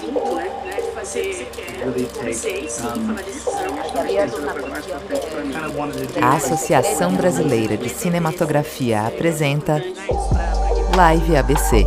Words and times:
vínculo, 0.00 0.34
né? 0.36 0.48
De 0.76 0.90
fazer 0.92 1.34
ciência 2.34 2.86
e 2.86 2.92
tomar 2.92 3.22
decisão. 3.22 3.62
A 6.20 6.34
Associação 6.34 7.14
Brasileira 7.14 7.76
de 7.76 7.88
Cinematografia 7.88 9.06
apresenta 9.06 9.82
Live 10.96 11.36
ABC. 11.36 11.86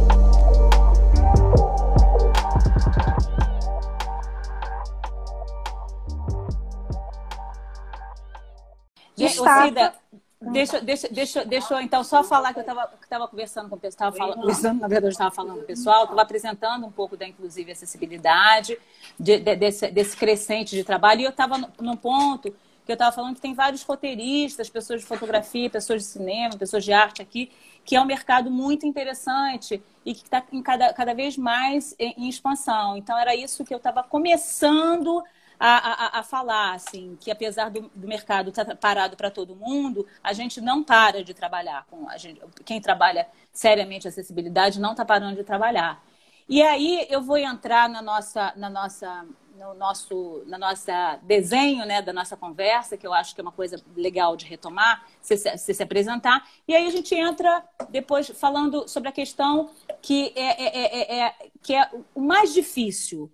Cida, 9.63 9.93
deixa, 10.41 10.81
deixa, 10.81 11.07
deixa, 11.09 11.45
deixa 11.45 11.73
eu 11.73 11.81
então 11.81 12.03
só 12.03 12.23
falar 12.23 12.53
que 12.53 12.59
eu 12.59 12.63
estava 12.63 13.27
conversando 13.27 13.69
com 13.69 13.75
o 13.75 13.79
pessoal, 13.79 14.11
conversando, 14.11 14.81
na 14.81 14.87
verdade, 14.87 15.13
estava 15.13 15.31
falando 15.31 15.57
com 15.57 15.63
o 15.63 15.65
pessoal, 15.65 16.03
estava 16.03 16.21
apresentando 16.21 16.85
um 16.85 16.91
pouco 16.91 17.15
da 17.15 17.27
inclusive 17.27 17.71
acessibilidade, 17.71 18.77
de, 19.19 19.39
de, 19.39 19.55
desse, 19.55 19.91
desse 19.91 20.17
crescente 20.17 20.75
de 20.75 20.83
trabalho, 20.83 21.21
e 21.21 21.23
eu 21.25 21.29
estava 21.29 21.57
num 21.79 21.95
ponto 21.95 22.53
que 22.85 22.91
eu 22.91 22.95
estava 22.95 23.11
falando 23.11 23.35
que 23.35 23.41
tem 23.41 23.53
vários 23.53 23.83
roteiristas, 23.83 24.69
pessoas 24.69 25.01
de 25.01 25.05
fotografia, 25.05 25.69
pessoas 25.69 26.01
de 26.01 26.07
cinema, 26.07 26.57
pessoas 26.57 26.83
de 26.83 26.91
arte 26.91 27.21
aqui, 27.21 27.51
que 27.85 27.95
é 27.95 28.01
um 28.01 28.05
mercado 28.05 28.49
muito 28.49 28.85
interessante 28.85 29.81
e 30.05 30.13
que 30.13 30.23
está 30.23 30.43
cada, 30.63 30.93
cada 30.93 31.13
vez 31.13 31.37
mais 31.37 31.95
em, 31.99 32.13
em 32.17 32.29
expansão. 32.29 32.97
Então, 32.97 33.17
era 33.17 33.35
isso 33.35 33.63
que 33.63 33.73
eu 33.73 33.77
estava 33.77 34.03
começando 34.03 35.19
a, 35.19 35.23
a, 35.63 36.19
a, 36.19 36.23
falar, 36.23 36.73
assim, 36.73 37.15
que 37.19 37.29
apesar 37.29 37.69
do, 37.69 37.91
do 37.93 38.07
mercado 38.07 38.49
estar 38.49 38.65
tá 38.65 38.75
parado 38.75 39.15
para 39.15 39.29
todo 39.29 39.55
mundo, 39.55 40.07
a 40.23 40.33
gente 40.33 40.59
não 40.59 40.83
para 40.83 41.23
de 41.23 41.35
trabalhar. 41.35 41.85
Com 41.87 42.09
a 42.09 42.17
gente, 42.17 42.41
quem 42.65 42.81
trabalha 42.81 43.27
seriamente 43.53 44.07
acessibilidade 44.07 44.79
não 44.79 44.91
está 44.91 45.05
parando 45.05 45.35
de 45.35 45.43
trabalhar. 45.43 46.03
E 46.49 46.63
aí 46.63 47.05
eu 47.11 47.21
vou 47.21 47.37
entrar 47.37 47.87
na 47.87 48.01
nossa, 48.01 48.51
na 48.55 48.71
nossa, 48.71 49.23
no 49.55 49.75
nosso, 49.75 50.43
na 50.47 50.57
nossa 50.57 51.19
desenho, 51.21 51.85
né, 51.85 52.01
da 52.01 52.11
nossa 52.11 52.35
conversa, 52.35 52.97
que 52.97 53.05
eu 53.05 53.13
acho 53.13 53.35
que 53.35 53.41
é 53.41 53.43
uma 53.43 53.51
coisa 53.51 53.79
legal 53.95 54.35
de 54.35 54.47
retomar, 54.47 55.05
se, 55.21 55.37
se, 55.37 55.73
se 55.75 55.83
apresentar. 55.83 56.43
E 56.67 56.73
aí 56.73 56.87
a 56.87 56.91
gente 56.91 57.13
entra 57.13 57.63
depois 57.89 58.27
falando 58.29 58.87
sobre 58.87 59.09
a 59.09 59.11
questão 59.11 59.69
que 60.01 60.33
é, 60.35 60.63
é, 60.63 61.19
é, 61.19 61.19
é 61.19 61.35
que 61.61 61.75
é 61.75 61.87
o 62.15 62.21
mais 62.21 62.51
difícil 62.51 63.31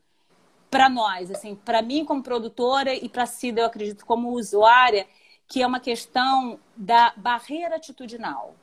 para 0.69 0.89
nós, 0.89 1.31
assim, 1.31 1.55
para 1.55 1.81
mim 1.81 2.03
como 2.03 2.21
produtora 2.21 2.93
e 2.93 3.07
para 3.07 3.25
Cida, 3.25 3.61
eu 3.61 3.65
acredito, 3.65 4.05
como 4.05 4.31
usuária, 4.31 5.07
que 5.47 5.61
é 5.61 5.67
uma 5.67 5.79
questão 5.79 6.59
da 6.75 7.13
barreira 7.15 7.77
atitudinal. 7.77 8.55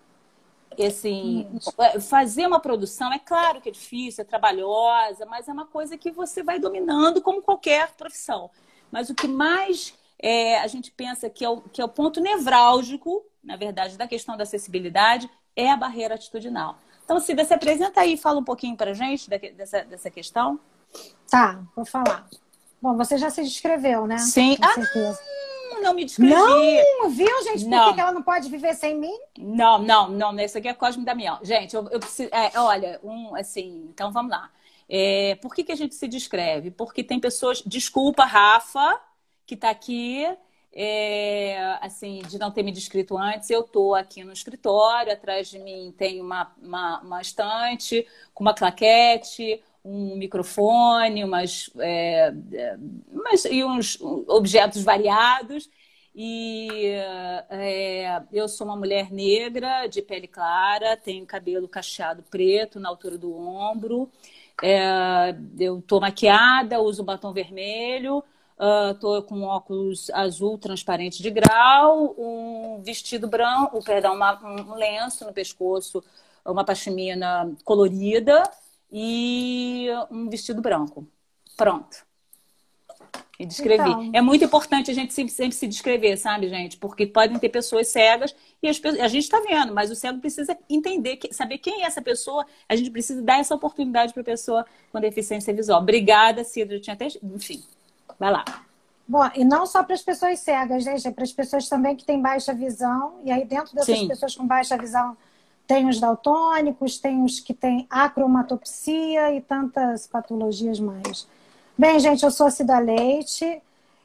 Assim, 0.79 1.49
fazer 2.09 2.47
uma 2.47 2.59
produção, 2.59 3.13
é 3.13 3.19
claro 3.19 3.61
que 3.61 3.69
é 3.69 3.73
difícil, 3.73 4.23
é 4.23 4.25
trabalhosa, 4.25 5.25
mas 5.25 5.49
é 5.49 5.53
uma 5.53 5.67
coisa 5.67 5.97
que 5.97 6.11
você 6.11 6.43
vai 6.43 6.59
dominando 6.59 7.23
como 7.23 7.41
qualquer 7.41 7.93
profissão. 7.93 8.51
Mas 8.91 9.09
o 9.09 9.15
que 9.15 9.29
mais 9.29 9.95
é, 10.19 10.59
a 10.61 10.67
gente 10.67 10.91
pensa 10.91 11.31
que 11.31 11.45
é, 11.45 11.49
o, 11.49 11.61
que 11.61 11.81
é 11.81 11.85
o 11.85 11.89
ponto 11.89 12.21
nevrálgico, 12.21 13.25
na 13.43 13.57
verdade, 13.57 13.97
da 13.97 14.09
questão 14.09 14.37
da 14.37 14.43
acessibilidade, 14.43 15.31
é 15.55 15.71
a 15.71 15.77
barreira 15.77 16.17
atitudinal. 16.17 16.79
Então, 17.05 17.21
Cida, 17.21 17.45
se 17.45 17.55
apresenta 17.55 18.01
aí 18.01 18.15
e 18.15 18.17
fala 18.17 18.41
um 18.41 18.45
pouquinho 18.45 18.77
para 18.77 18.91
a 18.91 18.95
gente 18.95 19.29
dessa, 19.29 19.85
dessa 19.85 20.11
questão. 20.11 20.59
Tá, 21.31 21.63
vou 21.75 21.85
falar. 21.85 22.29
Bom, 22.81 22.97
você 22.97 23.17
já 23.17 23.31
se 23.31 23.43
descreveu, 23.43 24.07
né? 24.07 24.19
Sim. 24.19 24.57
Com 24.57 24.65
ah, 24.67 24.75
certeza. 24.75 25.21
Não, 25.71 25.83
não 25.83 25.95
me 25.95 26.05
descrevi. 26.05 26.33
Não, 26.33 27.11
viu, 27.11 27.43
gente? 27.45 27.65
Por 27.65 27.95
que 27.95 28.01
ela 28.01 28.13
não 28.13 28.23
pode 28.23 28.49
viver 28.49 28.75
sem 28.75 28.95
mim? 28.95 29.19
Não, 29.39 29.79
não, 29.79 30.11
não. 30.11 30.39
Isso 30.39 30.59
aqui 30.59 30.69
é 30.69 30.75
Cosme 30.75 31.05
Damião. 31.05 31.39
Gente, 31.43 31.75
eu, 31.75 31.89
eu 31.89 31.99
preciso. 31.99 32.29
É, 32.33 32.53
olha, 32.61 33.01
um, 33.03 33.35
assim, 33.35 33.89
então 33.89 34.13
vamos 34.13 34.31
lá. 34.31 34.51
É, 34.89 35.37
por 35.41 35.55
que, 35.55 35.65
que 35.65 35.73
a 35.73 35.77
gente 35.77 35.95
se 35.95 36.07
descreve? 36.07 36.71
Porque 36.71 37.03
tem 37.03 37.19
pessoas. 37.19 37.63
Desculpa, 37.65 38.25
Rafa, 38.25 39.01
que 39.47 39.55
está 39.55 39.71
aqui. 39.71 40.27
É, 40.77 41.79
assim, 41.81 42.21
de 42.29 42.37
não 42.37 42.51
ter 42.51 42.65
me 42.65 42.73
descrito 42.73 43.17
antes, 43.17 43.49
eu 43.49 43.61
estou 43.61 43.95
aqui 43.95 44.25
no 44.25 44.33
escritório, 44.33 45.13
atrás 45.13 45.49
de 45.49 45.61
mim 45.61 45.95
tem 45.97 46.21
uma, 46.21 46.53
uma, 46.61 47.01
uma 47.01 47.21
estante 47.23 48.05
com 48.35 48.43
uma 48.43 48.53
claquete, 48.53 49.63
um 49.85 50.17
microfone, 50.17 51.23
umas, 51.23 51.71
é, 51.79 52.33
umas, 53.13 53.45
e 53.45 53.63
uns 53.63 53.99
objetos 54.01 54.83
variados. 54.83 55.69
E 56.17 56.91
é, 57.51 58.23
eu 58.33 58.49
sou 58.49 58.67
uma 58.67 58.77
mulher 58.77 59.11
negra, 59.11 59.87
de 59.89 60.01
pele 60.01 60.29
clara, 60.29 60.97
tenho 60.97 61.27
cabelo 61.27 61.69
cacheado 61.69 62.23
preto 62.23 62.81
na 62.81 62.89
altura 62.89 63.19
do 63.19 63.37
ombro. 63.37 64.11
É, 64.63 65.35
eu 65.59 65.81
estou 65.81 66.01
maquiada, 66.01 66.81
uso 66.81 67.03
batom 67.03 67.33
vermelho, 67.33 68.23
estou 68.93 69.19
uh, 69.19 69.23
com 69.23 69.43
óculos 69.43 70.09
azul 70.11 70.57
transparente 70.57 71.21
de 71.21 71.29
grau, 71.29 72.15
um 72.17 72.81
vestido 72.81 73.27
branco, 73.27 73.83
perdão, 73.85 74.15
uma, 74.15 74.41
um 74.45 74.75
lenço 74.75 75.27
no 75.27 75.33
pescoço, 75.33 76.03
uma 76.45 76.65
pashmina 76.65 77.53
colorida 77.65 78.45
e 78.91 79.89
um 80.11 80.29
vestido 80.29 80.61
branco. 80.61 81.07
Pronto. 81.57 82.05
E 83.39 83.45
descrevi. 83.45 83.91
Então... 83.91 84.11
É 84.13 84.21
muito 84.21 84.45
importante 84.45 84.91
a 84.91 84.95
gente 84.95 85.13
sempre, 85.13 85.53
se 85.53 85.67
descrever, 85.67 86.17
sabe, 86.17 86.49
gente? 86.49 86.77
Porque 86.77 87.07
podem 87.07 87.39
ter 87.39 87.49
pessoas 87.49 87.89
cegas 87.89 88.35
e 88.63 88.69
as, 88.69 88.81
a 88.85 89.09
gente 89.09 89.25
está 89.25 89.41
vendo, 89.41 89.75
mas 89.75 89.91
o 89.91 89.97
cego 89.97 90.21
precisa 90.21 90.57
entender, 90.71 91.19
saber 91.33 91.59
quem 91.59 91.83
é 91.83 91.87
essa 91.87 92.01
pessoa. 92.01 92.47
A 92.69 92.77
gente 92.77 92.91
precisa 92.91 93.21
dar 93.23 93.41
essa 93.41 93.55
oportunidade 93.55 94.13
para 94.13 94.23
a 94.23 94.25
pessoa 94.25 94.65
com 94.93 95.01
deficiência 95.01 95.53
visual. 95.53 95.81
Obrigada, 95.81 96.45
Cida. 96.45 96.75
Eu 96.75 96.81
tinha 96.81 96.95
até. 96.95 97.09
Enfim, 97.23 97.63
vai 98.19 98.31
lá. 98.31 98.45
Bom, 99.07 99.29
e 99.35 99.45
não 99.45 99.67
só 99.67 99.83
para 99.83 99.95
as 99.95 100.03
pessoas 100.03 100.39
cegas, 100.39 100.83
gente, 100.83 101.07
é 101.07 101.11
para 101.11 101.25
as 101.25 101.33
pessoas 101.33 101.69
também 101.69 101.95
que 101.95 102.05
têm 102.05 102.23
baixa 102.23 102.55
visão. 102.55 103.21
E 103.25 103.31
aí, 103.31 103.45
dentro 103.45 103.75
dessas 103.75 103.99
Sim. 103.99 104.09
pessoas 104.09 104.35
com 104.35 104.47
baixa 104.47 104.79
visão, 104.79 105.17
tem 105.67 105.89
os 105.89 105.99
daltônicos, 105.99 106.99
tem 106.99 107.23
os 107.23 107.41
que 107.41 107.55
têm 107.55 107.87
acromatopsia 107.89 109.35
e 109.35 109.41
tantas 109.41 110.07
patologias 110.07 110.79
mais. 110.79 111.27
Bem, 111.77 111.99
gente, 111.99 112.23
eu 112.23 112.31
sou 112.31 112.47
a 112.47 112.51
Cida 112.51 112.79
Leite, 112.79 113.61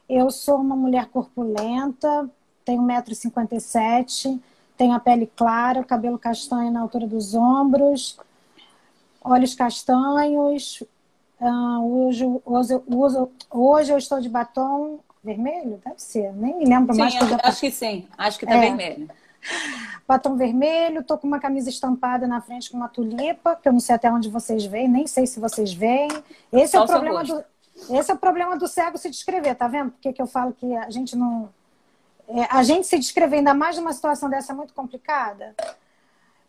eu 0.07 0.31
sou 0.31 0.55
uma 0.57 0.75
mulher 0.75 1.07
corpulenta, 1.07 2.29
tenho 2.63 2.81
1,57m, 2.81 4.39
tenho 4.77 4.93
a 4.93 4.99
pele 4.99 5.29
clara, 5.35 5.83
cabelo 5.83 6.17
castanho 6.17 6.71
na 6.71 6.81
altura 6.81 7.05
dos 7.05 7.35
ombros, 7.35 8.17
olhos 9.21 9.53
castanhos. 9.53 10.81
Uh, 11.41 12.05
hoje, 12.05 12.25
hoje, 12.45 12.81
hoje, 12.87 13.27
hoje 13.49 13.93
eu 13.93 13.97
estou 13.97 14.19
de 14.19 14.29
batom 14.29 14.99
vermelho? 15.23 15.79
Deve 15.85 16.01
ser, 16.01 16.33
nem 16.33 16.57
me 16.57 16.65
lembro 16.65 16.93
sim, 16.93 17.01
mais. 17.01 17.15
Acho, 17.15 17.37
acho 17.43 17.59
que 17.59 17.71
sim, 17.71 18.07
acho 18.17 18.39
que 18.39 18.45
está 18.45 18.55
é. 18.55 18.61
vermelho 18.61 19.09
batom 20.07 20.35
vermelho, 20.35 21.03
tô 21.03 21.17
com 21.17 21.27
uma 21.27 21.39
camisa 21.39 21.69
estampada 21.69 22.27
na 22.27 22.41
frente 22.41 22.69
com 22.69 22.77
uma 22.77 22.89
tulipa, 22.89 23.55
que 23.55 23.67
eu 23.67 23.73
não 23.73 23.79
sei 23.79 23.95
até 23.95 24.11
onde 24.11 24.29
vocês 24.29 24.65
veem, 24.65 24.87
nem 24.87 25.07
sei 25.07 25.25
se 25.25 25.39
vocês 25.39 25.73
veem. 25.73 26.09
Esse 26.51 26.71
Só 26.71 26.79
é 26.79 26.83
o 26.83 26.87
problema 26.87 27.23
do 27.23 27.43
esse 27.89 28.11
é 28.11 28.13
o 28.13 28.17
problema 28.17 28.57
do 28.57 28.67
cego 28.67 28.97
se 28.97 29.09
descrever, 29.09 29.55
tá 29.55 29.67
vendo? 29.67 29.91
Porque 29.91 30.11
que 30.11 30.21
eu 30.21 30.27
falo 30.27 30.51
que 30.51 30.75
a 30.75 30.89
gente 30.89 31.15
não 31.15 31.49
é, 32.27 32.45
a 32.49 32.61
gente 32.61 32.85
se 32.85 32.99
descrever 32.99 33.37
ainda 33.37 33.53
mais 33.53 33.77
numa 33.77 33.91
situação 33.91 34.29
dessa 34.29 34.53
muito 34.53 34.73
complicada. 34.73 35.55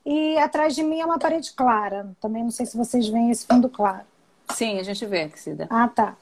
E 0.04 0.36
atrás 0.38 0.74
de 0.74 0.82
mim 0.82 1.00
é 1.00 1.06
uma 1.06 1.18
parede 1.18 1.52
clara. 1.52 2.10
Também 2.20 2.42
não 2.42 2.50
sei 2.50 2.66
se 2.66 2.76
vocês 2.76 3.08
veem 3.08 3.30
esse 3.30 3.46
fundo 3.46 3.68
claro. 3.68 4.04
Sim, 4.54 4.78
a 4.78 4.82
gente 4.82 5.04
vê, 5.06 5.30
Cida. 5.36 5.66
Ah, 5.70 5.88
tá. 5.88 6.16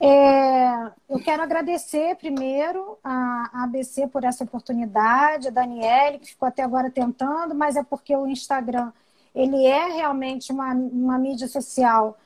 É, 0.00 0.92
eu 1.08 1.20
quero 1.22 1.42
agradecer 1.42 2.16
primeiro 2.16 2.98
a, 3.02 3.64
ABC 3.64 4.06
por 4.08 4.24
essa 4.24 4.44
oportunidade, 4.44 5.48
a 5.48 5.50
Daniele, 5.50 6.18
que 6.18 6.28
ficou 6.28 6.48
até 6.48 6.62
agora 6.62 6.90
tentando, 6.90 7.54
mas 7.54 7.76
é 7.76 7.82
porque 7.82 8.16
o 8.16 8.26
Instagram 8.26 8.92
ele 9.34 9.64
é 9.66 9.86
realmente 9.92 10.52
uma, 10.52 10.72
uma 10.72 11.18
mídia 11.18 11.48
social 11.48 12.16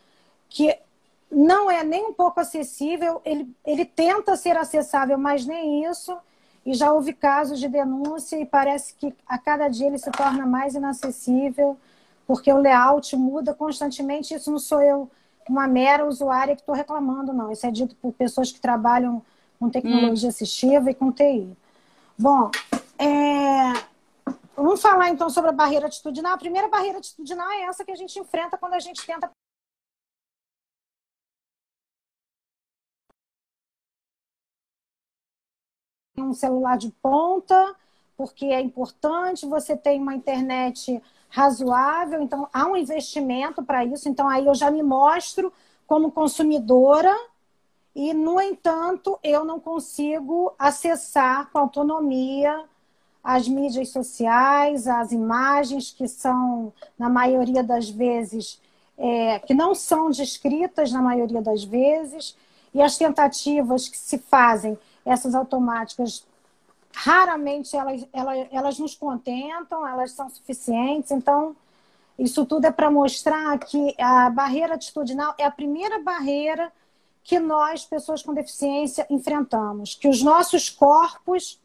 que 0.48 0.76
não 1.30 1.70
é 1.70 1.82
nem 1.84 2.06
um 2.06 2.12
pouco 2.12 2.40
acessível, 2.40 3.20
ele, 3.24 3.54
ele 3.64 3.84
tenta 3.84 4.36
ser 4.36 4.56
acessável, 4.56 5.18
mas 5.18 5.46
nem 5.46 5.84
isso. 5.84 6.16
E 6.64 6.74
já 6.74 6.92
houve 6.92 7.12
casos 7.12 7.58
de 7.60 7.68
denúncia 7.68 8.36
e 8.38 8.44
parece 8.44 8.94
que 8.94 9.14
a 9.26 9.38
cada 9.38 9.68
dia 9.68 9.86
ele 9.86 9.98
se 9.98 10.10
torna 10.10 10.46
mais 10.46 10.74
inacessível, 10.74 11.78
porque 12.26 12.52
o 12.52 12.58
layout 12.58 13.14
muda 13.16 13.54
constantemente. 13.54 14.34
Isso 14.34 14.50
não 14.50 14.58
sou 14.58 14.82
eu 14.82 15.10
uma 15.50 15.66
mera 15.66 16.06
usuária 16.06 16.54
que 16.54 16.62
estou 16.62 16.74
reclamando, 16.74 17.32
não. 17.32 17.50
Isso 17.50 17.66
é 17.66 17.70
dito 17.70 17.94
por 17.96 18.12
pessoas 18.12 18.52
que 18.52 18.60
trabalham 18.60 19.22
com 19.58 19.70
tecnologia 19.70 20.28
hum. 20.28 20.30
assistiva 20.30 20.90
e 20.90 20.94
com 20.94 21.12
TI. 21.12 21.56
Bom, 22.18 22.50
é... 22.98 23.72
vamos 24.56 24.80
falar 24.80 25.10
então 25.10 25.30
sobre 25.30 25.50
a 25.50 25.52
barreira 25.52 25.86
atitudinal. 25.86 26.34
A 26.34 26.38
primeira 26.38 26.68
barreira 26.68 26.98
atitudinal 26.98 27.50
é 27.50 27.62
essa 27.62 27.84
que 27.84 27.92
a 27.92 27.96
gente 27.96 28.18
enfrenta 28.18 28.56
quando 28.58 28.74
a 28.74 28.80
gente 28.80 29.04
tenta 29.04 29.30
um 36.18 36.34
celular 36.34 36.76
de 36.76 36.90
ponta, 37.00 37.76
porque 38.16 38.46
é 38.46 38.60
importante, 38.60 39.46
você 39.46 39.76
tem 39.76 40.00
uma 40.00 40.14
internet 40.14 41.00
razoável, 41.28 42.22
então 42.22 42.48
há 42.52 42.66
um 42.66 42.76
investimento 42.76 43.62
para 43.62 43.84
isso, 43.84 44.08
então 44.08 44.28
aí 44.28 44.46
eu 44.46 44.54
já 44.54 44.70
me 44.70 44.82
mostro 44.82 45.52
como 45.86 46.10
consumidora 46.10 47.14
e, 47.94 48.14
no 48.14 48.40
entanto, 48.40 49.18
eu 49.22 49.44
não 49.44 49.58
consigo 49.58 50.54
acessar 50.58 51.50
com 51.50 51.58
autonomia 51.58 52.64
as 53.22 53.48
mídias 53.48 53.90
sociais, 53.90 54.86
as 54.86 55.12
imagens 55.12 55.90
que 55.90 56.06
são, 56.08 56.72
na 56.98 57.08
maioria 57.08 57.62
das 57.62 57.90
vezes, 57.90 58.60
é, 58.96 59.38
que 59.40 59.52
não 59.52 59.74
são 59.74 60.10
descritas 60.10 60.92
na 60.92 61.02
maioria 61.02 61.42
das 61.42 61.62
vezes, 61.64 62.36
e 62.72 62.80
as 62.80 62.96
tentativas 62.96 63.88
que 63.88 63.96
se 63.96 64.18
fazem, 64.18 64.78
essas 65.04 65.34
automáticas, 65.34 66.24
raramente 66.92 67.76
elas, 67.76 68.06
elas, 68.12 68.48
elas 68.50 68.78
nos 68.78 68.94
contentam, 68.94 69.86
elas 69.86 70.12
são 70.12 70.28
suficientes. 70.28 71.10
Então, 71.10 71.56
isso 72.18 72.44
tudo 72.44 72.66
é 72.66 72.70
para 72.70 72.90
mostrar 72.90 73.56
que 73.58 73.94
a 73.98 74.28
barreira 74.30 74.74
atitudinal 74.74 75.34
é 75.38 75.44
a 75.44 75.50
primeira 75.50 76.00
barreira 76.02 76.72
que 77.22 77.38
nós, 77.38 77.84
pessoas 77.84 78.22
com 78.22 78.32
deficiência, 78.32 79.06
enfrentamos. 79.10 79.94
Que 79.94 80.08
os 80.08 80.22
nossos 80.22 80.70
corpos 80.70 81.60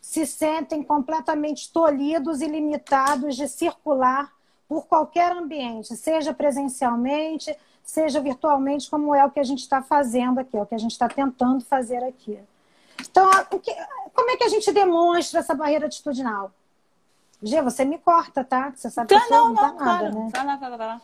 se 0.00 0.26
sentem 0.26 0.82
completamente 0.82 1.72
tolhidos 1.72 2.40
e 2.40 2.46
limitados 2.46 3.36
de 3.36 3.48
circular 3.48 4.32
por 4.68 4.86
qualquer 4.86 5.32
ambiente, 5.32 5.96
seja 5.96 6.34
presencialmente, 6.34 7.56
seja 7.84 8.20
virtualmente, 8.20 8.90
como 8.90 9.14
é 9.14 9.24
o 9.24 9.30
que 9.30 9.38
a 9.38 9.44
gente 9.44 9.60
está 9.60 9.80
fazendo 9.80 10.40
aqui, 10.40 10.56
é 10.56 10.62
o 10.62 10.66
que 10.66 10.74
a 10.74 10.78
gente 10.78 10.90
está 10.90 11.08
tentando 11.08 11.64
fazer 11.64 12.02
aqui. 12.02 12.38
Então, 13.00 13.30
que, 13.60 13.74
como 14.14 14.30
é 14.30 14.36
que 14.36 14.44
a 14.44 14.48
gente 14.48 14.70
demonstra 14.72 15.40
essa 15.40 15.54
barreira 15.54 15.86
atitudinal? 15.86 16.52
Gê, 17.42 17.60
você 17.60 17.84
me 17.84 17.98
corta, 17.98 18.42
tá? 18.42 18.72
Você 18.74 18.90
sabe 18.90 19.08
que 19.08 19.14
tá, 19.14 19.26
não, 19.30 19.52
não, 19.52 19.54
não, 19.54 19.62
nada, 19.62 19.76
claro. 19.78 20.14
né? 20.14 20.30
Vai 20.32 20.46
lá, 20.46 20.56
vai 20.56 20.70
lá, 20.70 20.76
vai 20.76 20.86
lá. 20.86 21.00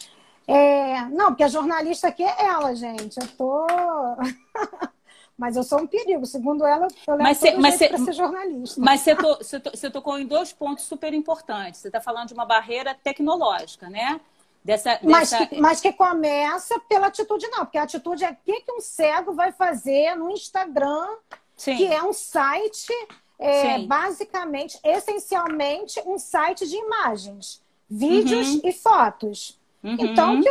É, 0.49 1.03
não, 1.11 1.27
porque 1.27 1.45
a 1.45 1.49
jornalista 1.49 2.09
aqui 2.09 2.23
é 2.23 2.47
ela, 2.47 2.75
gente. 2.75 3.19
Eu 3.21 3.29
tô. 3.37 3.67
mas 5.37 5.57
eu 5.57 5.63
sou 5.63 5.81
um 5.81 5.87
perigo. 5.87 6.27
Segundo 6.27 6.65
ela, 6.67 6.89
eu 7.07 7.15
levo 7.15 7.23
Mas 7.23 7.39
cê- 7.39 7.57
mas 7.57 7.75
cê- 7.77 7.89
para 7.89 7.99
ser 7.99 8.13
jornalista. 8.13 8.81
Mas 8.81 9.01
você, 9.03 9.15
to- 9.15 9.37
você 9.37 9.61
to- 9.61 9.71
você 9.71 9.91
tocou 9.91 10.19
em 10.19 10.27
dois 10.27 10.53
pontos 10.53 10.85
super 10.85 11.13
importantes. 11.15 11.81
Você 11.81 11.89
está 11.89 12.01
falando 12.01 12.29
de 12.29 12.35
uma 12.35 12.45
barreira 12.45 12.95
tecnológica, 12.95 13.89
né? 13.89 14.21
Dessa, 14.65 14.99
Mas, 15.03 15.31
dessa... 15.31 15.47
que, 15.47 15.61
mas 15.61 15.81
que 15.81 15.93
começa 15.93 16.79
pela 16.89 17.09
atitude, 17.09 17.49
não. 17.49 17.65
Porque 17.65 17.79
a 17.79 17.83
atitude 17.83 18.25
é 18.25 18.31
o 18.31 18.37
que, 18.45 18.61
que 18.61 18.73
um 18.73 18.81
cego 18.81 19.33
vai 19.33 19.51
fazer 19.51 20.15
no 20.15 20.31
Instagram, 20.31 21.09
Sim. 21.63 21.77
que 21.77 21.87
é 21.87 22.03
um 22.03 22.13
site, 22.13 22.93
é, 23.39 23.79
basicamente, 23.87 24.77
essencialmente, 24.83 26.03
um 26.05 26.19
site 26.19 26.67
de 26.67 26.75
imagens, 26.77 27.63
vídeos 27.89 28.55
Uhum. 28.55 28.61
e 28.65 28.73
fotos. 28.73 29.61
Uhum. 29.81 29.97
Então, 29.97 30.41
que 30.43 30.51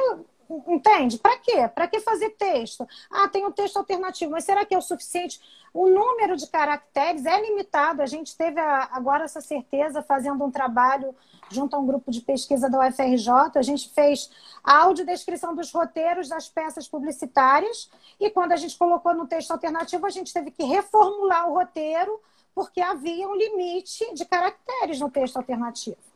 entende? 0.68 1.18
Para 1.18 1.38
quê? 1.38 1.68
Para 1.74 1.88
que 1.88 2.00
fazer 2.00 2.32
texto? 2.32 2.88
Ah, 3.10 3.28
tem 3.28 3.46
um 3.46 3.52
texto 3.52 3.78
alternativo, 3.78 4.32
mas 4.32 4.44
será 4.44 4.66
que 4.66 4.74
é 4.74 4.78
o 4.78 4.82
suficiente? 4.82 5.40
O 5.74 5.88
número 5.88 6.36
de 6.36 6.48
caracteres 6.48 7.26
é 7.26 7.40
limitado. 7.42 8.02
A 8.02 8.06
gente 8.06 8.36
teve 8.36 8.60
a- 8.60 8.90
agora 8.92 9.24
essa 9.24 9.40
certeza 9.42 10.02
fazendo 10.02 10.44
um 10.44 10.52
trabalho 10.52 11.16
junto 11.50 11.76
a 11.76 11.80
um 11.80 11.86
grupo 11.86 12.12
de 12.12 12.22
pesquisa 12.22 12.70
da 12.70 12.80
UFRJ. 12.80 13.32
A 13.56 13.62
gente 13.62 13.90
fez 13.90 14.30
a 14.64 14.84
audiodescrição 14.84 15.56
dos 15.56 15.72
roteiros 15.72 16.28
das 16.30 16.50
peças 16.50 16.88
publicitárias 16.88 17.90
e 18.20 18.30
quando 18.30 18.52
a 18.52 18.58
gente 18.58 18.78
colocou 18.78 19.14
no 19.14 19.28
texto 19.28 19.52
alternativo, 19.52 20.06
a 20.06 20.10
gente 20.10 20.34
teve 20.34 20.52
que 20.52 20.64
reformular 20.64 21.50
o 21.50 21.54
roteiro 21.54 22.20
porque 22.54 22.82
havia 22.82 23.28
um 23.30 23.36
limite 23.36 24.14
de 24.14 24.26
caracteres 24.26 25.00
no 25.00 25.10
texto 25.10 25.38
alternativo. 25.38 26.11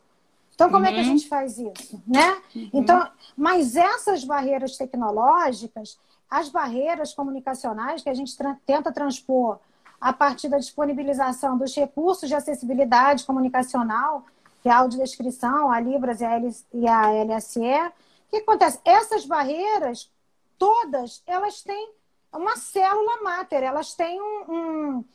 Então, 0.56 0.72
como 0.72 0.86
é 0.86 0.94
que 0.94 1.00
a 1.00 1.04
gente 1.04 1.28
faz 1.28 1.58
isso? 1.60 2.02
Né? 2.08 2.42
Então, 2.74 3.08
mas 3.38 3.76
essas 3.76 4.24
barreiras 4.24 4.78
tecnológicas, 4.78 6.00
as 6.30 6.50
barreiras 6.50 7.14
comunicacionais 7.14 8.02
que 8.02 8.10
a 8.10 8.14
gente 8.14 8.36
tra- 8.38 8.58
tenta 8.66 8.92
transpor 8.92 9.60
a 10.00 10.12
partir 10.14 10.48
da 10.48 10.58
disponibilização 10.58 11.58
dos 11.58 11.76
recursos 11.76 12.28
de 12.30 12.36
acessibilidade 12.36 13.26
comunicacional, 13.26 14.26
que 14.64 14.70
é 14.70 14.72
a 14.72 14.78
audiodescrição, 14.80 15.72
a 15.72 15.80
Libras 15.80 16.22
e 16.22 16.26
a, 16.26 16.36
L- 16.36 16.56
e 16.74 16.88
a 16.88 17.12
LSE, 17.14 17.60
o 17.60 18.30
que 18.32 18.38
acontece? 18.38 18.80
Essas 18.86 19.26
barreiras, 19.26 20.10
todas, 20.58 21.22
elas 21.28 21.62
têm 21.62 21.92
uma 22.34 22.56
célula 22.58 23.22
máter, 23.24 23.62
elas 23.64 23.94
têm 23.94 24.22
um- 24.22 24.46
um 24.50 25.06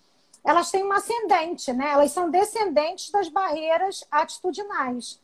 elas 0.42 0.70
têm 0.70 0.82
uma 0.82 0.96
ascendente, 0.96 1.70
né? 1.70 1.90
Elas 1.90 2.12
são 2.12 2.30
descendentes 2.30 3.10
das 3.10 3.28
barreiras 3.28 4.06
atitudinais. 4.10 5.20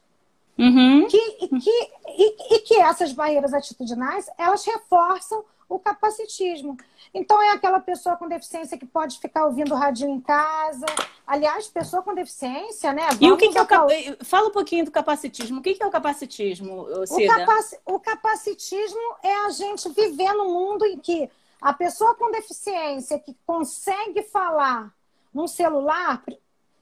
Uhum. 0.58 1.06
Que, 1.06 1.17
e, 1.43 1.49
que, 1.49 1.91
e, 2.08 2.55
e 2.55 2.58
que 2.61 2.76
essas 2.81 3.12
barreiras 3.12 3.53
atitudinais, 3.53 4.29
elas 4.38 4.64
reforçam 4.64 5.44
o 5.69 5.79
capacitismo. 5.79 6.76
Então, 7.12 7.43
é 7.43 7.50
aquela 7.50 7.81
pessoa 7.81 8.17
com 8.17 8.29
deficiência 8.29 8.79
que 8.79 8.87
pode 8.87 9.19
ficar 9.19 9.47
ouvindo 9.47 9.75
radinho 9.75 10.11
em 10.11 10.20
casa. 10.20 10.87
Aliás, 11.26 11.67
pessoa 11.67 12.03
com 12.03 12.14
deficiência, 12.14 12.93
né? 12.93 13.03
E 13.20 13.31
o 13.32 13.37
que, 13.37 13.49
Vamos 13.49 13.53
que 13.53 13.58
é 13.58 13.62
o 13.62 13.67
cap... 13.67 14.25
Fala 14.25 14.49
um 14.49 14.53
pouquinho 14.53 14.85
do 14.85 14.91
capacitismo. 14.93 15.58
O 15.58 15.62
que, 15.62 15.75
que 15.75 15.82
é 15.82 15.87
o 15.87 15.91
capacitismo, 15.91 16.82
O, 16.82 17.06
Cida? 17.06 17.35
capaci- 17.35 17.79
o 17.85 17.99
capacitismo 17.99 19.17
é 19.23 19.47
a 19.47 19.50
gente 19.50 19.88
viver 19.88 20.32
num 20.35 20.53
mundo 20.53 20.85
em 20.85 20.99
que 20.99 21.29
a 21.61 21.73
pessoa 21.73 22.14
com 22.14 22.31
deficiência 22.31 23.19
que 23.19 23.37
consegue 23.44 24.23
falar 24.23 24.93
num 25.35 25.49
celular, 25.49 26.23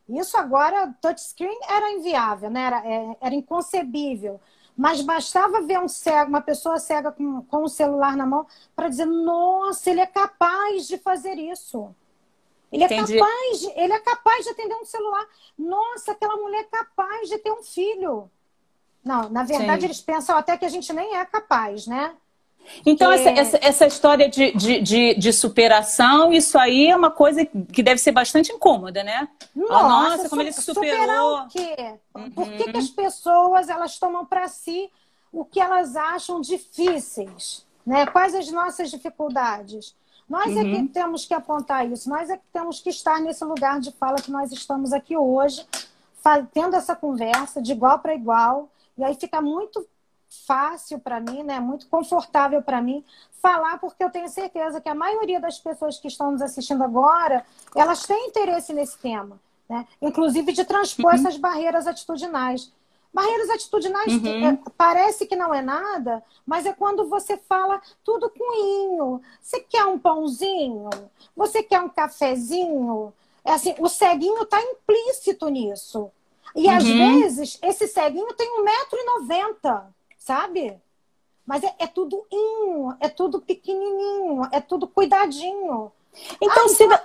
isso 0.09 0.37
agora, 0.37 0.95
touchscreen 1.01 1.59
era 1.69 1.91
inviável, 1.93 2.51
né? 2.51 2.61
era, 2.63 2.87
é- 2.89 3.17
era 3.21 3.35
inconcebível. 3.35 4.41
Mas 4.77 5.01
bastava 5.01 5.61
ver 5.63 5.79
um 5.79 5.89
cego, 5.89 6.29
uma 6.31 6.41
pessoa 6.41 6.79
cega 6.81 7.13
com, 7.13 7.43
com 7.43 7.63
o 7.63 7.69
celular 7.69 8.17
na 8.17 8.27
mão 8.27 8.47
para 8.75 8.89
dizer, 8.89 9.07
nossa, 9.07 9.91
ele 9.91 10.01
é 10.01 10.07
capaz 10.07 10.87
de 10.89 10.99
fazer 10.99 11.35
isso. 11.39 11.95
Ele 12.73 12.83
é, 12.85 12.87
Entendi. 12.87 13.19
capaz 13.19 13.61
de, 13.61 13.67
ele 13.81 13.93
é 13.93 14.01
capaz 14.01 14.45
de 14.45 14.51
atender 14.51 14.75
um 14.77 14.85
celular. 14.85 15.27
Nossa, 15.59 16.13
aquela 16.13 16.37
mulher 16.37 16.61
é 16.61 16.65
capaz 16.65 17.29
de 17.29 17.39
ter 17.39 17.53
um 17.53 17.63
filho. 17.63 18.31
Não, 19.05 19.29
na 19.31 19.45
verdade, 19.45 19.83
Sim. 19.83 19.87
eles 19.87 20.01
pensam 20.01 20.37
até 20.37 20.57
que 20.59 20.65
a 20.65 20.69
gente 20.69 20.93
nem 20.93 21.17
é 21.17 21.25
capaz, 21.27 21.87
né? 21.87 22.17
Então, 22.85 23.11
É. 23.13 23.15
essa, 23.17 23.29
essa, 23.31 23.59
essa 23.63 23.87
história 23.87 24.29
de, 24.29 24.53
de, 24.53 24.81
de, 24.81 25.15
de 25.15 25.33
superação, 25.33 26.33
isso 26.33 26.59
aí 26.59 26.89
é 26.89 26.97
uma 26.97 27.11
coisa 27.11 27.45
que 27.45 27.83
deve 27.83 27.99
ser 28.01 28.13
bastante 28.13 28.53
incômoda, 28.53 29.03
né? 29.03 29.29
Ah, 29.71 29.83
nossa, 29.89 30.29
como 30.29 30.43
ele 30.43 30.53
se 30.53 30.63
superar 30.63 31.01
superou. 31.01 31.39
o 31.39 31.49
quê? 31.49 31.95
Por 32.35 32.47
Uhum. 32.49 32.57
que, 32.57 32.73
que 32.73 32.77
as 32.77 32.89
pessoas 32.89 33.69
elas 33.69 33.99
tomam 33.99 34.25
para 34.25 34.49
si 34.49 34.91
o 35.33 35.45
que 35.45 35.61
elas 35.61 35.97
acham 35.97 36.41
difíceis? 36.41 37.65
Né? 37.87 38.07
Quais 38.07 38.35
as 38.35 38.51
nossas 38.51 38.91
dificuldades? 38.91 39.95
Nós 40.29 40.57
é 40.57 40.63
Uhum. 40.63 40.87
que 40.87 40.93
temos 40.95 41.27
que 41.27 41.35
apontar 41.35 41.87
isso, 41.91 42.09
nós 42.09 42.31
é 42.31 42.37
que 42.37 42.45
temos 42.53 42.81
que 42.81 42.89
estar 42.89 43.21
nesse 43.21 43.45
lugar 43.45 43.79
de 43.79 43.93
fala 43.93 44.17
que 44.17 44.31
nós 44.31 44.51
estamos 44.53 44.93
aqui 44.93 45.17
hoje, 45.17 45.67
tendo 46.55 46.75
essa 46.77 46.97
conversa 46.97 47.61
de 47.61 47.73
igual 47.73 47.99
para 47.99 48.15
igual, 48.15 48.71
e 48.97 49.05
aí 49.05 49.15
fica 49.15 49.43
muito 49.43 49.87
fácil 50.47 50.99
para 50.99 51.21
mim, 51.21 51.43
né? 51.43 51.61
Muito 51.61 51.87
confortável 51.89 52.63
para 52.63 52.81
mim 52.81 53.05
falar, 53.43 53.79
porque 53.79 54.03
eu 54.03 54.11
tenho 54.11 54.29
certeza 54.29 54.81
que 54.81 54.89
a 54.89 54.95
maioria 54.95 55.41
das 55.41 55.59
pessoas 55.59 55.99
que 55.99 56.09
estão 56.09 56.33
nos 56.33 56.43
assistindo 56.43 56.83
agora, 56.83 57.45
elas 57.75 58.03
têm 58.03 58.29
interesse 58.29 58.73
nesse 58.73 58.99
tema, 58.99 59.39
né? 59.69 59.87
Inclusive 60.01 60.53
de 60.53 60.65
transpor 60.65 61.13
essas 61.13 61.37
barreiras 61.37 61.87
atitudinais. 61.87 62.73
Barreiras 63.13 63.49
atitudinais 63.51 64.13
Uhum. 64.13 64.41
é, 64.43 64.71
parece 64.77 65.27
que 65.27 65.37
não 65.37 65.55
é 65.55 65.63
nada, 65.63 66.23
mas 66.45 66.67
é 66.67 66.73
quando 66.73 67.09
você 67.09 67.37
fala 67.37 67.81
tudo 68.03 68.29
com 68.31 68.55
inho. 68.57 69.23
Você 69.41 69.61
quer 69.61 69.85
um 69.85 69.99
pãozinho? 69.99 70.91
Você 71.37 71.63
quer 71.63 71.81
um 71.81 71.89
cafezinho? 71.89 73.13
É 73.45 73.53
assim, 73.53 73.75
o 73.79 73.89
ceguinho 73.89 74.43
está 74.43 74.61
implícito 74.61 75.49
nisso. 75.49 76.11
E 76.57 76.69
às 76.69 76.89
Uhum. 76.89 76.97
vezes 76.97 77.59
esse 77.63 77.87
ceguinho 77.87 78.33
tem 78.35 78.49
1,90m, 78.61 79.95
sabe? 80.25 80.81
Mas 81.45 81.63
é, 81.63 81.75
é 81.79 81.87
tudo 81.87 82.27
inho, 82.33 82.97
é 82.99 83.11
tudo 83.11 83.43
pequenininho, 83.43 84.49
é 84.51 84.59
tudo 84.59 84.89
cuidadinho. 84.89 85.93
Então, 86.41 86.65
Ah, 86.65 86.69
Cida... 86.69 87.05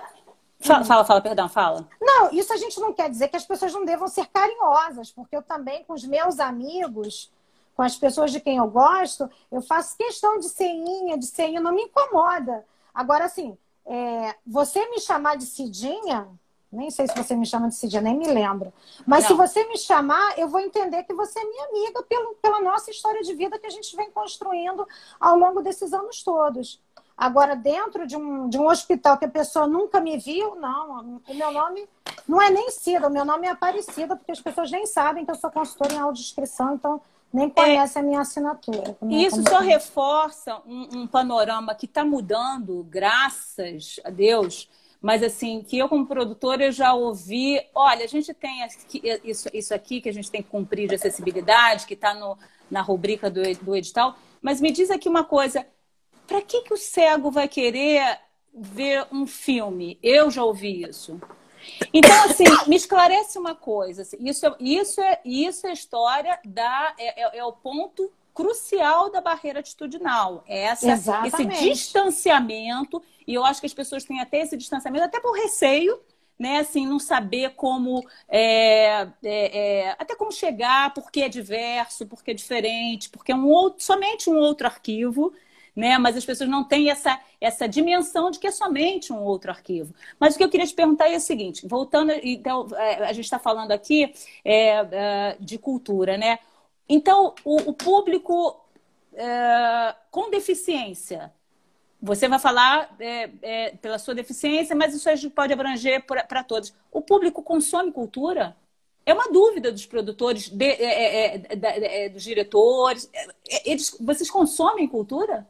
Fala, 0.60 0.84
fala, 0.84 1.04
fala, 1.04 1.20
perdão, 1.20 1.48
fala. 1.48 1.86
Não, 2.00 2.30
isso 2.32 2.52
a 2.52 2.56
gente 2.56 2.78
não 2.80 2.92
quer 2.92 3.10
dizer 3.10 3.28
que 3.28 3.36
as 3.36 3.44
pessoas 3.44 3.72
não 3.72 3.84
devam 3.84 4.08
ser 4.08 4.26
carinhosas, 4.26 5.10
porque 5.10 5.36
eu 5.36 5.42
também, 5.42 5.84
com 5.84 5.92
os 5.92 6.04
meus 6.04 6.38
amigos, 6.40 7.30
com 7.74 7.82
as 7.82 7.96
pessoas 7.96 8.30
de 8.32 8.40
quem 8.40 8.56
eu 8.56 8.68
gosto, 8.68 9.30
eu 9.52 9.60
faço 9.60 9.96
questão 9.96 10.38
de 10.38 10.48
ser 10.48 10.68
inha, 10.68 11.18
de 11.18 11.26
ser 11.26 11.48
inha, 11.48 11.60
não 11.60 11.72
me 11.72 11.82
incomoda. 11.82 12.64
Agora, 12.94 13.24
assim, 13.26 13.56
é, 13.86 14.34
você 14.46 14.86
me 14.88 15.00
chamar 15.00 15.36
de 15.36 15.44
Cidinha, 15.44 16.28
nem 16.72 16.90
sei 16.90 17.06
se 17.08 17.16
você 17.16 17.34
me 17.34 17.44
chama 17.44 17.68
de 17.68 17.74
Cidinha, 17.74 18.00
nem 18.00 18.16
me 18.16 18.28
lembro. 18.28 18.72
Mas 19.06 19.24
se 19.24 19.30
Não. 19.30 19.36
você 19.36 19.66
me 19.66 19.76
chamar, 19.76 20.38
eu 20.38 20.48
vou 20.48 20.60
entender 20.60 21.02
que 21.02 21.12
você 21.12 21.40
é 21.40 21.44
minha 21.44 21.64
amiga 21.64 22.02
pelo, 22.04 22.34
pela 22.36 22.60
nossa 22.60 22.90
história 22.90 23.22
de 23.22 23.34
vida 23.34 23.58
que 23.58 23.66
a 23.66 23.70
gente 23.70 23.94
vem 23.96 24.10
construindo 24.10 24.86
ao 25.18 25.36
longo 25.36 25.62
desses 25.62 25.92
anos 25.92 26.22
todos. 26.22 26.80
Agora, 27.16 27.54
dentro 27.54 28.06
de 28.06 28.16
um, 28.16 28.48
de 28.48 28.58
um 28.58 28.66
hospital 28.66 29.18
que 29.18 29.26
a 29.26 29.30
pessoa 29.30 29.66
nunca 29.66 30.00
me 30.00 30.16
viu, 30.16 30.54
não. 30.54 31.20
O 31.28 31.34
meu 31.34 31.52
nome 31.52 31.86
não 32.26 32.40
é 32.40 32.48
nem 32.50 32.70
Cida, 32.70 33.08
o 33.08 33.12
meu 33.12 33.24
nome 33.24 33.46
é 33.46 33.50
Aparecida, 33.50 34.16
porque 34.16 34.32
as 34.32 34.40
pessoas 34.40 34.70
nem 34.70 34.86
sabem 34.86 35.24
que 35.24 35.30
eu 35.30 35.34
sou 35.34 35.50
consultora 35.50 35.92
em 35.92 35.98
audiodescrição, 35.98 36.74
então 36.74 37.00
nem 37.32 37.50
conhece 37.50 37.98
é, 37.98 38.00
a 38.00 38.04
minha 38.04 38.20
assinatura. 38.20 38.96
Isso 39.08 39.42
só 39.48 39.58
reforça 39.58 40.62
um, 40.66 41.00
um 41.00 41.06
panorama 41.06 41.74
que 41.74 41.86
está 41.86 42.04
mudando, 42.04 42.86
graças 42.88 44.00
a 44.04 44.10
Deus, 44.10 44.68
mas 45.00 45.22
assim, 45.22 45.62
que 45.62 45.78
eu 45.78 45.88
como 45.88 46.06
produtora 46.06 46.70
já 46.70 46.92
ouvi, 46.92 47.60
olha, 47.74 48.04
a 48.04 48.08
gente 48.08 48.34
tem 48.34 48.66
isso, 49.24 49.48
isso 49.52 49.74
aqui 49.74 50.00
que 50.00 50.08
a 50.08 50.12
gente 50.12 50.30
tem 50.30 50.42
que 50.42 50.50
cumprir 50.50 50.88
de 50.88 50.94
acessibilidade, 50.94 51.86
que 51.86 51.94
está 51.94 52.14
na 52.70 52.82
rubrica 52.82 53.30
do, 53.30 53.42
do 53.62 53.76
edital, 53.76 54.16
mas 54.42 54.60
me 54.60 54.70
diz 54.70 54.90
aqui 54.90 55.08
uma 55.08 55.24
coisa, 55.24 55.66
para 56.26 56.42
que, 56.42 56.62
que 56.62 56.74
o 56.74 56.76
cego 56.76 57.30
vai 57.30 57.48
querer 57.48 58.18
ver 58.54 59.06
um 59.10 59.26
filme? 59.26 59.98
Eu 60.02 60.30
já 60.30 60.44
ouvi 60.44 60.82
isso. 60.82 61.20
Então, 61.92 62.24
assim, 62.24 62.44
me 62.66 62.76
esclarece 62.76 63.38
uma 63.38 63.54
coisa. 63.54 64.02
Assim, 64.02 64.16
isso, 64.20 64.46
é, 64.46 64.56
isso, 64.60 65.00
é, 65.00 65.20
isso 65.24 65.66
é 65.66 65.72
história 65.72 66.38
da. 66.44 66.94
É, 66.98 67.22
é, 67.22 67.38
é 67.38 67.44
o 67.44 67.52
ponto 67.52 68.10
crucial 68.34 69.10
da 69.10 69.20
barreira 69.20 69.60
atitudinal. 69.60 70.44
Essa, 70.46 70.92
esse 71.26 71.46
distanciamento, 71.46 73.02
e 73.26 73.34
eu 73.34 73.44
acho 73.44 73.60
que 73.60 73.66
as 73.66 73.74
pessoas 73.74 74.04
têm 74.04 74.20
até 74.20 74.40
esse 74.40 74.56
distanciamento, 74.56 75.04
até 75.04 75.20
por 75.20 75.32
receio, 75.32 76.00
né? 76.38 76.58
Assim, 76.58 76.86
não 76.86 76.98
saber 76.98 77.50
como 77.50 78.04
é, 78.28 79.08
é, 79.22 79.58
é, 79.58 79.96
até 79.98 80.14
como 80.14 80.32
chegar, 80.32 80.94
porque 80.94 81.20
é 81.20 81.28
diverso, 81.28 82.06
porque 82.06 82.30
é 82.30 82.34
diferente, 82.34 83.10
porque 83.10 83.32
é 83.32 83.34
um 83.34 83.46
outro, 83.46 83.84
somente 83.84 84.30
um 84.30 84.36
outro 84.36 84.66
arquivo 84.66 85.32
né? 85.74 85.98
Mas 85.98 86.16
as 86.16 86.24
pessoas 86.24 86.48
não 86.48 86.64
têm 86.64 86.90
essa, 86.90 87.18
essa 87.40 87.68
dimensão 87.68 88.30
de 88.30 88.38
que 88.38 88.46
é 88.46 88.50
somente 88.50 89.12
um 89.12 89.22
outro 89.22 89.50
arquivo. 89.50 89.94
Mas 90.18 90.34
o 90.34 90.38
que 90.38 90.44
eu 90.44 90.48
queria 90.48 90.66
te 90.66 90.74
perguntar 90.74 91.08
é 91.08 91.16
o 91.16 91.20
seguinte: 91.20 91.66
voltando, 91.66 92.12
então, 92.22 92.66
é, 92.76 93.04
a 93.04 93.12
gente 93.12 93.24
está 93.24 93.38
falando 93.38 93.72
aqui 93.72 94.12
é, 94.44 94.86
é, 94.92 95.36
de 95.40 95.58
cultura, 95.58 96.16
né? 96.16 96.38
Então, 96.92 97.36
o, 97.44 97.70
o 97.70 97.72
público 97.72 98.60
é, 99.14 99.94
com 100.10 100.28
deficiência. 100.28 101.32
Você 102.02 102.28
vai 102.28 102.40
falar 102.40 102.96
é, 102.98 103.30
é, 103.42 103.70
pela 103.76 103.96
sua 103.96 104.12
deficiência, 104.12 104.74
mas 104.74 104.92
isso 104.92 105.30
pode 105.30 105.52
abranger 105.52 106.04
para 106.04 106.42
todos. 106.42 106.74
O 106.90 107.00
público 107.00 107.44
consome 107.44 107.92
cultura? 107.92 108.56
É 109.06 109.14
uma 109.14 109.30
dúvida 109.30 109.70
dos 109.70 109.86
produtores, 109.86 110.48
de, 110.48 110.64
é, 110.64 111.36
é, 111.36 112.06
é, 112.06 112.08
dos 112.08 112.24
diretores. 112.24 113.08
Eles, 113.64 113.96
vocês 114.00 114.28
consomem 114.28 114.88
cultura? 114.88 115.46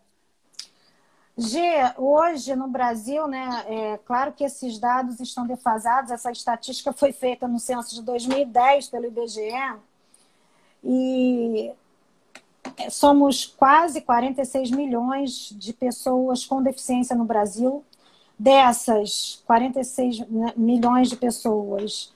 G, 1.39 1.59
hoje 1.97 2.55
no 2.55 2.69
Brasil, 2.69 3.27
né, 3.27 3.65
é 3.67 3.99
claro 4.05 4.33
que 4.33 4.45
esses 4.45 4.79
dados 4.79 5.21
estão 5.21 5.47
defasados, 5.47 6.11
essa 6.11 6.31
estatística 6.31 6.93
foi 6.93 7.13
feita 7.13 7.49
no 7.49 7.59
censo 7.59 7.95
de 7.95 8.03
2010 8.03 8.89
pelo 8.89 9.07
IBGE, 9.07 9.79
e 10.83 11.73
somos 12.91 13.47
quase 13.47 14.01
46 14.01 14.71
milhões 14.71 15.51
de 15.57 15.73
pessoas 15.73 16.45
com 16.45 16.63
deficiência 16.63 17.17
no 17.17 17.25
Brasil. 17.25 17.85
Dessas 18.39 19.43
46 19.47 20.25
milhões 20.57 21.11
de 21.11 21.17
pessoas, 21.17 22.11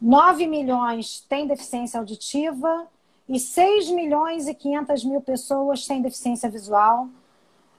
9 0.00 0.46
milhões 0.46 1.24
têm 1.28 1.46
deficiência 1.46 2.00
auditiva 2.00 2.88
e 3.28 3.38
6 3.38 3.90
milhões 3.90 4.48
e 4.48 4.54
500 4.54 5.04
mil 5.04 5.20
pessoas 5.20 5.86
têm 5.86 6.02
deficiência 6.02 6.50
visual. 6.50 7.08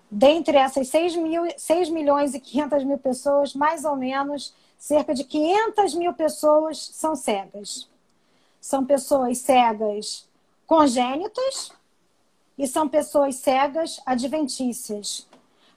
Dentre 0.10 0.58
essas 0.58 0.88
6, 0.88 1.17
mil, 1.17 1.43
6 1.58 1.89
milhões 1.89 2.34
e 2.34 2.39
500 2.39 2.84
mil 2.84 2.98
pessoas, 2.98 3.53
mais 3.53 3.84
ou 3.84 3.96
menos, 3.96 4.55
cerca 4.77 5.13
de 5.13 5.24
500 5.24 5.93
mil 5.96 6.13
pessoas 6.13 6.79
são 6.93 7.15
cegas. 7.15 7.89
São 8.62 8.86
pessoas 8.86 9.39
cegas 9.39 10.28
congênitas 10.69 11.71
e 12.55 12.67
são 12.67 12.88
pessoas 12.88 13.38
cegas 13.38 13.99
adventícias. 14.05 15.27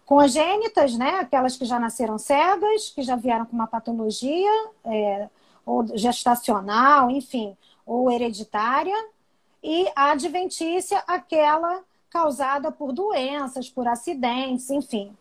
Congênitas, 0.05 0.99
né? 0.99 1.21
Aquelas 1.21 1.57
que 1.57 1.65
já 1.65 1.81
nasceram 1.81 2.19
cegas, 2.19 2.91
que 2.91 3.03
já 3.03 3.17
vieram 3.17 3.47
com 3.47 3.55
uma 3.55 3.67
patologia, 3.67 4.51
é, 4.85 5.31
ou 5.65 5.87
gestacional, 5.97 7.11
enfim, 7.11 7.57
ou 7.87 8.11
hereditária. 8.11 8.95
E 9.63 9.91
a 9.97 10.11
adventícia, 10.11 11.03
aquela 11.07 11.83
causada 12.11 12.71
por 12.71 12.93
doenças, 12.93 13.71
por 13.71 13.89
acidentes, 13.89 14.69
enfim. 14.69 15.17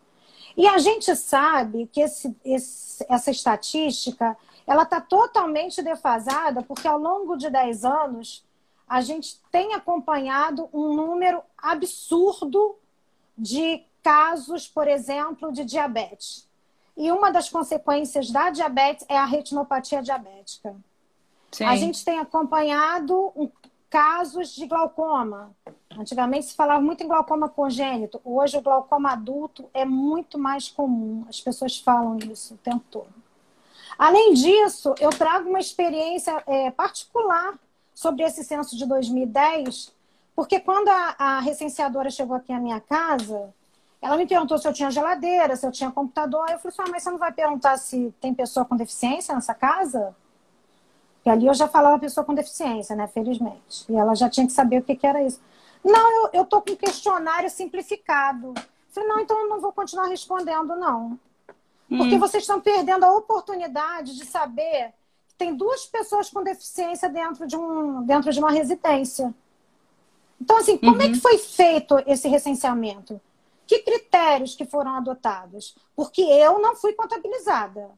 E 0.54 0.66
a 0.66 0.76
gente 0.76 1.16
sabe 1.16 1.88
que 1.90 2.02
esse, 2.02 2.36
esse, 2.44 3.06
essa 3.08 3.30
estatística 3.30 4.36
ela 4.66 4.82
está 4.82 5.00
totalmente 5.00 5.80
defasada, 5.80 6.62
porque 6.62 6.86
ao 6.86 6.98
longo 6.98 7.38
de 7.38 7.48
10 7.48 7.86
anos 7.86 8.44
a 8.92 9.00
gente 9.00 9.40
tem 9.50 9.72
acompanhado 9.72 10.68
um 10.70 10.94
número 10.94 11.42
absurdo 11.56 12.76
de 13.38 13.82
casos, 14.02 14.68
por 14.68 14.86
exemplo, 14.86 15.50
de 15.50 15.64
diabetes. 15.64 16.46
E 16.94 17.10
uma 17.10 17.32
das 17.32 17.48
consequências 17.48 18.30
da 18.30 18.50
diabetes 18.50 19.06
é 19.08 19.16
a 19.16 19.24
retinopatia 19.24 20.02
diabética. 20.02 20.76
Sim. 21.50 21.64
A 21.64 21.74
gente 21.74 22.04
tem 22.04 22.18
acompanhado 22.18 23.32
casos 23.88 24.54
de 24.54 24.66
glaucoma. 24.66 25.56
Antigamente 25.98 26.48
se 26.48 26.54
falava 26.54 26.82
muito 26.82 27.02
em 27.02 27.08
glaucoma 27.08 27.48
congênito. 27.48 28.20
Hoje 28.22 28.58
o 28.58 28.62
glaucoma 28.62 29.12
adulto 29.12 29.70
é 29.72 29.86
muito 29.86 30.38
mais 30.38 30.68
comum. 30.68 31.24
As 31.30 31.40
pessoas 31.40 31.78
falam 31.78 32.18
isso 32.30 32.52
o 32.52 32.58
tempo 32.58 32.84
todo. 32.90 33.14
Além 33.98 34.34
disso, 34.34 34.94
eu 35.00 35.08
trago 35.08 35.48
uma 35.48 35.60
experiência 35.60 36.44
é, 36.46 36.70
particular 36.70 37.58
sobre 38.02 38.24
esse 38.24 38.42
censo 38.42 38.76
de 38.76 38.84
2010, 38.84 39.92
porque 40.34 40.58
quando 40.58 40.88
a, 40.88 41.14
a 41.18 41.40
recenseadora 41.40 42.10
chegou 42.10 42.36
aqui 42.36 42.52
à 42.52 42.58
minha 42.58 42.80
casa, 42.80 43.54
ela 44.00 44.16
me 44.16 44.26
perguntou 44.26 44.58
se 44.58 44.66
eu 44.66 44.72
tinha 44.72 44.90
geladeira, 44.90 45.54
se 45.54 45.64
eu 45.64 45.70
tinha 45.70 45.90
computador. 45.90 46.50
Eu 46.50 46.58
falei 46.58 46.76
assim, 46.76 46.82
ah, 46.82 46.90
mas 46.90 47.02
você 47.04 47.10
não 47.10 47.18
vai 47.18 47.30
perguntar 47.30 47.76
se 47.76 48.12
tem 48.20 48.34
pessoa 48.34 48.66
com 48.66 48.76
deficiência 48.76 49.32
nessa 49.32 49.54
casa? 49.54 50.14
Porque 51.14 51.30
ali 51.30 51.46
eu 51.46 51.54
já 51.54 51.68
falava 51.68 52.00
pessoa 52.00 52.24
com 52.24 52.34
deficiência, 52.34 52.96
né? 52.96 53.06
Felizmente. 53.06 53.84
E 53.88 53.94
ela 53.94 54.16
já 54.16 54.28
tinha 54.28 54.44
que 54.44 54.52
saber 54.52 54.80
o 54.80 54.82
que, 54.82 54.96
que 54.96 55.06
era 55.06 55.22
isso. 55.22 55.40
Não, 55.84 56.24
eu, 56.24 56.30
eu 56.32 56.44
tô 56.44 56.60
com 56.60 56.72
um 56.72 56.76
questionário 56.76 57.48
simplificado. 57.48 58.52
Falei, 58.90 59.08
não, 59.08 59.20
então 59.20 59.38
eu 59.38 59.48
não 59.48 59.60
vou 59.60 59.72
continuar 59.72 60.06
respondendo, 60.06 60.74
não. 60.74 61.16
Porque 61.88 62.16
hum. 62.16 62.18
vocês 62.18 62.42
estão 62.42 62.60
perdendo 62.60 63.04
a 63.04 63.16
oportunidade 63.16 64.16
de 64.16 64.24
saber 64.24 64.92
tem 65.42 65.56
duas 65.56 65.84
pessoas 65.86 66.30
com 66.30 66.44
deficiência 66.44 67.08
dentro 67.08 67.48
de, 67.48 67.56
um, 67.56 68.04
dentro 68.04 68.32
de 68.32 68.38
uma 68.38 68.52
residência. 68.52 69.34
Então, 70.40 70.56
assim, 70.58 70.78
como 70.78 70.92
uhum. 70.92 71.02
é 71.02 71.06
que 71.06 71.14
uhum. 71.14 71.20
foi 71.20 71.36
feito 71.36 72.00
esse 72.06 72.28
recenseamento? 72.28 73.20
Que 73.66 73.80
critérios 73.80 74.54
que 74.54 74.64
foram 74.64 74.94
adotados? 74.94 75.74
Porque 75.96 76.22
eu 76.22 76.60
não 76.60 76.76
fui 76.76 76.92
contabilizada. 76.92 77.90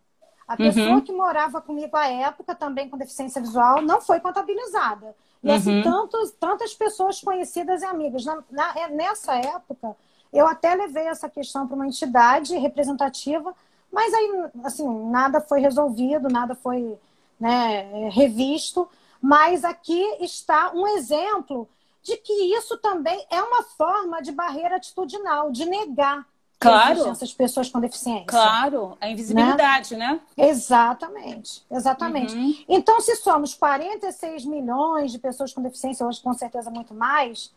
A 0.48 0.56
pessoa 0.56 0.88
uhum. 0.88 1.00
que 1.02 1.12
morava 1.12 1.60
comigo 1.60 1.94
à 1.94 2.06
época, 2.06 2.54
também 2.54 2.88
com 2.88 2.96
deficiência 2.96 3.42
visual, 3.42 3.82
não 3.82 4.00
foi 4.00 4.20
contabilizada. 4.20 5.14
E 5.42 5.50
assim, 5.50 5.70
uhum. 5.70 5.80
assim, 5.80 5.90
tantos, 5.90 6.30
tantas 6.32 6.74
pessoas 6.74 7.20
conhecidas 7.20 7.82
e 7.82 7.84
amigas. 7.84 8.24
Na, 8.24 8.42
na, 8.50 8.72
é, 8.74 8.88
nessa 8.88 9.34
época, 9.34 9.94
eu 10.32 10.46
até 10.46 10.74
levei 10.74 11.08
essa 11.08 11.28
questão 11.28 11.66
para 11.66 11.76
uma 11.76 11.86
entidade 11.86 12.56
representativa, 12.56 13.54
mas 13.92 14.14
aí, 14.14 14.44
assim, 14.64 14.88
nada 15.10 15.42
foi 15.42 15.60
resolvido, 15.60 16.30
nada 16.30 16.54
foi 16.54 16.98
né, 17.38 18.08
revisto. 18.10 18.88
Mas 19.20 19.64
aqui 19.64 20.02
está 20.20 20.72
um 20.74 20.86
exemplo 20.88 21.68
de 22.02 22.16
que 22.18 22.32
isso 22.54 22.76
também 22.78 23.24
é 23.30 23.42
uma 23.42 23.62
forma 23.62 24.20
de 24.20 24.30
barreira 24.30 24.76
atitudinal, 24.76 25.50
de 25.50 25.64
negar 25.64 26.26
Claro. 26.64 27.08
Essas 27.08 27.32
pessoas 27.32 27.68
com 27.68 27.78
deficiência. 27.78 28.26
Claro, 28.26 28.96
a 29.00 29.08
invisibilidade, 29.08 29.96
né? 29.96 30.20
né? 30.36 30.46
Exatamente, 30.48 31.64
exatamente. 31.70 32.34
Uhum. 32.34 32.54
Então, 32.68 33.00
se 33.00 33.16
somos 33.16 33.54
46 33.54 34.46
milhões 34.46 35.12
de 35.12 35.18
pessoas 35.18 35.52
com 35.52 35.62
deficiência, 35.62 36.06
hoje 36.06 36.22
com 36.22 36.32
certeza 36.32 36.70
muito 36.70 36.94
mais, 36.94 37.52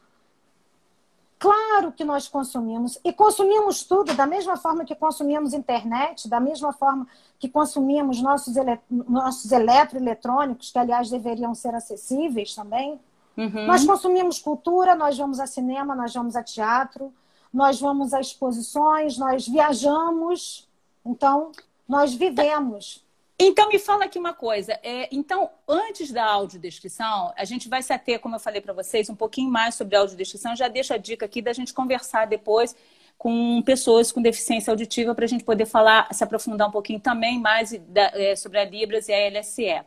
claro 1.39 1.93
que 1.93 2.03
nós 2.03 2.27
consumimos. 2.27 3.00
E 3.03 3.13
consumimos 3.13 3.84
tudo 3.84 4.13
da 4.13 4.25
mesma 4.25 4.57
forma 4.57 4.84
que 4.84 4.96
consumimos 4.96 5.53
internet, 5.53 6.27
da 6.27 6.39
mesma 6.39 6.74
forma 6.74 7.07
que 7.39 7.48
consumimos 7.50 8.22
nossos, 8.22 8.56
ele... 8.58 8.79
nossos 8.89 9.51
eletroeletrônicos, 9.51 10.72
que 10.72 10.79
aliás 10.79 11.10
deveriam 11.10 11.53
ser 11.53 11.75
acessíveis 11.75 12.56
também. 12.56 13.00
Uhum. 13.36 13.67
Nós 13.67 13.86
consumimos 13.86 14.39
cultura, 14.39 14.96
nós 14.96 15.17
vamos 15.17 15.39
a 15.39 15.46
cinema, 15.46 15.96
nós 15.96 16.13
vamos 16.13 16.36
a 16.36 16.44
teatro 16.44 17.13
nós 17.53 17.79
vamos 17.79 18.13
a 18.13 18.20
exposições, 18.20 19.17
nós 19.17 19.48
viajamos, 19.48 20.67
então 21.06 21.51
nós 21.88 22.13
vivemos. 22.13 23.03
Então, 23.39 23.70
me 23.70 23.77
fala 23.77 24.06
aqui 24.06 24.17
uma 24.17 24.34
coisa. 24.34 24.79
É, 24.84 25.08
então, 25.12 25.50
antes 25.67 26.12
da 26.12 26.25
audiodescrição, 26.25 27.32
a 27.38 27.46
gente 27.46 27.70
vai 27.70 27.84
se 27.84 27.94
ater, 27.94 28.20
como 28.20 28.36
eu 28.36 28.39
falei 28.39 28.62
para 28.62 28.74
vocês, 28.74 29.10
um 29.10 29.15
pouquinho 29.15 29.50
mais 29.50 29.75
sobre 29.75 29.96
a 29.96 30.00
audiodescrição. 30.00 30.56
Já 30.56 30.67
deixo 30.67 30.94
a 30.94 30.98
dica 30.98 31.25
aqui 31.25 31.41
da 31.41 31.53
gente 31.53 31.74
conversar 31.74 32.25
depois 32.25 32.75
com 33.17 33.62
pessoas 33.63 34.12
com 34.12 34.21
deficiência 34.21 34.71
auditiva 34.71 35.15
para 35.15 35.25
a 35.25 35.27
gente 35.27 35.43
poder 35.43 35.65
falar, 35.65 36.13
se 36.13 36.24
aprofundar 36.24 36.67
um 36.67 36.71
pouquinho 36.71 37.00
também 37.00 37.39
mais 37.39 37.71
da, 37.88 38.12
é, 38.13 38.36
sobre 38.36 38.59
a 38.59 38.65
Libras 38.65 39.07
e 39.09 39.13
a 39.13 39.29
LSE. 39.29 39.81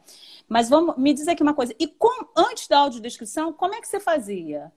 Mas 0.49 0.69
vamos, 0.69 0.97
me 0.97 1.15
diz 1.15 1.29
aqui 1.29 1.43
uma 1.43 1.55
coisa. 1.55 1.75
E 1.79 1.87
com, 1.87 2.27
antes 2.37 2.67
da 2.67 2.79
audiodescrição, 2.79 3.53
como 3.53 3.75
é 3.75 3.81
que 3.81 3.87
você 3.87 4.01
fazia? 4.01 4.73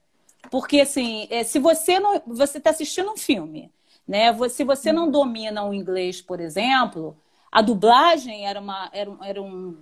Porque, 0.52 0.82
assim, 0.82 1.28
é, 1.32 1.44
se 1.44 1.58
você 1.58 2.00
não. 2.00 2.22
Você 2.28 2.60
está 2.60 2.70
assistindo 2.70 3.12
um 3.12 3.18
filme, 3.18 3.72
né? 4.08 4.32
Se 4.50 4.64
você 4.64 4.92
não 4.92 5.10
domina 5.10 5.64
o 5.64 5.74
inglês, 5.74 6.22
por 6.22 6.40
exemplo, 6.40 7.18
a 7.52 7.62
dublagem 7.62 8.46
era, 8.46 8.60
uma, 8.60 8.90
era, 8.94 9.12
era 9.24 9.42
um. 9.42 9.78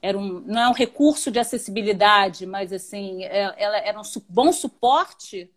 Era 0.00 0.18
um, 0.18 0.40
não 0.40 0.60
é 0.60 0.68
um 0.68 0.74
recurso 0.74 1.30
de 1.30 1.38
acessibilidade, 1.38 2.44
mas 2.44 2.74
assim, 2.74 3.24
é, 3.24 3.54
ela 3.56 3.78
era 3.78 3.98
um 3.98 4.02
bom 4.28 4.52
suporte 4.52 5.50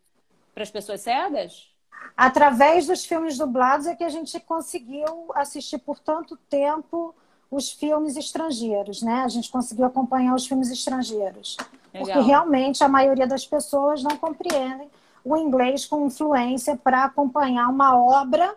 para 0.54 0.64
as 0.64 0.72
pessoas 0.72 1.02
cegas? 1.02 1.70
Através 2.16 2.88
dos 2.88 3.06
filmes 3.06 3.38
dublados 3.38 3.88
é 3.88 3.96
que 3.96 4.04
a 4.04 4.10
gente 4.10 4.40
conseguiu 4.40 5.32
assistir 5.36 5.78
por 5.80 6.00
tanto 6.00 6.38
tempo 6.50 7.14
os 7.50 7.72
filmes 7.72 8.18
estrangeiros, 8.18 9.02
né? 9.02 9.22
A 9.24 9.28
gente 9.28 9.50
conseguiu 9.50 9.86
acompanhar 9.86 10.36
os 10.36 10.46
filmes 10.46 10.70
estrangeiros. 10.70 11.58
Legal. 11.94 12.08
Porque 12.08 12.20
realmente 12.20 12.84
a 12.84 12.88
maioria 12.88 13.26
das 13.26 13.46
pessoas 13.46 14.04
não 14.04 14.18
compreendem 14.18 14.90
o 15.24 15.36
inglês 15.36 15.86
com 15.86 16.06
influência 16.06 16.76
para 16.76 17.04
acompanhar 17.04 17.68
uma 17.70 17.98
obra 17.98 18.56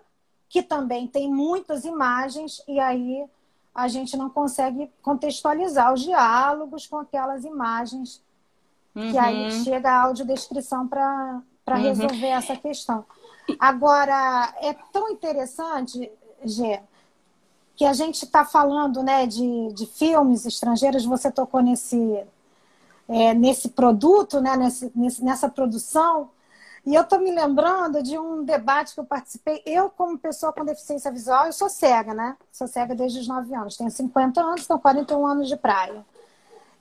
que 0.49 0.63
também 0.63 1.07
tem 1.07 1.33
muitas 1.33 1.85
imagens 1.85 2.63
e 2.67 2.79
aí 2.81 3.25
a 3.75 3.87
gente 3.89 4.17
não 4.17 4.29
consegue 4.29 4.91
contextualizar 5.01 5.93
os 5.93 6.03
diálogos 6.03 6.87
com 6.87 6.99
aquelas 6.99 7.45
imagens 7.45 8.23
uhum. 8.95 9.13
que 9.13 9.19
aí 9.19 9.45
uhum. 9.45 9.65
chega 9.65 9.91
a 9.91 10.03
audiodescrição 10.03 10.87
para 10.87 11.43
uhum. 11.69 11.75
resolver 11.77 12.27
essa 12.27 12.57
questão. 12.57 13.05
Agora, 13.59 14.55
é 14.61 14.75
tão 14.93 15.11
interessante, 15.11 16.11
Gê, 16.45 16.81
que 17.77 17.85
a 17.85 17.93
gente 17.93 18.25
está 18.25 18.45
falando 18.45 19.03
né, 19.03 19.27
de, 19.27 19.73
de 19.73 19.87
filmes 19.87 20.45
estrangeiros, 20.45 21.05
você 21.05 21.31
tocou 21.31 21.63
nesse, 21.63 22.23
é, 23.09 23.33
nesse 23.35 23.71
produto, 23.71 24.41
né, 24.41 24.57
nesse, 24.57 24.93
nessa 25.25 25.49
produção, 25.49 26.31
e 26.85 26.95
eu 26.95 27.03
estou 27.03 27.21
me 27.21 27.31
lembrando 27.31 28.03
de 28.03 28.19
um 28.19 28.43
debate 28.43 28.95
que 28.95 29.01
eu 29.01 29.05
participei. 29.05 29.63
Eu, 29.67 29.91
como 29.91 30.19
pessoa 30.19 30.53
com 30.53 30.65
deficiência 30.65 31.11
visual, 31.11 31.47
eu 31.47 31.53
sou 31.53 31.69
cega, 31.69 32.15
né? 32.15 32.37
Sou 32.51 32.67
cega 32.67 32.95
desde 32.95 33.19
os 33.19 33.29
9 33.29 33.55
anos. 33.55 33.77
Tenho 33.77 33.91
50 33.91 34.41
anos, 34.41 34.67
tenho 34.67 34.79
41 34.79 35.27
anos 35.27 35.49
de 35.49 35.57
praia. 35.57 36.05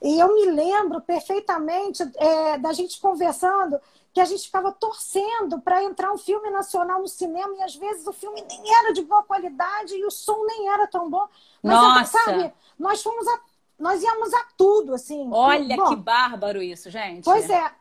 E 0.01 0.17
eu 0.17 0.33
me 0.33 0.51
lembro 0.51 1.01
perfeitamente 1.01 2.09
é, 2.15 2.57
da 2.57 2.71
gente 2.71 2.99
conversando 3.01 3.77
que 4.13 4.19
a 4.19 4.25
gente 4.25 4.43
ficava 4.43 4.71
torcendo 4.71 5.61
para 5.61 5.83
entrar 5.83 6.11
um 6.11 6.17
filme 6.17 6.49
nacional 6.49 6.99
no 6.99 7.07
cinema 7.07 7.55
e 7.57 7.63
às 7.63 7.75
vezes 7.75 8.07
o 8.07 8.13
filme 8.13 8.41
nem 8.41 8.75
era 8.75 8.91
de 8.91 9.01
boa 9.03 9.23
qualidade 9.23 9.95
e 9.95 10.05
o 10.05 10.11
som 10.11 10.45
nem 10.45 10.69
era 10.69 10.87
tão 10.87 11.09
bom. 11.09 11.27
Mas, 11.61 11.75
Nossa. 11.75 12.23
sabe, 12.23 12.53
nós 12.77 13.03
fomos 13.03 13.27
a, 13.27 13.39
nós 13.77 14.01
íamos 14.01 14.33
a 14.33 14.45
tudo, 14.57 14.95
assim. 14.95 15.29
Olha 15.31 15.75
bom, 15.75 15.89
que 15.89 15.95
bárbaro 15.95 16.61
isso, 16.61 16.89
gente. 16.89 17.23
Pois 17.23 17.49
é. 17.49 17.71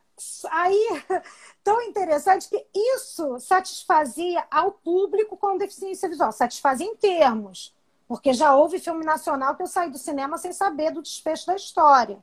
Aí, 0.51 1.03
tão 1.65 1.81
interessante 1.83 2.49
que 2.49 2.67
isso 2.75 3.39
satisfazia 3.41 4.45
ao 4.51 4.73
público 4.73 5.37
com 5.37 5.57
deficiência 5.57 6.09
visual, 6.09 6.31
satisfazia 6.33 6.87
em 6.87 6.97
termos, 6.97 7.75
porque 8.07 8.33
já 8.35 8.55
houve 8.55 8.79
filme 8.79 9.05
nacional 9.05 9.57
que 9.57 9.63
eu 9.63 9.67
saí 9.67 9.91
do 9.91 9.99
cinema 9.99 10.37
sem 10.37 10.53
saber 10.53 10.91
do 10.91 11.03
desfecho 11.03 11.47
da 11.47 11.57
história, 11.57 12.19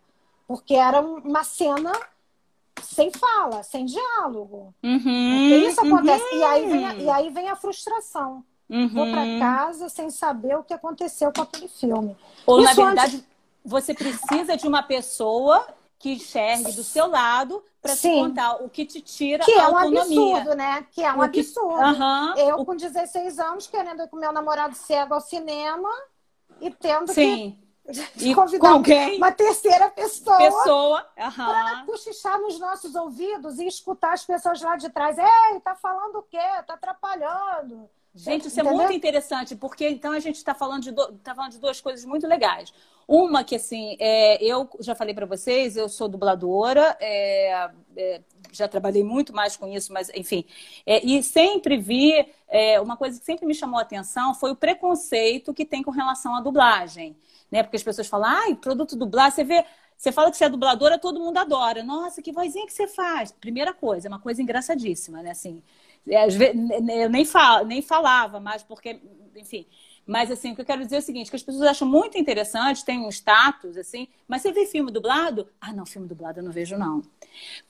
porque 0.48 0.76
era 0.76 1.00
uma 1.00 1.44
cena 1.44 1.92
sem 2.82 3.12
fala, 3.12 3.64
sem 3.64 3.86
diálogo. 3.86 4.74
Uhum, 4.84 5.68
isso 5.68 5.82
acontece. 5.82 6.24
Uhum. 6.24 6.40
E, 6.40 6.44
aí 6.44 6.68
vem 6.68 6.86
a, 6.86 6.96
e 6.96 7.10
aí 7.10 7.30
vem 7.30 7.50
a 7.50 7.56
frustração. 7.56 8.44
Uhum. 8.70 8.90
Vou 8.90 9.06
para 9.12 9.40
casa 9.40 9.90
sem 9.90 10.10
saber 10.10 10.58
o 10.58 10.64
que 10.64 10.74
aconteceu 10.74 11.32
com 11.32 11.42
aquele 11.42 11.68
filme. 11.68 12.16
Ou, 12.46 12.60
isso 12.60 12.80
na 12.80 12.86
verdade, 12.88 13.16
antes... 13.18 13.28
você 13.64 13.94
precisa 13.94 14.58
de 14.58 14.68
uma 14.68 14.82
pessoa 14.82 15.68
que 16.00 16.14
enxergue 16.14 16.72
do 16.74 16.84
seu 16.84 17.08
lado 17.08 17.64
para 17.82 17.96
te 17.96 18.10
contar 18.10 18.56
o 18.64 18.70
que 18.70 18.86
te 18.86 19.02
tira 19.02 19.46
que 19.46 19.52
a 19.52 19.64
é 19.64 19.68
um 19.68 19.78
autonomia. 19.78 20.38
absurdo, 20.38 20.56
né? 20.56 20.86
Que 20.92 21.04
é 21.04 21.12
um 21.12 21.30
que... 21.30 21.40
absurdo. 21.40 22.02
Uhum. 22.02 22.38
Eu, 22.38 22.66
com 22.66 22.76
16 22.76 23.40
anos, 23.40 23.68
querendo 23.68 24.02
ir 24.02 24.10
com 24.10 24.18
meu 24.18 24.34
namorado 24.34 24.76
cego 24.76 25.14
ao 25.14 25.22
cinema 25.22 25.90
e 26.60 26.72
tendo 26.72 27.14
Sim. 27.14 27.52
que 27.52 27.65
e 28.18 28.34
convidar 28.34 28.70
alguém, 28.70 29.18
uma 29.18 29.32
terceira 29.32 29.90
pessoa, 29.90 30.38
pessoa 30.38 31.08
uhum. 31.18 31.32
para 31.32 31.84
cochichar 31.86 32.40
nos 32.40 32.60
nossos 32.60 32.96
ouvidos 32.96 33.60
e 33.60 33.68
escutar 33.68 34.14
as 34.14 34.26
pessoas 34.26 34.62
lá 34.62 34.76
de 34.76 34.90
trás. 34.90 35.18
Ei, 35.18 35.60
tá 35.60 35.76
falando 35.76 36.18
o 36.18 36.24
quê? 36.24 36.38
Tá 36.66 36.74
atrapalhando. 36.74 37.90
Gente, 38.18 38.48
isso 38.48 38.60
Entendeu? 38.60 38.80
é 38.80 38.84
muito 38.86 38.94
interessante, 38.94 39.58
porque 39.58 39.90
então 39.90 40.14
a 40.14 40.20
gente 40.20 40.38
está 40.38 40.56
falando, 40.56 40.84
de 40.84 40.92
do... 40.92 41.12
tá 41.18 41.36
falando 41.36 41.52
de 41.52 41.60
duas 41.60 41.82
coisas 41.82 42.06
muito 42.06 42.26
legais. 42.26 42.74
Uma 43.06 43.44
que, 43.44 43.56
assim, 43.56 43.98
é, 44.00 44.42
eu 44.44 44.70
já 44.80 44.96
falei 44.96 45.14
para 45.14 45.26
vocês, 45.26 45.76
eu 45.76 45.90
sou 45.90 46.08
dubladora, 46.08 46.98
é, 47.00 47.70
é, 47.96 48.22
já 48.54 48.70
trabalhei 48.70 49.04
muito 49.04 49.34
mais 49.34 49.58
com 49.58 49.68
isso, 49.68 49.92
mas, 49.92 50.10
enfim. 50.16 50.46
É, 50.86 51.06
e 51.06 51.22
sempre 51.22 51.78
vi, 51.78 52.26
é, 52.48 52.80
uma 52.80 52.96
coisa 52.96 53.20
que 53.20 53.26
sempre 53.26 53.46
me 53.46 53.54
chamou 53.54 53.78
a 53.78 53.84
atenção 53.84 54.34
foi 54.34 54.52
o 54.52 54.56
preconceito 54.56 55.54
que 55.54 55.66
tem 55.66 55.84
com 55.84 55.92
relação 55.92 56.36
à 56.36 56.42
dublagem 56.42 57.18
né? 57.52 57.64
Porque 57.64 57.78
as 57.78 57.84
pessoas 57.84 58.08
falam, 58.08 58.30
ai, 58.30 58.56
produto 58.56 58.96
dublado, 58.96 59.34
você 59.34 59.44
vê, 59.44 59.64
você 59.98 60.12
fala 60.12 60.30
que 60.32 60.38
você 60.38 60.46
é 60.46 60.50
dubladora, 60.50 61.00
todo 61.00 61.20
mundo 61.20 61.38
adora. 61.38 61.84
Nossa, 61.84 62.22
que 62.22 62.32
vozinha 62.32 62.66
que 62.66 62.74
você 62.74 62.88
faz. 62.88 63.32
Primeira 63.32 63.74
coisa, 63.74 64.08
é 64.08 64.10
uma 64.10 64.20
coisa 64.20 64.42
engraçadíssima, 64.42 65.22
né? 65.22 65.32
Assim, 65.32 65.62
é, 66.08 66.24
às 66.24 66.36
vezes, 66.36 66.56
eu 66.56 67.10
nem, 67.10 67.26
nem 67.68 67.82
falava 67.82 68.40
mais, 68.40 68.64
porque, 68.64 69.00
enfim. 69.36 69.66
Mas, 70.06 70.30
assim, 70.30 70.52
o 70.52 70.56
que 70.56 70.62
eu 70.62 70.66
quero 70.66 70.84
dizer 70.84 70.98
é 70.98 71.00
o 71.00 71.02
seguinte, 71.02 71.32
que 71.32 71.36
as 71.36 71.42
pessoas 71.42 71.68
acham 71.68 71.88
muito 71.88 72.16
interessante, 72.18 72.86
tem 72.86 73.00
um 73.00 73.10
status, 73.10 73.76
assim, 73.76 74.08
mas 74.28 74.44
você 74.44 74.52
vê 74.52 74.68
filme 74.68 74.92
dublado? 74.92 75.50
Ah, 75.60 75.74
não, 75.74 75.86
filme 75.86 76.08
dublado 76.08 76.40
eu 76.40 76.44
não 76.44 76.52
vejo, 76.52 76.78
não. 76.78 77.02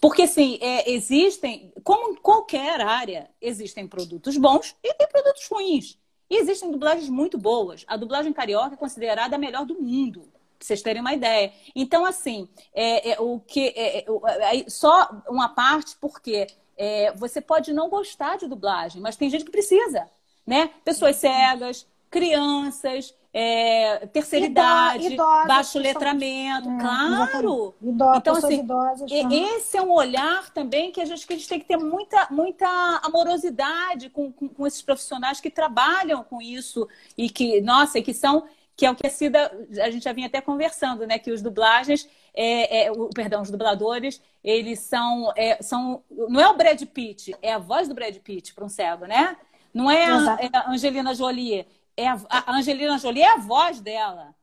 Porque, 0.02 0.24
assim, 0.24 0.58
é, 0.62 0.92
existem, 0.92 1.72
como 1.84 2.12
em 2.12 2.16
qualquer 2.16 2.82
área, 2.82 3.30
existem 3.42 3.88
produtos 3.88 4.38
bons 4.38 4.76
e 4.84 4.94
tem 4.94 5.08
produtos 5.08 5.48
ruins. 5.50 5.98
E 6.30 6.38
existem 6.38 6.72
dublagens 6.72 7.10
muito 7.10 7.38
boas. 7.38 7.84
A 7.88 7.98
dublagem 7.98 8.34
carioca 8.34 8.74
é 8.74 8.78
considerada 8.78 9.36
a 9.36 9.40
melhor 9.40 9.66
do 9.66 9.80
mundo, 9.80 10.22
para 10.58 10.68
vocês 10.68 10.82
terem 10.82 11.02
uma 11.02 11.14
ideia. 11.14 11.54
Então, 11.76 12.06
assim, 12.06 12.48
é, 12.74 13.12
é 13.12 13.20
o 13.20 13.40
que 13.40 13.68
é, 13.76 14.00
é, 14.00 14.06
é 14.60 14.70
só 14.70 15.22
uma 15.30 15.50
parte, 15.50 15.96
porque 16.00 16.48
é, 16.78 17.12
você 17.14 17.42
pode 17.42 17.74
não 17.74 17.90
gostar 17.90 18.38
de 18.38 18.48
dublagem, 18.48 19.02
mas 19.02 19.16
tem 19.16 19.30
gente 19.30 19.46
que 19.46 19.52
precisa, 19.52 20.10
né? 20.46 20.72
Pessoas 20.84 21.18
cegas, 21.18 21.88
crianças, 22.10 23.14
é, 23.38 24.08
terceira 24.14 24.46
idade, 24.46 25.08
idosas, 25.08 25.46
baixo 25.46 25.78
letramento, 25.78 26.70
é, 26.70 26.80
claro. 26.80 27.76
Idosa, 27.82 28.18
então, 28.18 28.36
assim, 28.38 28.60
idosas, 28.62 29.12
esse 29.12 29.78
é 29.78 29.82
um 29.82 29.92
olhar 29.92 30.54
também 30.54 30.90
que 30.90 31.02
a 31.02 31.06
gente, 31.06 31.28
que 31.28 31.34
a 31.34 31.36
gente 31.36 31.50
tem 31.50 31.60
que 31.60 31.66
ter 31.66 31.76
muita, 31.76 32.30
muita 32.32 32.66
amorosidade 33.04 34.10
com, 34.10 34.32
com, 34.32 34.48
com, 34.48 34.66
esses 34.66 34.82
profissionais 34.82 35.42
que 35.42 35.50
trabalham 35.50 36.24
com 36.24 36.42
isso 36.42 36.88
e 37.18 37.30
que, 37.30 37.60
nossa, 37.60 38.00
e 38.00 38.02
que 38.02 38.14
são, 38.14 38.46
que 38.74 38.86
é 38.86 38.92
o 38.92 38.96
que 38.96 39.06
a 39.06 39.10
Cida, 39.10 39.52
a 39.84 39.90
gente 39.90 40.06
já 40.06 40.14
vinha 40.14 40.28
até 40.28 40.40
conversando, 40.40 41.06
né? 41.06 41.20
Que 41.20 41.30
os 41.30 41.42
dublagens, 41.42 42.08
é, 42.34 42.86
é, 42.86 42.92
o, 42.94 43.10
perdão, 43.10 43.42
os 43.42 43.52
dubladores, 43.52 44.22
eles 44.42 44.80
são, 44.80 45.34
é, 45.36 45.62
são. 45.62 46.02
Não 46.10 46.40
é 46.40 46.48
o 46.48 46.56
Brad 46.56 46.82
Pitt, 46.84 47.36
é 47.42 47.52
a 47.52 47.60
voz 47.60 47.90
do 47.90 47.94
Brad 47.94 48.16
Pitt 48.16 48.54
para 48.54 48.64
um 48.64 48.70
cego, 48.70 49.06
né? 49.06 49.36
Não 49.74 49.92
é 49.92 50.06
a, 50.06 50.38
é 50.40 50.50
a 50.54 50.72
Angelina 50.72 51.14
Jolie 51.14 51.68
é 51.98 52.08
a, 52.08 52.20
a 52.30 52.58
Angelina 52.58 52.98
Jolie 52.98 53.24
é 53.24 53.34
a 53.34 53.38
voz 53.38 53.80
dela, 53.80 54.36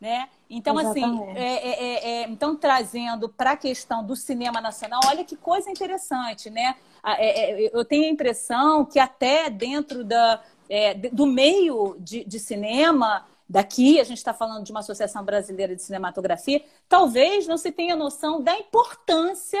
né? 0.00 0.28
Então, 0.48 0.76
assim, 0.78 1.04
Exatamente. 1.04 1.30
assim, 1.30 1.38
é, 1.38 1.68
é, 1.68 2.22
é, 2.22 2.28
então 2.28 2.56
trazendo 2.56 3.28
para 3.28 3.52
a 3.52 3.56
questão 3.56 4.04
do 4.04 4.16
cinema 4.16 4.60
nacional, 4.60 5.00
olha 5.06 5.24
que 5.24 5.36
coisa 5.36 5.70
interessante, 5.70 6.50
né? 6.50 6.74
É, 7.04 7.66
é, 7.66 7.70
eu 7.72 7.84
tenho 7.84 8.04
a 8.04 8.10
impressão 8.10 8.84
que 8.84 8.98
até 8.98 9.48
dentro 9.48 10.04
da, 10.04 10.40
do 11.12 11.26
meio 11.26 11.96
de, 11.98 12.24
de 12.24 12.38
cinema, 12.38 13.26
daqui, 13.48 14.00
a 14.00 14.04
gente 14.04 14.18
está 14.18 14.32
falando 14.32 14.64
de 14.64 14.70
uma 14.70 14.80
Associação 14.80 15.24
Brasileira 15.24 15.74
de 15.74 15.82
Cinematografia, 15.82 16.64
talvez 16.88 17.46
não 17.46 17.56
se 17.56 17.72
tenha 17.72 17.96
noção 17.96 18.42
da 18.42 18.56
importância 18.56 19.60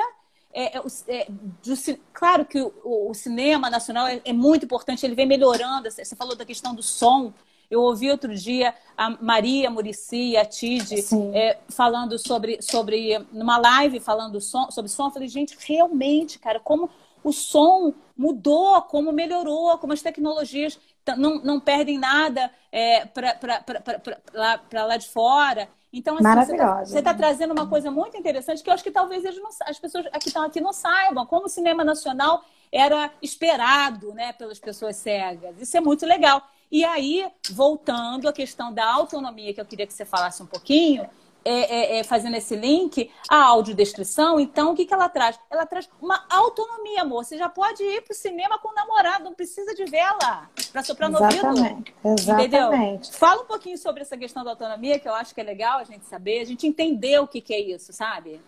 é, 0.52 0.76
é, 0.76 0.82
é, 1.08 1.26
do, 1.28 2.00
claro 2.12 2.44
que 2.44 2.60
o, 2.60 2.72
o 3.10 3.14
cinema 3.14 3.70
nacional 3.70 4.06
é, 4.06 4.20
é, 4.24 4.32
muito 4.32 4.64
importante, 4.64 5.06
ele 5.06 5.14
vem 5.14 5.26
melhorando. 5.26 5.90
Você 5.90 6.16
falou 6.16 6.34
da 6.34 6.44
questão 6.44 6.74
do 6.74 6.82
som. 6.82 7.32
Eu 7.70 7.82
ouvi 7.82 8.10
outro 8.10 8.34
dia 8.34 8.74
a 8.96 9.10
Maria 9.10 9.70
Murici 9.70 10.30
e 10.30 10.36
a 10.36 10.44
Tide 10.44 11.04
é, 11.32 11.58
falando 11.68 12.18
sobre, 12.18 12.60
sobre, 12.60 13.16
numa 13.32 13.58
live 13.58 14.00
falando 14.00 14.40
som, 14.40 14.70
sobre 14.72 14.90
som. 14.90 15.06
Eu 15.06 15.12
falei, 15.12 15.28
gente, 15.28 15.56
realmente, 15.60 16.38
cara, 16.38 16.58
como 16.58 16.90
o 17.22 17.32
som 17.32 17.94
mudou, 18.16 18.82
como 18.82 19.12
melhorou, 19.12 19.78
como 19.78 19.92
as 19.92 20.02
tecnologias 20.02 20.80
não, 21.16 21.40
não 21.42 21.60
perdem 21.60 21.96
nada 21.96 22.50
é, 22.72 23.04
para 23.06 24.84
lá 24.84 24.96
de 24.96 25.08
fora. 25.08 25.68
Então, 25.92 26.16
assim, 26.16 26.56
você 26.84 26.98
está 26.98 27.12
tá 27.12 27.18
trazendo 27.18 27.52
uma 27.52 27.66
coisa 27.66 27.90
muito 27.90 28.16
interessante 28.16 28.62
que 28.62 28.70
eu 28.70 28.74
acho 28.74 28.84
que 28.84 28.92
talvez 28.92 29.24
não, 29.36 29.50
as 29.66 29.78
pessoas 29.78 30.06
que 30.20 30.28
estão 30.28 30.44
aqui 30.44 30.60
não 30.60 30.72
saibam, 30.72 31.26
como 31.26 31.46
o 31.46 31.48
cinema 31.48 31.82
nacional 31.82 32.44
era 32.70 33.10
esperado 33.20 34.14
né, 34.14 34.32
pelas 34.32 34.60
pessoas 34.60 34.96
cegas. 34.96 35.60
Isso 35.60 35.76
é 35.76 35.80
muito 35.80 36.06
legal. 36.06 36.48
E 36.70 36.84
aí, 36.84 37.26
voltando 37.50 38.28
à 38.28 38.32
questão 38.32 38.72
da 38.72 38.88
autonomia, 38.88 39.52
que 39.52 39.60
eu 39.60 39.64
queria 39.64 39.86
que 39.86 39.92
você 39.92 40.04
falasse 40.04 40.40
um 40.40 40.46
pouquinho, 40.46 41.08
é, 41.44 41.52
é, 41.52 41.98
é, 41.98 42.04
fazendo 42.04 42.36
esse 42.36 42.54
link, 42.54 43.10
a 43.28 43.44
audiodescrição, 43.46 44.38
então, 44.38 44.72
o 44.72 44.76
que, 44.76 44.84
que 44.84 44.92
ela 44.92 45.08
traz? 45.08 45.38
Ela 45.50 45.64
traz 45.66 45.88
uma 46.00 46.24
autonomia, 46.28 47.02
amor. 47.02 47.24
Você 47.24 47.38
já 47.38 47.48
pode 47.48 47.82
ir 47.82 48.02
para 48.02 48.12
o 48.12 48.16
cinema 48.16 48.58
com 48.58 48.68
o 48.68 48.74
namorado, 48.74 49.24
não 49.24 49.34
precisa 49.34 49.74
de 49.74 49.84
vela 49.84 50.48
para 50.72 50.82
soprar 50.82 51.10
no 51.10 51.18
ouvido. 51.22 51.46
Exatamente. 51.46 51.94
Entendeu? 52.30 52.70
Fala 53.12 53.42
um 53.42 53.46
pouquinho 53.46 53.78
sobre 53.78 54.02
essa 54.02 54.16
questão 54.16 54.44
da 54.44 54.50
autonomia, 54.50 54.98
que 54.98 55.08
eu 55.08 55.14
acho 55.14 55.34
que 55.34 55.40
é 55.40 55.44
legal 55.44 55.78
a 55.78 55.84
gente 55.84 56.04
saber, 56.06 56.40
a 56.40 56.44
gente 56.44 56.66
entender 56.66 57.18
o 57.20 57.26
que, 57.26 57.40
que 57.40 57.54
é 57.54 57.60
isso, 57.60 57.92
sabe? 57.92 58.40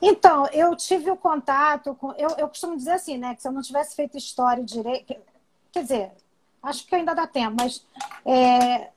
Então, 0.00 0.46
eu 0.52 0.76
tive 0.76 1.10
o 1.10 1.16
contato 1.16 1.94
com. 1.94 2.12
Eu, 2.12 2.30
eu 2.38 2.48
costumo 2.48 2.76
dizer 2.76 2.92
assim, 2.92 3.18
né? 3.18 3.34
Que 3.34 3.42
se 3.42 3.48
eu 3.48 3.52
não 3.52 3.62
tivesse 3.62 3.96
feito 3.96 4.16
história 4.16 4.62
direito. 4.62 5.16
Quer 5.72 5.82
dizer, 5.82 6.12
acho 6.62 6.86
que 6.86 6.94
ainda 6.94 7.14
dá 7.14 7.26
tempo, 7.26 7.56
mas 7.58 7.84
é, 8.24 8.90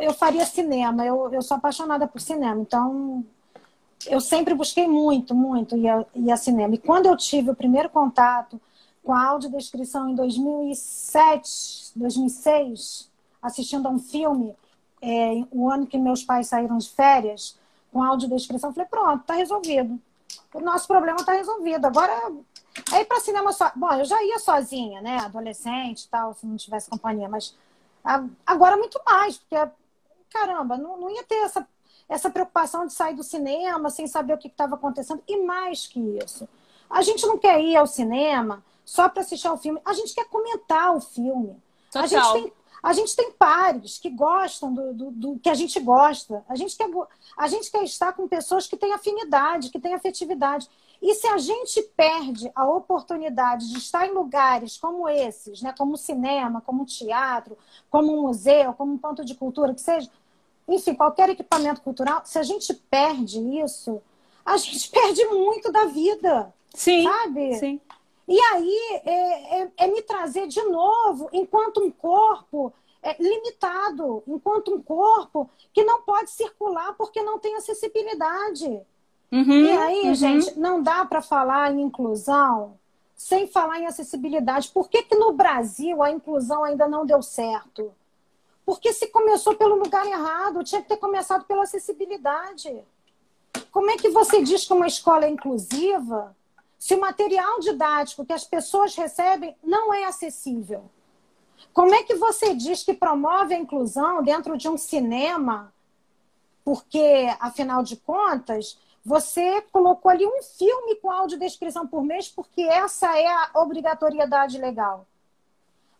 eu 0.00 0.14
faria 0.14 0.44
cinema. 0.46 1.04
Eu, 1.04 1.32
eu 1.32 1.42
sou 1.42 1.56
apaixonada 1.56 2.06
por 2.06 2.20
cinema, 2.20 2.60
então 2.60 3.24
eu 4.06 4.20
sempre 4.20 4.54
busquei 4.54 4.86
muito, 4.86 5.34
muito 5.34 5.76
ir 5.76 5.88
a, 5.88 6.04
a 6.32 6.36
cinema. 6.36 6.74
E 6.74 6.78
quando 6.78 7.06
eu 7.06 7.16
tive 7.16 7.50
o 7.50 7.54
primeiro 7.54 7.88
contato 7.90 8.60
com 9.02 9.12
a 9.12 9.26
audiodescrição 9.26 10.10
em 10.10 10.14
2007, 10.14 11.92
2006, 11.96 13.10
assistindo 13.42 13.86
a 13.86 13.90
um 13.90 13.98
filme, 13.98 14.54
é, 15.00 15.44
o 15.50 15.70
ano 15.70 15.86
que 15.86 15.96
meus 15.96 16.22
pais 16.22 16.48
saíram 16.48 16.78
de 16.78 16.90
férias, 16.90 17.58
com 17.92 18.02
audiodescrição, 18.02 18.70
eu 18.70 18.74
falei, 18.74 18.88
pronto, 18.88 19.20
está 19.22 19.34
resolvido. 19.34 19.98
O 20.52 20.60
nosso 20.60 20.86
problema 20.86 21.18
está 21.18 21.32
resolvido. 21.32 21.86
Agora, 21.86 22.12
aí 22.92 23.04
para 23.04 23.20
cinema 23.20 23.52
só. 23.52 23.70
Bom, 23.74 23.90
eu 23.92 24.04
já 24.04 24.22
ia 24.22 24.38
sozinha, 24.38 25.00
né? 25.00 25.18
Adolescente 25.18 26.02
e 26.02 26.08
tal, 26.08 26.34
se 26.34 26.46
não 26.46 26.56
tivesse 26.56 26.90
companhia, 26.90 27.28
mas 27.28 27.56
agora 28.46 28.76
muito 28.76 29.00
mais, 29.06 29.38
porque 29.38 29.56
caramba, 30.30 30.76
não, 30.76 30.98
não 30.98 31.10
ia 31.10 31.22
ter 31.24 31.36
essa, 31.36 31.66
essa 32.08 32.30
preocupação 32.30 32.86
de 32.86 32.92
sair 32.92 33.14
do 33.14 33.22
cinema 33.22 33.90
sem 33.90 34.06
saber 34.06 34.34
o 34.34 34.38
que 34.38 34.48
estava 34.48 34.74
acontecendo. 34.74 35.22
E 35.26 35.36
mais 35.44 35.86
que 35.86 36.00
isso, 36.00 36.48
a 36.88 37.02
gente 37.02 37.26
não 37.26 37.38
quer 37.38 37.60
ir 37.60 37.76
ao 37.76 37.86
cinema 37.86 38.64
só 38.84 39.08
para 39.08 39.20
assistir 39.20 39.46
ao 39.46 39.58
filme, 39.58 39.80
a 39.84 39.92
gente 39.92 40.14
quer 40.14 40.26
comentar 40.28 40.94
o 40.96 41.00
filme. 41.00 41.60
Tchau, 41.90 42.02
a, 42.02 42.06
gente 42.06 42.32
tem, 42.32 42.52
a 42.82 42.92
gente 42.92 43.16
tem 43.16 43.32
pares 43.32 43.98
que 43.98 44.08
gostam 44.08 44.72
do, 44.72 44.94
do, 44.94 45.10
do, 45.10 45.38
que 45.38 45.50
a 45.50 45.54
gente 45.54 45.78
gosta. 45.80 46.44
A 46.48 46.56
gente, 46.56 46.76
quer, 46.76 46.88
a 47.36 47.48
gente 47.48 47.70
quer 47.70 47.84
estar 47.84 48.12
com 48.14 48.26
pessoas 48.26 48.66
que 48.66 48.76
têm 48.76 48.94
afinidade, 48.94 49.70
que 49.70 49.78
têm 49.78 49.94
afetividade. 49.94 50.68
E 51.00 51.14
se 51.14 51.26
a 51.28 51.38
gente 51.38 51.80
perde 51.96 52.50
a 52.54 52.68
oportunidade 52.68 53.70
de 53.70 53.78
estar 53.78 54.06
em 54.06 54.12
lugares 54.12 54.76
como 54.76 55.08
esses, 55.08 55.62
né, 55.62 55.72
como 55.76 55.94
o 55.94 55.98
cinema, 55.98 56.60
como 56.60 56.82
o 56.82 56.86
teatro, 56.86 57.56
como 57.88 58.12
um 58.12 58.22
museu, 58.22 58.72
como 58.74 58.94
um 58.94 58.98
ponto 58.98 59.24
de 59.24 59.34
cultura, 59.34 59.72
que 59.74 59.80
seja, 59.80 60.10
enfim, 60.66 60.94
qualquer 60.94 61.30
equipamento 61.30 61.80
cultural, 61.82 62.22
se 62.24 62.38
a 62.38 62.42
gente 62.42 62.74
perde 62.74 63.38
isso, 63.60 64.02
a 64.44 64.56
gente 64.56 64.90
perde 64.90 65.24
muito 65.26 65.70
da 65.70 65.84
vida. 65.84 66.52
Sim. 66.74 67.04
Sabe? 67.04 67.54
Sim. 67.56 67.80
E 68.26 68.38
aí 68.38 69.00
é, 69.04 69.62
é, 69.62 69.72
é 69.78 69.86
me 69.86 70.02
trazer 70.02 70.46
de 70.48 70.62
novo, 70.64 71.30
enquanto 71.32 71.80
um 71.80 71.90
corpo 71.90 72.72
é, 73.02 73.16
limitado, 73.22 74.22
enquanto 74.26 74.74
um 74.74 74.82
corpo 74.82 75.48
que 75.72 75.82
não 75.84 76.02
pode 76.02 76.30
circular 76.30 76.94
porque 76.94 77.22
não 77.22 77.38
tem 77.38 77.54
acessibilidade. 77.54 78.82
Uhum, 79.30 79.64
e 79.64 79.70
aí, 79.70 80.08
uhum. 80.08 80.14
gente, 80.14 80.58
não 80.58 80.82
dá 80.82 81.04
para 81.04 81.20
falar 81.20 81.72
em 81.72 81.82
inclusão 81.82 82.78
sem 83.18 83.48
falar 83.48 83.80
em 83.80 83.86
acessibilidade. 83.86 84.68
Por 84.68 84.88
que, 84.88 85.02
que 85.02 85.16
no 85.16 85.32
Brasil 85.32 86.02
a 86.02 86.10
inclusão 86.10 86.62
ainda 86.62 86.86
não 86.86 87.04
deu 87.04 87.20
certo? 87.20 87.92
Porque 88.64 88.92
se 88.92 89.08
começou 89.08 89.56
pelo 89.56 89.74
lugar 89.74 90.06
errado, 90.06 90.62
tinha 90.62 90.80
que 90.80 90.88
ter 90.88 90.98
começado 90.98 91.44
pela 91.44 91.64
acessibilidade. 91.64 92.80
Como 93.72 93.90
é 93.90 93.96
que 93.96 94.08
você 94.10 94.40
diz 94.42 94.64
que 94.64 94.72
uma 94.72 94.86
escola 94.86 95.24
é 95.24 95.28
inclusiva 95.28 96.36
se 96.78 96.94
o 96.94 97.00
material 97.00 97.58
didático 97.58 98.24
que 98.24 98.32
as 98.32 98.44
pessoas 98.44 98.94
recebem 98.94 99.56
não 99.64 99.92
é 99.92 100.04
acessível? 100.04 100.84
Como 101.72 101.92
é 101.94 102.04
que 102.04 102.14
você 102.14 102.54
diz 102.54 102.84
que 102.84 102.94
promove 102.94 103.52
a 103.52 103.58
inclusão 103.58 104.22
dentro 104.22 104.56
de 104.56 104.68
um 104.68 104.76
cinema? 104.76 105.72
Porque, 106.64 107.34
afinal 107.40 107.82
de 107.82 107.96
contas, 107.96 108.78
você 109.08 109.62
colocou 109.72 110.10
ali 110.10 110.26
um 110.26 110.42
filme 110.42 110.96
com 110.96 111.10
audiodescrição 111.10 111.86
por 111.86 112.04
mês, 112.04 112.28
porque 112.28 112.60
essa 112.60 113.18
é 113.18 113.26
a 113.26 113.50
obrigatoriedade 113.54 114.58
legal. 114.58 115.06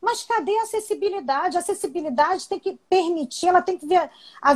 Mas 0.01 0.23
cadê 0.23 0.57
a 0.59 0.63
acessibilidade? 0.63 1.57
A 1.57 1.61
acessibilidade 1.61 2.47
tem 2.47 2.61
que 2.61 2.79
permitir, 2.89 3.49
ela 3.49 3.63
tem 3.63 3.79
que 3.79 3.87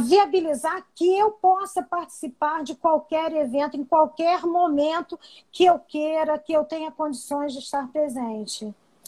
viabilizar 0.03 0.87
que 0.95 1.19
eu 1.19 1.31
possa 1.31 1.83
participar 1.83 2.63
de 2.63 2.75
qualquer 2.75 3.33
evento, 3.33 3.77
em 3.77 3.85
qualquer 3.85 4.43
momento 4.43 5.19
que 5.51 5.65
eu 5.65 5.79
queira, 5.79 6.39
que 6.39 6.53
eu 6.53 6.65
tenha 6.65 6.93
condições 6.93 7.55
de 7.55 7.59
estar 7.59 7.89
presente. 7.91 8.67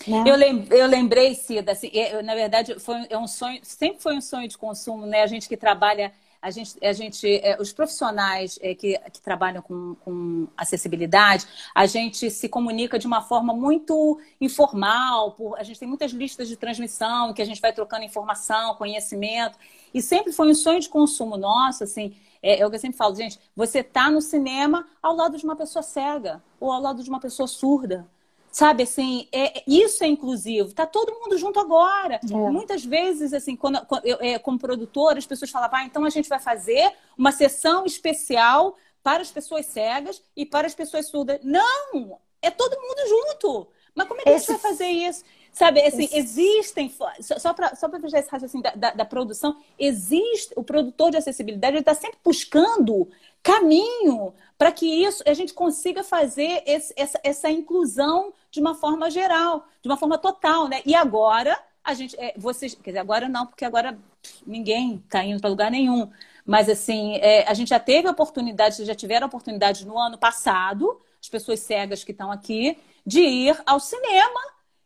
Né? 0.09 0.25
Eu, 0.27 0.77
eu 0.77 0.87
lembrei, 0.87 1.35
Cida, 1.35 1.73
assim, 1.73 1.91
eu, 1.93 2.23
na 2.23 2.35
verdade, 2.35 2.81
foi 2.81 3.07
é 3.11 3.17
um 3.17 3.29
sonho, 3.29 3.61
sempre 3.63 4.03
foi 4.03 4.17
um 4.17 4.21
sonho 4.21 4.49
de 4.49 4.59
consumo, 4.59 5.07
né? 5.07 5.23
A 5.23 5.27
gente 5.27 5.49
que 5.49 5.57
trabalha 5.57 6.13
a 6.45 6.51
gente, 6.51 6.77
a 6.85 6.93
gente 6.93 7.27
é, 7.27 7.57
os 7.59 7.73
profissionais 7.73 8.59
é, 8.61 8.75
que, 8.75 8.99
que 9.11 9.21
trabalham 9.23 9.63
com, 9.63 9.95
com, 10.05 10.47
acessibilidade, 10.55 11.47
a 11.75 11.87
gente 11.87 12.31
se 12.31 12.51
comunica 12.51 12.99
de 12.99 13.07
uma 13.07 13.23
forma 13.23 13.55
muito 13.55 14.21
informal, 14.39 15.33
por, 15.33 15.59
a 15.59 15.63
gente 15.63 15.81
tem 15.81 15.89
muitas 15.89 16.13
listas 16.13 16.47
de 16.47 16.57
transmissão 16.57 17.33
que 17.33 17.41
a 17.41 17.47
gente 17.47 17.63
vai 17.63 17.73
trocando 17.73 18.05
informação, 18.05 18.75
conhecimento, 18.75 19.59
e 19.95 20.03
sempre 20.03 20.33
foi 20.33 20.51
um 20.51 20.55
sonho 20.55 20.81
de 20.81 20.89
consumo 20.91 21.39
nosso, 21.39 21.83
assim, 21.83 22.15
é, 22.43 22.61
é 22.61 22.67
o 22.67 22.69
que 22.69 22.77
eu 22.77 22.81
sempre 22.81 22.99
falo, 22.99 23.15
gente, 23.15 23.41
você 23.57 23.79
está 23.79 24.11
no 24.11 24.21
cinema 24.21 24.87
ao 25.03 25.17
lado 25.17 25.39
de 25.39 25.45
uma 25.47 25.57
pessoa 25.57 25.83
cega 25.83 26.43
ou 26.61 26.71
ao 26.71 26.81
lado 26.81 27.03
de 27.03 27.09
uma 27.09 27.21
pessoa 27.21 27.47
surda. 27.47 28.07
Sabe, 28.55 28.85
assim, 28.85 29.27
é, 29.33 29.65
isso 29.67 30.05
é 30.05 30.07
inclusivo. 30.07 30.73
Tá 30.73 30.87
todo 30.87 31.13
mundo 31.19 31.37
junto 31.37 31.59
agora. 31.59 32.21
É. 32.23 32.35
Muitas 32.53 32.85
vezes, 32.85 33.33
assim, 33.33 33.57
quando, 33.57 33.85
quando 33.85 34.07
eu, 34.07 34.17
é, 34.21 34.39
como 34.39 34.61
produtora, 34.61 35.19
as 35.19 35.27
pessoas 35.27 35.51
falavam, 35.51 35.81
ah, 35.81 35.85
então 35.85 36.05
a 36.05 36.09
gente 36.09 36.29
vai 36.29 36.39
fazer 36.39 36.93
uma 37.19 37.33
sessão 37.33 37.85
especial 37.85 38.77
para 39.03 39.23
as 39.23 39.33
pessoas 39.33 39.67
cegas 39.67 40.23
e 40.37 40.47
para 40.47 40.69
as 40.69 40.75
pessoas 40.75 41.09
surdas. 41.09 41.41
Não! 41.43 42.21
É 42.41 42.49
todo 42.49 42.81
mundo 42.81 43.09
junto. 43.09 43.67
Mas 43.93 44.07
como 44.07 44.21
é 44.21 44.23
que 44.23 44.31
Esse... 44.31 44.53
a 44.53 44.55
gente 44.55 44.63
vai 44.63 44.71
fazer 44.71 44.87
isso? 44.87 45.25
Sabe, 45.53 45.81
assim, 45.83 46.05
Esse... 46.05 46.17
existem. 46.17 46.95
Só 47.21 47.53
para 47.55 47.75
só 47.75 47.91
fechar 47.91 48.21
esse 48.21 48.31
raciocínio 48.31 48.63
da, 48.63 48.71
da, 48.71 48.91
da, 48.93 49.05
produção, 49.05 49.61
existe. 49.77 50.55
O 50.57 50.63
produtor 50.63 51.11
de 51.11 51.17
acessibilidade 51.17 51.77
está 51.77 51.93
sempre 51.93 52.19
buscando 52.23 53.09
caminho 53.45 54.35
para 54.57 54.73
que 54.73 54.87
isso 54.87 55.23
a 55.27 55.35
gente 55.35 55.53
consiga 55.53 56.03
fazer 56.03 56.63
esse, 56.67 56.95
essa, 56.97 57.21
essa 57.23 57.51
inclusão 57.51 58.33
de 58.51 58.59
uma 58.59 58.75
forma 58.75 59.11
geral, 59.11 59.67
de 59.83 59.89
uma 59.89 59.99
forma 59.99 60.17
total, 60.17 60.67
né? 60.67 60.81
E 60.87 60.95
agora 60.95 61.57
a 61.85 61.93
gente, 61.93 62.19
é, 62.19 62.33
vocês, 62.39 62.75
quer 62.75 62.91
dizer, 62.91 63.01
agora 63.01 63.29
não, 63.29 63.47
porque 63.47 63.65
agora 63.65 63.99
ninguém 64.47 65.03
está 65.05 65.23
indo 65.23 65.41
para 65.41 65.51
lugar 65.51 65.71
nenhum. 65.71 66.11
Mas 66.47 66.71
assim, 66.71 67.17
é, 67.17 67.47
a 67.47 67.53
gente 67.53 67.69
já 67.69 67.79
teve 67.79 68.09
a 68.09 68.13
oportunidade, 68.13 68.83
já 68.83 68.95
tiveram 68.95 69.27
oportunidade 69.27 69.87
no 69.87 69.99
ano 69.99 70.17
passado, 70.17 70.99
as 71.21 71.29
pessoas 71.29 71.61
cegas 71.61 72.03
que 72.03 72.13
estão 72.13 72.33
aqui, 72.33 72.79
de 73.05 73.21
ir 73.21 73.63
ao 73.67 73.79
cinema. 73.79 74.41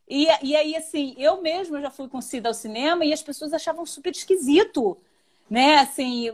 E, 0.09 0.27
e 0.43 0.57
aí, 0.57 0.75
assim, 0.75 1.15
eu 1.17 1.41
mesma 1.41 1.81
já 1.81 1.91
fui 1.91 2.09
com 2.09 2.21
Cida 2.21 2.49
ao 2.49 2.55
cinema 2.55 3.05
e 3.05 3.13
as 3.13 3.23
pessoas 3.23 3.53
achavam 3.53 3.87
super 3.87 4.11
esquisito 4.11 4.99
né? 5.51 5.77
Assim, 5.79 6.31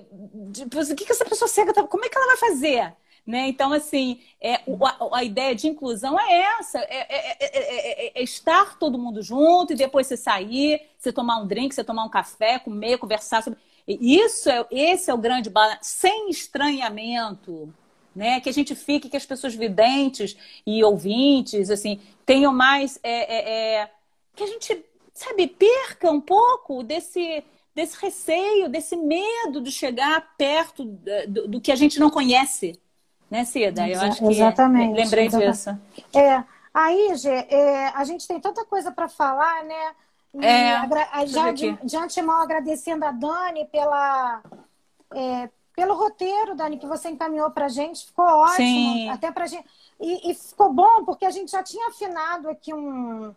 tipo, 0.53 0.81
o 0.81 0.97
que, 0.97 1.05
que 1.05 1.13
essa 1.13 1.25
pessoa 1.25 1.49
cega 1.49 1.73
tá, 1.73 1.83
como 1.85 2.05
é 2.05 2.09
que 2.09 2.17
ela 2.17 2.27
vai 2.27 2.37
fazer? 2.37 2.93
Né? 3.27 3.49
Então, 3.49 3.73
assim, 3.73 4.21
é, 4.39 4.57
a, 4.57 5.19
a, 5.19 5.25
ideia 5.25 5.55
de 5.55 5.67
inclusão 5.67 6.19
é 6.21 6.59
essa: 6.59 6.79
é, 6.81 7.07
é, 7.09 8.21
é, 8.21 8.23
estar 8.23 8.79
todo 8.79 8.99
mundo 8.99 9.23
junto 9.23 9.73
e 9.73 9.77
depois 9.77 10.07
você 10.07 10.17
sair, 10.17 10.83
você 10.99 11.11
tomar 11.11 11.39
um 11.39 11.47
drink, 11.47 11.75
você 11.75 11.83
tomar 11.83 12.05
um 12.05 12.11
café, 12.11 12.59
comer, 12.59 12.99
conversar 12.99 13.43
sobre. 13.43 13.59
Isso 13.89 14.51
é, 14.51 14.67
esse 14.71 15.11
é 15.11 15.15
o 15.15 15.19
grande 15.19 15.49
balanço, 15.49 15.81
sem 15.83 16.29
estranhamento, 16.29 17.73
né? 18.15 18.41
Que 18.41 18.51
a 18.51 18.53
gente 18.53 18.75
fique, 18.75 19.09
que 19.09 19.17
as 19.17 19.25
pessoas 19.25 19.55
videntes 19.55 20.37
e 20.67 20.85
ouvintes, 20.85 21.71
assim, 21.71 22.01
tenham 22.27 22.53
mais. 22.53 22.99
que 24.37 24.43
a 24.43 24.47
gente, 24.47 24.85
sabe, 25.15 25.47
perca 25.47 26.11
um 26.11 26.21
pouco 26.21 26.83
desse 26.83 27.43
desse 27.75 28.01
receio, 28.01 28.69
desse 28.69 28.97
medo 28.97 29.61
de 29.61 29.71
chegar 29.73 30.35
perto 30.37 30.85
do, 31.27 31.49
do 31.49 31.61
que 31.61 31.73
a 31.73 31.77
gente 31.77 31.99
não 31.99 32.09
conhece. 32.09 32.81
Né, 33.31 33.45
Cida? 33.45 33.89
Eu 33.89 34.01
acho 34.01 34.19
que 34.19 34.33
exatamente, 34.33 34.95
lembrei 34.95 35.29
disso. 35.29 35.71
É, 36.15 36.45
aí, 36.73 37.17
Gê, 37.17 37.47
é, 37.49 37.89
a 37.89 38.05
gente 38.05 38.29
tem 38.29 38.39
tanta 38.39 38.65
coisa 38.65 38.93
para 38.93 39.09
falar, 39.09 39.65
né? 39.65 39.95
E 40.35 40.45
é, 40.45 41.27
já 41.27 41.53
de, 41.53 41.73
de 41.73 41.97
antemão 41.97 42.43
agradecendo 42.43 43.05
a 43.05 43.13
Dani 43.13 43.67
pela, 43.67 44.43
é, 45.15 45.49
pelo 45.75 45.95
roteiro, 45.95 46.55
Dani, 46.55 46.77
que 46.77 46.87
você 46.87 47.09
encaminhou 47.09 47.51
para 47.51 47.67
a 47.67 47.69
gente. 47.69 48.07
Ficou 48.07 48.25
ótimo. 48.25 48.57
Sim. 48.57 49.09
Até 49.09 49.31
pra 49.31 49.47
gente. 49.47 49.67
E, 50.01 50.31
e, 50.31 50.35
ficou 50.35 50.73
bom, 50.73 51.05
porque 51.05 51.25
a 51.25 51.31
gente 51.31 51.53
já 51.53 51.63
tinha 51.63 51.89
afinado 51.89 52.49
aqui 52.49 52.75
um, 52.75 53.35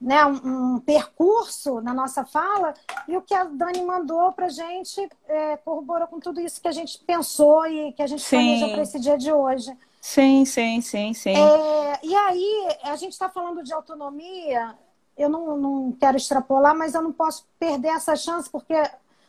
né, 0.00 0.24
um, 0.24 0.74
um, 0.74 0.80
percurso 0.80 1.80
na 1.80 1.92
nossa 1.92 2.24
fala, 2.24 2.72
e 3.06 3.16
o 3.16 3.22
que 3.22 3.34
a 3.34 3.44
Dani 3.44 3.82
mandou 3.84 4.32
para 4.32 4.46
a 4.46 4.50
gente 4.50 5.08
é, 5.28 5.56
corroborou 5.58 6.08
com 6.08 6.18
tudo 6.18 6.40
isso 6.40 6.60
que 6.60 6.68
a 6.68 6.72
gente 6.72 6.98
pensou 7.04 7.66
e 7.66 7.92
que 7.92 8.02
a 8.02 8.06
gente 8.06 8.22
sim. 8.22 8.36
planeja 8.36 8.68
para 8.68 8.82
esse 8.82 8.98
dia 8.98 9.18
de 9.18 9.30
hoje. 9.30 9.76
Sim, 10.00 10.46
sim, 10.46 10.80
sim, 10.80 11.12
sim. 11.12 11.36
É, 11.36 12.00
e 12.02 12.14
aí, 12.14 12.68
a 12.84 12.96
gente 12.96 13.12
está 13.12 13.28
falando 13.28 13.62
de 13.62 13.74
autonomia, 13.74 14.74
eu 15.18 15.28
não, 15.28 15.56
não 15.58 15.92
quero 15.92 16.16
extrapolar, 16.16 16.74
mas 16.74 16.94
eu 16.94 17.02
não 17.02 17.12
posso 17.12 17.46
perder 17.58 17.88
essa 17.88 18.16
chance, 18.16 18.48
porque 18.48 18.74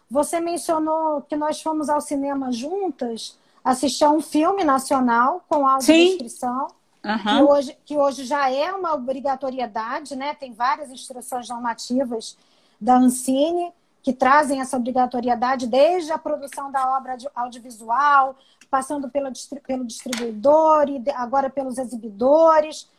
você 0.09 0.39
mencionou 0.39 1.21
que 1.21 1.35
nós 1.35 1.61
fomos 1.61 1.89
ao 1.89 1.99
cinema 1.99 2.51
juntas 2.51 3.37
assistir 3.63 4.05
a 4.05 4.09
um 4.09 4.21
filme 4.21 4.63
nacional 4.63 5.43
com 5.47 5.67
audiodescrição. 5.67 6.69
Sim. 6.69 6.75
Uhum. 7.03 7.17
Que, 7.17 7.43
hoje, 7.43 7.77
que 7.85 7.97
hoje 7.97 8.23
já 8.23 8.49
é 8.49 8.71
uma 8.71 8.93
obrigatoriedade, 8.93 10.15
né? 10.15 10.35
Tem 10.35 10.53
várias 10.53 10.91
instruções 10.91 11.49
normativas 11.49 12.37
da 12.79 12.97
Ancine 12.97 13.73
que 14.03 14.13
trazem 14.13 14.61
essa 14.61 14.77
obrigatoriedade 14.77 15.67
desde 15.67 16.11
a 16.11 16.17
produção 16.17 16.71
da 16.71 16.97
obra 16.97 17.17
audiovisual, 17.35 18.35
passando 18.69 19.09
pelo, 19.09 19.31
pelo 19.65 19.85
distribuidor 19.85 20.89
e 20.89 21.03
agora 21.11 21.49
pelos 21.49 21.77
exibidores. 21.77 22.89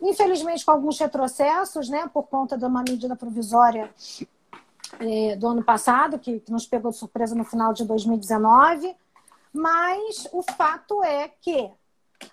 Infelizmente, 0.00 0.64
com 0.64 0.72
alguns 0.72 0.98
retrocessos, 0.98 1.88
né, 1.88 2.10
por 2.12 2.24
conta 2.24 2.58
de 2.58 2.64
uma 2.64 2.82
medida 2.82 3.16
provisória 3.16 3.90
é, 5.00 5.36
do 5.36 5.46
ano 5.46 5.62
passado, 5.62 6.18
que, 6.18 6.40
que 6.40 6.52
nos 6.52 6.66
pegou 6.66 6.90
de 6.90 6.98
surpresa 6.98 7.34
no 7.34 7.44
final 7.44 7.72
de 7.72 7.84
2019. 7.84 8.94
Mas 9.52 10.28
o 10.32 10.42
fato 10.42 11.02
é 11.04 11.28
que 11.40 11.70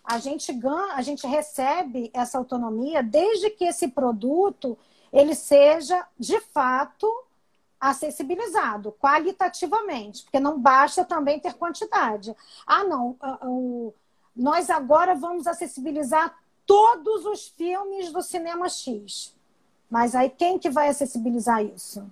a 0.04 0.18
gente 0.18 0.52
ganha, 0.54 0.94
a 0.96 1.02
gente 1.02 1.26
recebe 1.28 2.10
essa 2.14 2.38
autonomia 2.38 3.04
desde 3.04 3.50
que 3.50 3.66
esse 3.66 3.88
produto 3.88 4.78
ele 5.12 5.36
seja 5.36 6.06
de 6.18 6.40
fato 6.40 7.08
acessibilizado 7.80 8.92
qualitativamente, 9.00 10.24
porque 10.24 10.40
não 10.40 10.60
basta 10.60 11.06
também 11.06 11.40
ter 11.40 11.54
quantidade. 11.54 12.36
Ah, 12.68 12.84
não, 12.84 13.16
nós 14.36 14.70
agora 14.70 15.16
vamos 15.16 15.48
acessibilizar 15.48 16.38
todos 16.66 17.26
os 17.26 17.48
filmes 17.48 18.12
do 18.12 18.22
cinema 18.22 18.68
X. 18.70 19.36
Mas 19.90 20.14
aí 20.14 20.30
quem 20.30 20.60
que 20.60 20.70
vai 20.70 20.90
acessibilizar 20.90 21.64
isso? 21.64 22.06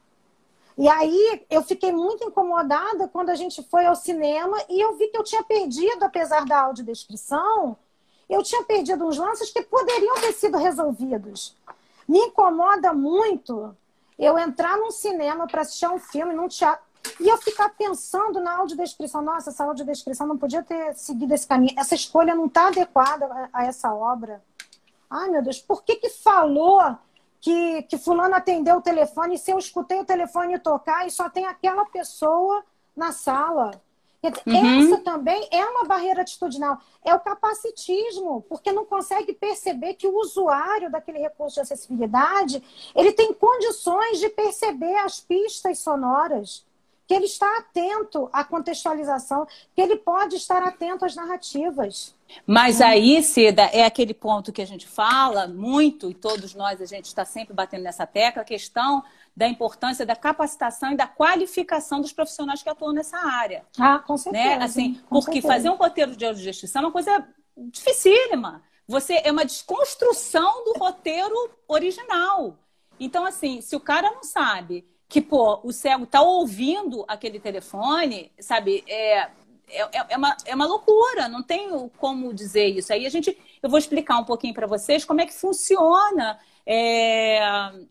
E 0.77 0.87
aí 0.87 1.45
eu 1.49 1.63
fiquei 1.63 1.91
muito 1.91 2.23
incomodada 2.23 3.07
quando 3.07 3.29
a 3.29 3.35
gente 3.35 3.63
foi 3.63 3.85
ao 3.87 3.95
cinema 3.95 4.57
e 4.69 4.79
eu 4.79 4.95
vi 4.95 5.07
que 5.07 5.17
eu 5.17 5.23
tinha 5.23 5.43
perdido, 5.43 6.03
apesar 6.03 6.45
da 6.45 6.61
audiodescrição, 6.61 7.75
eu 8.29 8.43
tinha 8.43 8.63
perdido 8.63 9.05
uns 9.05 9.17
lances 9.17 9.51
que 9.51 9.63
poderiam 9.63 10.15
ter 10.15 10.33
sido 10.33 10.57
resolvidos. 10.57 11.55
Me 12.07 12.19
incomoda 12.19 12.93
muito 12.93 13.75
eu 14.19 14.37
entrar 14.37 14.77
num 14.77 14.91
cinema 14.91 15.47
para 15.47 15.61
assistir 15.61 15.87
um 15.87 15.99
filme, 15.99 16.33
num 16.33 16.47
teatro, 16.47 16.85
e 17.19 17.27
eu 17.27 17.37
ficar 17.37 17.69
pensando 17.69 18.39
na 18.39 18.57
audiodescrição. 18.57 19.21
Nossa, 19.21 19.49
essa 19.49 19.63
audiodescrição 19.63 20.27
não 20.27 20.37
podia 20.37 20.61
ter 20.61 20.93
seguido 20.95 21.33
esse 21.33 21.47
caminho. 21.47 21.73
Essa 21.77 21.95
escolha 21.95 22.35
não 22.35 22.45
está 22.45 22.67
adequada 22.67 23.49
a, 23.51 23.65
essa 23.65 23.93
obra. 23.93 24.43
Ai, 25.09 25.29
meu 25.29 25.41
Deus, 25.41 25.59
por 25.59 25.83
que, 25.83 25.95
que 25.95 26.09
falou 26.09 26.97
que, 27.47 27.83
que 27.83 27.97
fulano 27.97 28.35
atendeu 28.35 28.75
o 28.75 28.81
telefone 28.81 29.35
e 29.35 29.37
se 29.37 29.51
eu 29.51 29.57
escutei 29.57 29.97
o 30.01 30.05
telefone 30.05 30.59
tocar 30.59 31.07
e 31.07 31.09
só 31.09 31.29
tem 31.29 31.45
aquela 31.45 31.85
pessoa 31.85 32.61
na 32.93 33.13
sala. 33.13 33.71
Uhum. 34.45 34.81
Essa 34.83 34.97
também 34.97 35.47
é 35.49 35.63
uma 35.63 35.85
barreira 35.85 36.23
atitudinal. 36.23 36.77
É 37.05 37.15
o 37.15 37.19
capacitismo, 37.21 38.41
porque 38.49 38.73
não 38.73 38.83
consegue 38.83 39.31
perceber 39.31 39.93
que 39.93 40.07
o 40.07 40.19
usuário 40.19 40.91
daquele 40.91 41.19
recurso 41.19 41.55
de 41.55 41.61
acessibilidade 41.61 42.61
ele 42.93 43.13
tem 43.13 43.33
condições 43.33 44.19
de 44.19 44.27
perceber 44.27 44.97
as 44.97 45.21
pistas 45.21 45.79
sonoras, 45.79 46.65
que 47.07 47.13
ele 47.13 47.25
está 47.25 47.59
atento 47.59 48.29
à 48.33 48.43
contextualização, 48.43 49.47
que 49.73 49.81
ele 49.81 49.95
pode 49.95 50.35
estar 50.35 50.61
atento 50.61 51.05
às 51.05 51.15
narrativas. 51.15 52.13
Mas 52.45 52.81
aí, 52.81 53.23
Cida, 53.23 53.63
é 53.63 53.85
aquele 53.85 54.13
ponto 54.13 54.51
que 54.51 54.61
a 54.61 54.67
gente 54.67 54.85
fala 54.85 55.47
muito, 55.47 56.11
e 56.11 56.13
todos 56.13 56.53
nós, 56.53 56.81
a 56.81 56.85
gente 56.85 57.05
está 57.05 57.23
sempre 57.23 57.53
batendo 57.53 57.83
nessa 57.83 58.05
tecla, 58.05 58.41
a 58.41 58.45
questão 58.45 59.01
da 59.33 59.47
importância 59.47 60.05
da 60.05 60.15
capacitação 60.15 60.91
e 60.91 60.97
da 60.97 61.07
qualificação 61.07 62.01
dos 62.01 62.11
profissionais 62.11 62.61
que 62.61 62.69
atuam 62.69 62.91
nessa 62.91 63.17
área. 63.17 63.63
Ah, 63.79 63.99
com 63.99 64.13
né? 64.13 64.19
certeza. 64.19 64.57
Né? 64.57 64.65
Assim, 64.65 65.01
porque 65.09 65.33
certeza. 65.33 65.53
fazer 65.53 65.69
um 65.69 65.75
roteiro 65.75 66.15
de 66.15 66.25
audiodescrição 66.25 66.81
é 66.81 66.85
uma 66.85 66.91
coisa 66.91 67.25
dificílima. 67.55 68.61
Você 68.85 69.21
é 69.23 69.31
uma 69.31 69.45
desconstrução 69.45 70.65
do 70.65 70.73
roteiro 70.79 71.35
original. 71.67 72.57
Então, 72.99 73.25
assim, 73.25 73.61
se 73.61 73.75
o 73.75 73.79
cara 73.79 74.11
não 74.11 74.23
sabe 74.23 74.85
que, 75.09 75.21
pô, 75.21 75.59
o 75.63 75.71
cego 75.71 76.03
está 76.03 76.21
ouvindo 76.21 77.05
aquele 77.07 77.39
telefone, 77.39 78.31
sabe, 78.39 78.83
é, 78.87 79.29
é, 79.69 79.81
é, 79.81 80.05
é, 80.09 80.17
uma, 80.17 80.37
é 80.45 80.55
uma 80.55 80.65
loucura, 80.65 81.27
não 81.27 81.43
tenho 81.43 81.89
como 81.97 82.33
dizer 82.33 82.67
isso. 82.67 82.91
Aí 82.91 83.05
a 83.05 83.09
gente, 83.09 83.37
eu 83.61 83.69
vou 83.69 83.79
explicar 83.79 84.17
um 84.17 84.23
pouquinho 84.23 84.53
para 84.53 84.67
vocês 84.67 85.05
como 85.05 85.21
é 85.21 85.25
que 85.25 85.33
funciona, 85.33 86.39
é, 86.65 87.39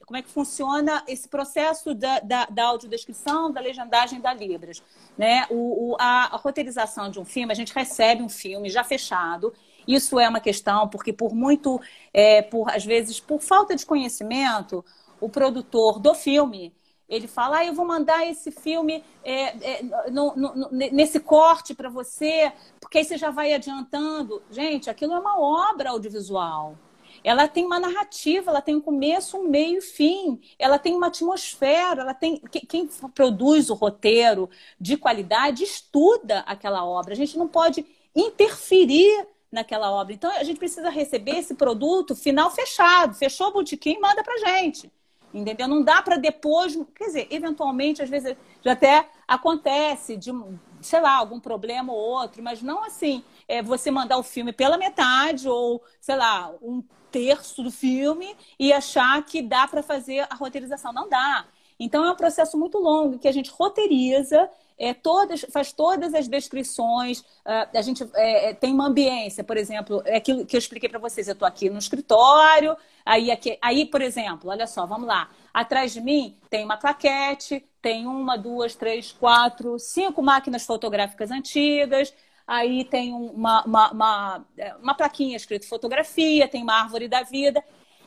como 0.06 0.16
é 0.16 0.22
que 0.22 0.28
funciona 0.28 1.04
esse 1.06 1.28
processo 1.28 1.94
da, 1.94 2.20
da, 2.20 2.46
da 2.46 2.64
audiodescrição, 2.66 3.50
da 3.50 3.60
legendagem 3.60 4.20
da 4.20 4.32
Libras. 4.32 4.82
Né? 5.16 5.46
O, 5.50 5.92
o 5.92 5.96
a, 5.98 6.34
a 6.34 6.36
roteirização 6.36 7.10
de 7.10 7.18
um 7.18 7.24
filme, 7.24 7.52
a 7.52 7.56
gente 7.56 7.74
recebe 7.74 8.22
um 8.22 8.28
filme 8.28 8.70
já 8.70 8.82
fechado, 8.82 9.52
isso 9.86 10.18
é 10.18 10.28
uma 10.28 10.40
questão, 10.40 10.88
porque 10.88 11.12
por 11.12 11.34
muito, 11.34 11.80
é, 12.12 12.42
por 12.42 12.68
às 12.70 12.84
vezes, 12.84 13.20
por 13.20 13.40
falta 13.40 13.76
de 13.76 13.86
conhecimento, 13.86 14.84
o 15.20 15.28
produtor 15.28 15.98
do 15.98 16.14
filme 16.14 16.74
ele 17.08 17.28
fala, 17.28 17.58
ah, 17.58 17.64
eu 17.64 17.72
vou 17.72 17.86
mandar 17.86 18.26
esse 18.26 18.50
filme 18.50 19.02
é, 19.22 19.78
é, 19.78 19.82
no, 20.10 20.34
no, 20.36 20.68
nesse 20.70 21.20
corte 21.20 21.74
para 21.74 21.88
você, 21.88 22.52
porque 22.80 22.98
aí 22.98 23.04
você 23.04 23.16
já 23.16 23.30
vai 23.30 23.52
adiantando. 23.52 24.42
Gente, 24.50 24.90
aquilo 24.90 25.14
é 25.14 25.18
uma 25.18 25.38
obra 25.38 25.90
audiovisual. 25.90 26.76
Ela 27.22 27.48
tem 27.48 27.64
uma 27.64 27.80
narrativa, 27.80 28.50
ela 28.50 28.60
tem 28.60 28.76
um 28.76 28.80
começo, 28.80 29.36
um 29.36 29.48
meio 29.48 29.78
e 29.78 29.82
fim. 29.82 30.40
Ela 30.58 30.78
tem 30.78 30.94
uma 30.94 31.08
atmosfera, 31.08 32.02
ela 32.02 32.14
tem. 32.14 32.40
Quem 32.68 32.88
produz 33.14 33.70
o 33.70 33.74
roteiro 33.74 34.48
de 34.78 34.96
qualidade 34.96 35.64
estuda 35.64 36.40
aquela 36.40 36.84
obra. 36.84 37.12
A 37.12 37.16
gente 37.16 37.38
não 37.38 37.48
pode 37.48 37.84
interferir 38.14 39.26
naquela 39.50 39.90
obra. 39.90 40.12
Então 40.12 40.30
a 40.30 40.44
gente 40.44 40.58
precisa 40.58 40.90
receber 40.90 41.38
esse 41.38 41.54
produto 41.54 42.14
final 42.14 42.50
fechado. 42.50 43.14
Fechou 43.14 43.48
o 43.48 43.52
botequim, 43.52 43.98
manda 43.98 44.22
pra 44.22 44.38
gente. 44.38 44.90
Entendeu? 45.34 45.68
Não 45.68 45.82
dá 45.82 46.00
para 46.02 46.16
depois, 46.16 46.78
quer 46.94 47.06
dizer, 47.06 47.28
eventualmente, 47.30 48.02
às 48.02 48.08
vezes 48.08 48.36
já 48.62 48.72
até 48.72 49.08
acontece 49.28 50.16
de, 50.16 50.32
sei 50.80 51.00
lá, 51.00 51.16
algum 51.16 51.38
problema 51.38 51.92
ou 51.92 51.98
outro, 51.98 52.42
mas 52.42 52.62
não 52.62 52.82
assim, 52.84 53.22
é 53.46 53.62
você 53.62 53.90
mandar 53.90 54.18
o 54.18 54.22
filme 54.22 54.52
pela 54.52 54.78
metade 54.78 55.48
ou, 55.48 55.82
sei 56.00 56.16
lá, 56.16 56.52
um 56.62 56.82
terço 57.10 57.62
do 57.62 57.70
filme 57.70 58.36
e 58.58 58.72
achar 58.72 59.22
que 59.24 59.42
dá 59.42 59.66
para 59.68 59.82
fazer 59.82 60.26
a 60.30 60.34
roteirização. 60.34 60.92
Não 60.92 61.08
dá. 61.08 61.46
Então 61.78 62.04
é 62.04 62.10
um 62.10 62.16
processo 62.16 62.58
muito 62.58 62.78
longo 62.78 63.18
que 63.18 63.28
a 63.28 63.32
gente 63.32 63.50
roteiriza 63.50 64.48
é, 64.78 64.92
todas, 64.92 65.46
faz 65.50 65.72
todas 65.72 66.14
as 66.14 66.28
descrições. 66.28 67.20
Uh, 67.20 67.76
a 67.78 67.82
gente 67.82 68.08
é, 68.14 68.50
é, 68.50 68.54
tem 68.54 68.72
uma 68.72 68.86
ambiência, 68.86 69.42
por 69.42 69.56
exemplo, 69.56 70.02
é 70.04 70.16
aquilo 70.16 70.44
que 70.44 70.56
eu 70.56 70.58
expliquei 70.58 70.88
para 70.88 70.98
vocês. 70.98 71.28
Eu 71.28 71.32
estou 71.32 71.48
aqui 71.48 71.70
no 71.70 71.78
escritório, 71.78 72.76
aí, 73.04 73.30
aqui, 73.30 73.58
aí, 73.62 73.86
por 73.86 74.02
exemplo, 74.02 74.50
olha 74.50 74.66
só, 74.66 74.86
vamos 74.86 75.06
lá. 75.06 75.30
Atrás 75.52 75.92
de 75.92 76.00
mim 76.00 76.38
tem 76.50 76.64
uma 76.64 76.76
claquete, 76.76 77.64
tem 77.80 78.06
uma, 78.06 78.36
duas, 78.36 78.74
três, 78.74 79.12
quatro, 79.12 79.78
cinco 79.78 80.22
máquinas 80.22 80.66
fotográficas 80.66 81.30
antigas. 81.30 82.12
Aí 82.46 82.84
tem 82.84 83.12
uma, 83.12 83.64
uma, 83.64 83.90
uma, 83.90 84.46
é, 84.56 84.74
uma 84.76 84.94
plaquinha 84.94 85.36
escrito 85.36 85.68
fotografia, 85.68 86.46
tem 86.46 86.62
uma 86.62 86.74
árvore 86.74 87.08
da 87.08 87.22
vida. 87.22 87.64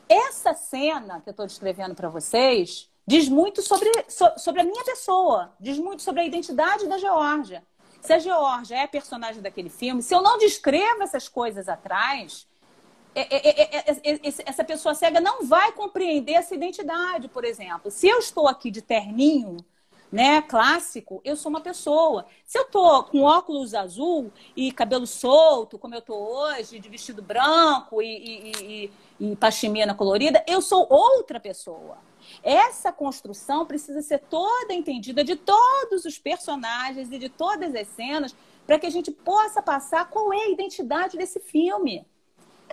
Essa 0.07 0.53
cena 0.53 1.19
que 1.21 1.29
eu 1.29 1.31
estou 1.31 1.45
descrevendo 1.45 1.93
para 1.93 2.09
vocês 2.09 2.88
diz 3.09 3.27
muito 3.27 3.63
sobre, 3.63 3.89
sobre 4.37 4.61
a 4.61 4.63
minha 4.63 4.83
pessoa, 4.83 5.51
diz 5.59 5.79
muito 5.79 6.03
sobre 6.03 6.21
a 6.21 6.25
identidade 6.25 6.85
da 6.85 6.99
Geórgia. 6.99 7.63
Se 7.99 8.13
a 8.13 8.19
Geórgia 8.19 8.75
é 8.75 8.83
a 8.83 8.87
personagem 8.87 9.41
daquele 9.41 9.67
filme, 9.67 10.03
se 10.03 10.13
eu 10.13 10.21
não 10.21 10.37
descrevo 10.37 11.01
essas 11.01 11.27
coisas 11.27 11.67
atrás, 11.67 12.47
é, 13.15 13.21
é, 13.35 13.79
é, 13.79 14.21
essa 14.45 14.63
pessoa 14.63 14.93
cega 14.93 15.19
não 15.19 15.43
vai 15.47 15.71
compreender 15.71 16.33
essa 16.33 16.53
identidade, 16.53 17.27
por 17.27 17.43
exemplo. 17.43 17.89
Se 17.89 18.07
eu 18.07 18.19
estou 18.19 18.47
aqui 18.47 18.69
de 18.69 18.83
terninho, 18.83 19.57
né, 20.11 20.43
clássico, 20.43 21.19
eu 21.25 21.35
sou 21.35 21.49
uma 21.49 21.61
pessoa. 21.61 22.27
Se 22.45 22.59
eu 22.59 22.65
tô 22.65 23.03
com 23.05 23.23
óculos 23.23 23.73
azul 23.73 24.31
e 24.55 24.71
cabelo 24.71 25.07
solto, 25.07 25.79
como 25.79 25.95
eu 25.95 26.01
tô 26.01 26.13
hoje, 26.13 26.79
de 26.79 26.87
vestido 26.87 27.23
branco 27.23 28.03
e, 28.03 28.05
e, 28.05 28.51
e, 29.19 29.31
e 29.31 29.35
pashmina 29.35 29.95
colorida, 29.95 30.43
eu 30.47 30.61
sou 30.61 30.85
outra 30.87 31.39
pessoa. 31.39 31.97
Essa 32.43 32.91
construção 32.91 33.65
precisa 33.65 34.01
ser 34.01 34.19
toda 34.19 34.73
entendida 34.73 35.23
de 35.23 35.35
todos 35.35 36.05
os 36.05 36.17
personagens 36.17 37.11
e 37.11 37.17
de 37.17 37.29
todas 37.29 37.75
as 37.75 37.87
cenas 37.89 38.35
para 38.65 38.77
que 38.77 38.85
a 38.85 38.91
gente 38.91 39.11
possa 39.11 39.61
passar 39.61 40.09
qual 40.09 40.31
é 40.31 40.43
a 40.43 40.49
identidade 40.49 41.17
desse 41.17 41.39
filme. 41.39 42.05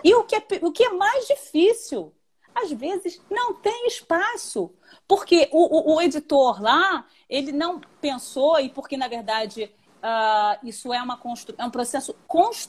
E 0.03 0.13
o 0.13 0.23
que 0.23 0.35
é, 0.35 0.43
o 0.61 0.71
que 0.71 0.83
é 0.83 0.89
mais 0.93 1.27
difícil, 1.27 2.13
às 2.53 2.71
vezes 2.71 3.19
não 3.29 3.53
tem 3.55 3.87
espaço. 3.87 4.71
Porque 5.07 5.49
o, 5.51 5.93
o, 5.93 5.95
o 5.95 6.01
editor 6.01 6.61
lá, 6.61 7.05
ele 7.29 7.51
não 7.51 7.81
pensou, 8.01 8.59
e 8.59 8.69
porque, 8.69 8.95
na 8.95 9.07
verdade, 9.07 9.71
Uh, 9.97 10.67
isso 10.67 10.93
é, 10.93 11.01
uma 11.01 11.17
constru... 11.17 11.55
é 11.57 11.65
um 11.65 11.71
processo 11.71 12.15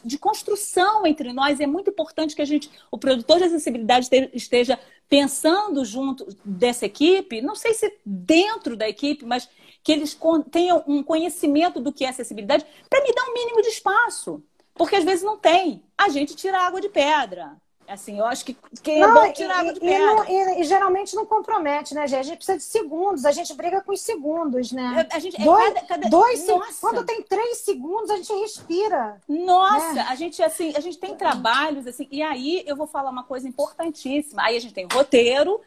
de 0.02 0.18
construção 0.18 1.06
entre 1.06 1.30
nós. 1.32 1.60
É 1.60 1.66
muito 1.66 1.90
importante 1.90 2.34
que 2.34 2.40
a 2.40 2.44
gente, 2.44 2.70
o 2.90 2.96
produtor 2.96 3.36
de 3.36 3.44
acessibilidade, 3.44 4.08
esteja 4.32 4.80
pensando 5.08 5.84
junto 5.84 6.26
dessa 6.44 6.86
equipe, 6.86 7.40
não 7.40 7.54
sei 7.54 7.72
se 7.74 7.98
dentro 8.04 8.76
da 8.76 8.88
equipe, 8.88 9.24
mas 9.24 9.48
que 9.82 9.92
eles 9.92 10.18
tenham 10.50 10.84
um 10.86 11.02
conhecimento 11.02 11.80
do 11.80 11.92
que 11.92 12.04
é 12.04 12.08
acessibilidade 12.08 12.66
para 12.90 13.02
me 13.02 13.12
dar 13.12 13.24
um 13.24 13.32
mínimo 13.32 13.62
de 13.62 13.68
espaço. 13.68 14.42
Porque 14.74 14.96
às 14.96 15.04
vezes 15.04 15.24
não 15.24 15.38
tem. 15.38 15.82
A 15.96 16.08
gente 16.08 16.36
tira 16.36 16.60
água 16.66 16.80
de 16.80 16.88
pedra. 16.88 17.56
Assim, 17.88 18.18
eu 18.18 18.26
acho 18.26 18.44
que, 18.44 18.56
que 18.82 18.90
é 18.90 19.12
bom 19.12 19.32
tirar 19.32 19.64
e, 19.64 19.68
água 19.68 19.72
de. 19.72 19.86
E, 19.86 19.98
não, 19.98 20.24
e, 20.28 20.60
e, 20.60 20.64
geralmente 20.64 21.16
não 21.16 21.24
compromete, 21.24 21.94
né, 21.94 22.06
gente? 22.06 22.20
A 22.20 22.22
gente 22.22 22.36
precisa 22.36 22.58
de 22.58 22.64
segundos, 22.64 23.24
a 23.24 23.32
gente 23.32 23.54
briga 23.54 23.80
com 23.80 23.92
os 23.92 24.00
segundos, 24.02 24.72
né? 24.72 25.06
A 25.10 25.18
gente, 25.18 25.40
é 25.40 25.44
dois, 25.44 25.74
cada, 25.74 25.86
cada... 25.86 26.08
dois 26.08 26.46
Quando 26.80 27.04
tem 27.04 27.22
três 27.22 27.58
segundos, 27.58 28.10
a 28.10 28.16
gente 28.16 28.32
respira. 28.34 29.20
Nossa, 29.26 29.94
né? 29.94 30.06
a 30.06 30.14
gente 30.14 30.42
assim, 30.42 30.74
a 30.76 30.80
gente 30.80 30.98
tem 30.98 31.16
trabalhos 31.16 31.86
assim, 31.86 32.06
e 32.10 32.22
aí 32.22 32.62
eu 32.66 32.76
vou 32.76 32.86
falar 32.86 33.10
uma 33.10 33.24
coisa 33.24 33.48
importantíssima. 33.48 34.42
Aí 34.42 34.56
a 34.56 34.60
gente 34.60 34.74
tem 34.74 34.86
roteiro, 34.92 35.58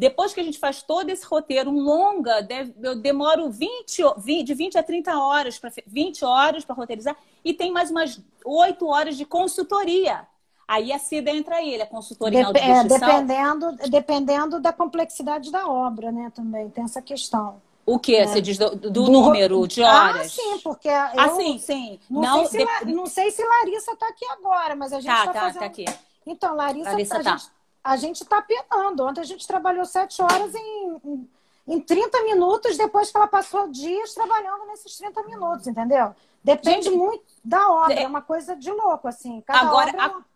depois 0.00 0.32
que 0.32 0.40
a 0.40 0.42
gente 0.42 0.58
faz 0.58 0.82
todo 0.82 1.10
esse 1.10 1.26
roteiro, 1.26 1.68
um 1.68 1.78
longa, 1.78 2.46
eu 2.82 2.96
demoro 2.96 3.50
20, 3.50 4.02
20 4.16 4.46
de 4.46 4.54
20 4.54 4.78
a 4.78 4.82
30 4.82 5.18
horas, 5.18 5.58
para 5.58 5.70
20 5.86 6.24
horas 6.24 6.64
para 6.64 6.74
roteirizar, 6.74 7.14
e 7.44 7.52
tem 7.52 7.70
mais 7.70 7.90
umas 7.90 8.18
8 8.42 8.86
horas 8.86 9.14
de 9.16 9.26
consultoria. 9.26 10.26
Aí 10.70 10.92
a 10.92 11.00
CIDA 11.00 11.32
entra 11.32 11.56
aí, 11.56 11.74
ele 11.74 11.82
é 11.82 11.86
consultoria 11.86 12.44
Dep 12.52 12.62
é, 12.62 12.84
dependendo, 12.84 13.72
dependendo 13.90 14.60
da 14.60 14.72
complexidade 14.72 15.50
da 15.50 15.66
obra, 15.66 16.12
né, 16.12 16.30
também, 16.32 16.70
tem 16.70 16.84
essa 16.84 17.02
questão. 17.02 17.60
O 17.84 17.98
que? 17.98 18.14
É. 18.14 18.24
Você 18.24 18.40
diz 18.40 18.56
do, 18.56 18.76
do, 18.76 18.88
do, 18.88 19.10
número 19.10 19.66
de 19.66 19.82
horas? 19.82 20.26
Ah, 20.26 20.28
sim, 20.28 20.60
porque. 20.62 20.86
Eu 20.86 20.94
ah, 20.94 21.28
sim, 21.30 21.58
sim. 21.58 21.98
Não, 22.08 22.20
não, 22.20 22.46
sei, 22.46 22.64
se, 22.64 22.84
de... 22.84 22.92
não 22.92 23.06
sei 23.06 23.30
se 23.32 23.44
Larissa 23.44 23.90
está 23.90 24.06
aqui 24.10 24.24
agora, 24.26 24.76
mas 24.76 24.92
a 24.92 25.00
gente 25.00 25.10
está 25.12 25.26
tá, 25.26 25.32
tá, 25.32 25.40
fazendo... 25.40 25.58
tá 25.58 25.66
aqui. 25.66 25.84
Então, 26.24 26.54
Larissa, 26.54 26.90
Larissa 26.92 27.16
a, 27.16 27.22
tá. 27.24 27.36
gente, 27.36 27.50
a 27.82 27.96
gente 27.96 28.22
está 28.22 28.40
penando. 28.40 29.04
Ontem 29.04 29.22
a 29.22 29.24
gente 29.24 29.44
trabalhou 29.48 29.84
sete 29.84 30.22
horas 30.22 30.54
em, 30.54 31.00
em, 31.04 31.28
em 31.66 31.80
30 31.80 32.22
minutos, 32.22 32.76
depois 32.76 33.10
que 33.10 33.16
ela 33.16 33.26
passou 33.26 33.66
dias 33.66 34.14
trabalhando 34.14 34.66
nesses 34.66 34.96
30 34.96 35.20
minutos, 35.24 35.66
entendeu? 35.66 36.14
Depende 36.44 36.84
gente, 36.84 36.96
muito 36.96 37.24
da 37.44 37.72
obra, 37.72 37.94
é 37.94 38.06
uma 38.06 38.22
coisa 38.22 38.54
de 38.54 38.70
louco, 38.70 39.08
assim. 39.08 39.42
Cada 39.44 39.66
agora, 39.66 39.90
obra... 39.90 40.29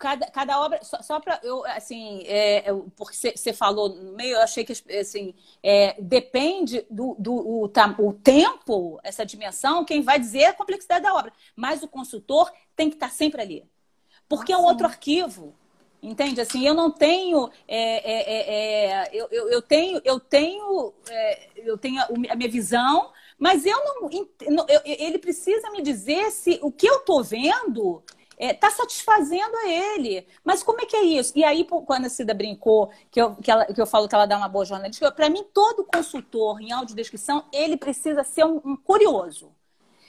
cada, 0.00 0.26
cada 0.30 0.58
obra, 0.58 0.82
só, 0.82 1.02
só 1.02 1.20
para 1.20 1.38
eu, 1.42 1.62
assim, 1.66 2.22
é, 2.26 2.64
porque 2.96 3.14
você 3.14 3.52
falou 3.52 3.90
no 3.90 4.12
meio, 4.14 4.36
eu 4.36 4.40
achei 4.40 4.64
que, 4.64 4.72
assim, 4.98 5.34
é, 5.62 5.94
depende 6.00 6.86
do, 6.90 7.14
do 7.18 7.34
o, 7.34 7.64
o, 7.98 8.12
tempo, 8.14 8.98
essa 9.04 9.26
dimensão, 9.26 9.84
quem 9.84 10.00
vai 10.00 10.18
dizer 10.18 10.40
é 10.40 10.46
a 10.46 10.54
complexidade 10.54 11.04
da 11.04 11.14
obra. 11.14 11.30
Mas 11.54 11.82
o 11.82 11.88
consultor 11.88 12.50
tem 12.74 12.88
que 12.88 12.96
estar 12.96 13.10
sempre 13.10 13.42
ali. 13.42 13.64
Porque 14.26 14.52
é 14.52 14.56
um 14.56 14.64
outro 14.64 14.86
arquivo. 14.86 15.54
Entende? 16.02 16.40
Assim, 16.40 16.66
eu 16.66 16.72
não 16.72 16.90
tenho. 16.90 17.50
É, 17.68 18.10
é, 18.10 18.32
é, 18.32 18.86
é 18.86 19.10
eu, 19.12 19.28
eu, 19.30 19.50
eu, 19.50 19.60
tenho, 19.60 20.00
eu 20.02 20.18
tenho, 20.18 20.94
é, 21.10 21.48
eu 21.56 21.76
tenho 21.76 22.00
a 22.02 22.34
minha 22.34 22.48
visão, 22.48 23.12
mas 23.38 23.66
eu 23.66 23.76
não. 23.84 24.66
Eu, 24.66 24.80
ele 24.82 25.18
precisa 25.18 25.70
me 25.70 25.82
dizer 25.82 26.30
se 26.30 26.58
o 26.62 26.72
que 26.72 26.86
eu 26.86 27.00
estou 27.00 27.22
vendo 27.22 28.02
está 28.40 28.46
é, 28.46 28.54
tá 28.54 28.70
satisfazendo 28.70 29.54
a 29.54 29.68
ele. 29.68 30.26
Mas 30.42 30.62
como 30.62 30.80
é 30.80 30.86
que 30.86 30.96
é 30.96 31.02
isso? 31.02 31.32
E 31.36 31.44
aí, 31.44 31.64
quando 31.64 32.06
a 32.06 32.08
Cida 32.08 32.32
brincou, 32.32 32.90
que 33.10 33.20
eu, 33.20 33.36
que, 33.36 33.50
ela, 33.50 33.66
que 33.66 33.80
eu 33.80 33.86
falo 33.86 34.08
que 34.08 34.14
ela 34.14 34.26
dá 34.26 34.36
uma 34.36 34.48
boa 34.48 34.64
jornalista, 34.64 35.12
para 35.12 35.28
mim, 35.28 35.44
todo 35.52 35.84
consultor 35.84 36.60
em 36.60 36.72
audiodescrição, 36.72 37.44
ele 37.52 37.76
precisa 37.76 38.24
ser 38.24 38.44
um, 38.44 38.60
um 38.64 38.76
curioso. 38.76 39.52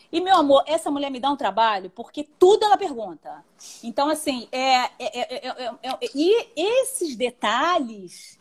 E, 0.10 0.22
meu 0.22 0.36
amor, 0.36 0.64
essa 0.66 0.90
mulher 0.90 1.12
me 1.12 1.20
dá 1.20 1.30
um 1.30 1.38
trabalho 1.38 1.90
porque 1.90 2.24
tudo 2.24 2.66
ela 2.66 2.78
pergunta. 2.78 3.44
Então, 3.84 4.10
assim, 4.10 4.48
é, 4.52 4.90
é, 5.00 5.48
é, 5.58 6.00
e 6.16 6.48
esses 6.56 7.16
detalhes 7.16 8.40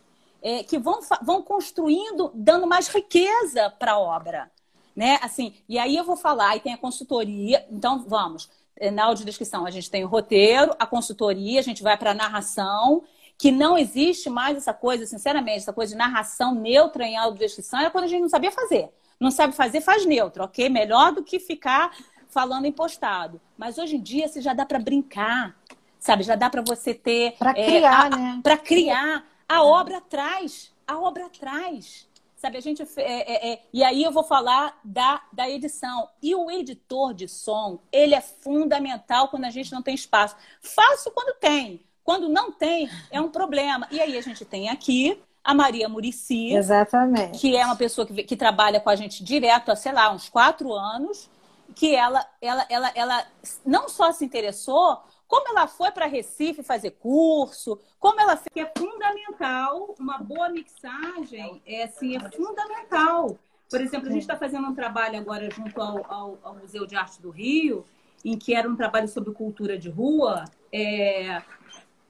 que 0.67 0.79
vão, 0.79 0.99
vão 1.21 1.43
construindo, 1.43 2.31
dando 2.33 2.65
mais 2.65 2.87
riqueza 2.87 3.69
para 3.77 3.91
a 3.91 3.99
obra. 3.99 4.51
Né? 4.95 5.19
Assim, 5.21 5.53
e 5.69 5.77
aí 5.77 5.95
eu 5.95 6.03
vou 6.03 6.17
falar, 6.17 6.49
aí 6.49 6.59
tem 6.59 6.73
a 6.73 6.77
consultoria, 6.77 7.65
então 7.69 8.03
vamos. 8.07 8.49
Na 8.93 9.05
audiodescrição, 9.05 9.65
a 9.65 9.71
gente 9.71 9.91
tem 9.91 10.03
o 10.03 10.07
roteiro, 10.07 10.75
a 10.79 10.85
consultoria, 10.85 11.59
a 11.59 11.63
gente 11.63 11.83
vai 11.83 11.97
para 11.97 12.11
a 12.11 12.13
narração, 12.15 13.03
que 13.37 13.51
não 13.51 13.77
existe 13.77 14.29
mais 14.29 14.57
essa 14.57 14.73
coisa, 14.73 15.05
sinceramente, 15.05 15.59
essa 15.59 15.73
coisa 15.73 15.93
de 15.93 15.97
narração 15.97 16.55
neutra 16.55 17.05
em 17.05 17.17
audiodescrição, 17.17 17.79
era 17.79 17.89
quando 17.89 18.05
a 18.05 18.07
gente 18.07 18.21
não 18.21 18.29
sabia 18.29 18.51
fazer. 18.51 18.89
Não 19.19 19.29
sabe 19.29 19.53
fazer, 19.53 19.81
faz 19.81 20.05
neutro, 20.05 20.43
ok? 20.43 20.67
Melhor 20.67 21.11
do 21.11 21.23
que 21.23 21.39
ficar 21.39 21.91
falando 22.27 22.65
impostado. 22.65 23.39
Mas 23.57 23.77
hoje 23.77 23.97
em 23.97 24.01
dia, 24.01 24.27
você 24.27 24.41
já 24.41 24.53
dá 24.53 24.65
para 24.65 24.79
brincar, 24.79 25.55
sabe? 25.99 26.23
Já 26.23 26.35
dá 26.35 26.49
para 26.49 26.63
você 26.65 26.93
ter. 26.93 27.33
Para 27.37 27.51
é, 27.51 27.65
criar, 27.65 28.09
né? 28.09 28.39
Para 28.41 28.57
criar. 28.57 29.25
A 29.47 29.63
obra 29.63 29.97
atrás. 29.97 30.73
A 30.87 30.97
obra 30.97 31.25
atrás. 31.25 32.07
Sabe, 32.41 32.57
a 32.57 32.61
gente. 32.61 32.81
É, 32.97 33.03
é, 33.03 33.51
é, 33.51 33.61
e 33.71 33.83
aí 33.83 34.01
eu 34.01 34.11
vou 34.11 34.23
falar 34.23 34.79
da, 34.83 35.21
da 35.31 35.47
edição. 35.47 36.09
E 36.19 36.33
o 36.33 36.49
editor 36.49 37.13
de 37.13 37.27
som, 37.27 37.79
ele 37.91 38.15
é 38.15 38.19
fundamental 38.19 39.27
quando 39.27 39.45
a 39.45 39.51
gente 39.51 39.71
não 39.71 39.83
tem 39.83 39.93
espaço. 39.93 40.35
Fácil 40.59 41.11
quando 41.11 41.37
tem. 41.37 41.85
Quando 42.03 42.27
não 42.27 42.51
tem, 42.51 42.89
é 43.11 43.21
um 43.21 43.29
problema. 43.29 43.87
E 43.91 44.01
aí 44.01 44.17
a 44.17 44.21
gente 44.21 44.43
tem 44.43 44.69
aqui 44.69 45.21
a 45.43 45.53
Maria 45.53 45.87
Murici. 45.87 46.51
Exatamente. 46.51 47.37
Que 47.37 47.55
é 47.55 47.63
uma 47.63 47.75
pessoa 47.75 48.07
que, 48.07 48.23
que 48.23 48.35
trabalha 48.35 48.79
com 48.79 48.89
a 48.89 48.95
gente 48.95 49.23
direto 49.23 49.69
há, 49.69 49.75
sei 49.75 49.91
lá, 49.91 50.11
uns 50.11 50.27
quatro 50.27 50.73
anos. 50.73 51.29
Que 51.75 51.95
ela, 51.95 52.25
ela, 52.41 52.65
ela, 52.69 52.91
ela 52.95 53.27
não 53.63 53.87
só 53.87 54.11
se 54.11 54.25
interessou, 54.25 54.99
como 55.31 55.47
ela 55.47 55.65
foi 55.65 55.89
para 55.91 56.07
Recife 56.07 56.61
fazer 56.61 56.91
curso, 56.91 57.79
como 57.97 58.19
ela 58.19 58.35
que 58.35 58.59
é 58.59 58.69
fundamental, 58.77 59.95
uma 59.97 60.17
boa 60.17 60.49
mixagem 60.49 61.61
é 61.65 61.83
assim, 61.83 62.17
é 62.17 62.19
fundamental. 62.31 63.39
Por 63.69 63.79
exemplo, 63.79 64.09
a 64.09 64.11
gente 64.11 64.23
está 64.23 64.35
fazendo 64.35 64.67
um 64.67 64.75
trabalho 64.75 65.17
agora 65.17 65.49
junto 65.49 65.81
ao, 65.81 66.05
ao, 66.11 66.39
ao, 66.43 66.55
Museu 66.55 66.85
de 66.85 66.97
Arte 66.97 67.21
do 67.21 67.29
Rio, 67.29 67.85
em 68.25 68.37
que 68.37 68.53
era 68.53 68.69
um 68.69 68.75
trabalho 68.75 69.07
sobre 69.07 69.31
cultura 69.31 69.77
de 69.77 69.89
rua, 69.89 70.43
é, 70.69 71.41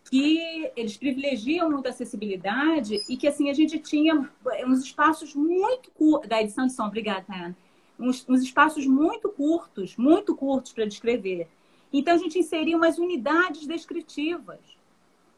que 0.09 0.71
eles 0.75 0.97
privilegiam 0.97 1.69
muito 1.69 1.85
a 1.85 1.89
acessibilidade 1.91 3.03
e 3.07 3.15
que 3.15 3.27
assim 3.27 3.51
a 3.51 3.53
gente 3.53 3.77
tinha 3.77 4.27
uns 4.65 4.83
espaços 4.83 5.35
muito 5.35 5.91
curtos 5.91 6.27
da 6.27 6.41
edição 6.41 6.65
de 6.65 6.73
som, 6.73 6.87
obrigada, 6.87 7.21
Tayana, 7.27 7.55
uns, 7.99 8.27
uns 8.27 8.41
espaços 8.41 8.87
muito 8.87 9.29
curtos, 9.29 9.95
muito 9.95 10.35
curtos 10.35 10.73
para 10.73 10.85
descrever. 10.85 11.47
Então 11.91 12.13
a 12.13 12.17
gente 12.17 12.39
inseriu 12.39 12.77
umas 12.77 12.97
unidades 12.97 13.67
descritivas, 13.67 14.59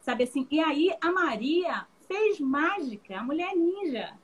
sabe 0.00 0.24
assim? 0.24 0.46
E 0.50 0.60
aí 0.60 0.94
a 1.00 1.10
Maria 1.10 1.86
fez 2.06 2.38
mágica, 2.38 3.18
a 3.18 3.24
mulher 3.24 3.54
ninja. 3.56 4.14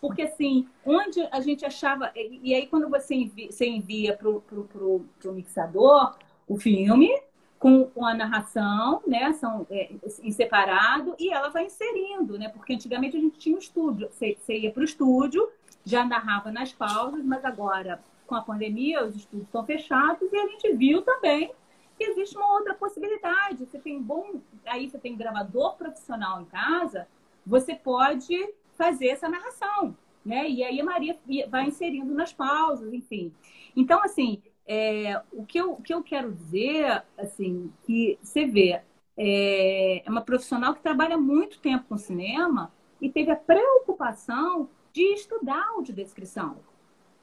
Porque 0.00 0.22
assim, 0.22 0.68
onde 0.84 1.20
a 1.30 1.40
gente 1.40 1.64
achava. 1.64 2.12
E 2.14 2.54
aí, 2.54 2.66
quando 2.66 2.88
você 2.88 3.14
envia, 3.14 3.50
você 3.50 3.66
envia 3.66 4.16
para 4.16 4.28
o 4.28 5.32
mixador 5.32 6.16
o 6.46 6.56
filme, 6.56 7.10
com, 7.58 7.86
com 7.86 8.04
a 8.04 8.14
narração, 8.14 9.02
né? 9.06 9.32
São 9.32 9.66
é, 9.70 9.90
em 10.22 10.30
separado, 10.30 11.14
e 11.18 11.32
ela 11.32 11.48
vai 11.48 11.66
inserindo, 11.66 12.38
né? 12.38 12.48
Porque 12.48 12.74
antigamente 12.74 13.16
a 13.16 13.20
gente 13.20 13.38
tinha 13.38 13.56
um 13.56 13.58
estúdio. 13.58 14.08
Você, 14.10 14.36
você 14.38 14.58
ia 14.58 14.70
para 14.70 14.82
o 14.82 14.84
estúdio, 14.84 15.48
já 15.84 16.04
narrava 16.04 16.52
nas 16.52 16.72
pausas, 16.72 17.24
mas 17.24 17.44
agora, 17.44 18.00
com 18.26 18.34
a 18.34 18.42
pandemia, 18.42 19.04
os 19.04 19.16
estúdios 19.16 19.46
estão 19.46 19.64
fechados, 19.64 20.32
e 20.32 20.36
a 20.36 20.46
gente 20.46 20.72
viu 20.74 21.02
também 21.02 21.50
que 21.96 22.04
existe 22.04 22.36
uma 22.36 22.52
outra 22.54 22.74
possibilidade. 22.74 23.64
Você 23.64 23.78
tem 23.78 24.00
bom. 24.00 24.40
Aí 24.64 24.88
você 24.88 24.98
tem 24.98 25.16
gravador 25.16 25.76
profissional 25.76 26.40
em 26.40 26.44
casa, 26.44 27.08
você 27.46 27.74
pode 27.74 28.54
fazer 28.76 29.08
essa 29.08 29.28
narração. 29.28 29.96
Né? 30.24 30.48
E 30.48 30.64
aí 30.64 30.80
a 30.80 30.84
Maria 30.84 31.16
vai 31.48 31.66
inserindo 31.66 32.12
nas 32.12 32.32
pausas, 32.32 32.92
enfim. 32.92 33.32
Então, 33.76 34.02
assim, 34.02 34.42
é, 34.66 35.22
o, 35.32 35.46
que 35.46 35.58
eu, 35.58 35.72
o 35.74 35.82
que 35.82 35.94
eu 35.94 36.02
quero 36.02 36.32
dizer, 36.32 37.04
assim, 37.16 37.72
que 37.84 38.18
você 38.20 38.44
vê, 38.44 38.82
é, 39.16 40.02
é 40.04 40.10
uma 40.10 40.20
profissional 40.20 40.74
que 40.74 40.82
trabalha 40.82 41.16
muito 41.16 41.60
tempo 41.60 41.84
com 41.88 41.96
cinema 41.96 42.72
e 43.00 43.08
teve 43.08 43.30
a 43.30 43.36
preocupação 43.36 44.68
de 44.92 45.02
estudar 45.12 45.64
audiodescrição. 45.68 46.56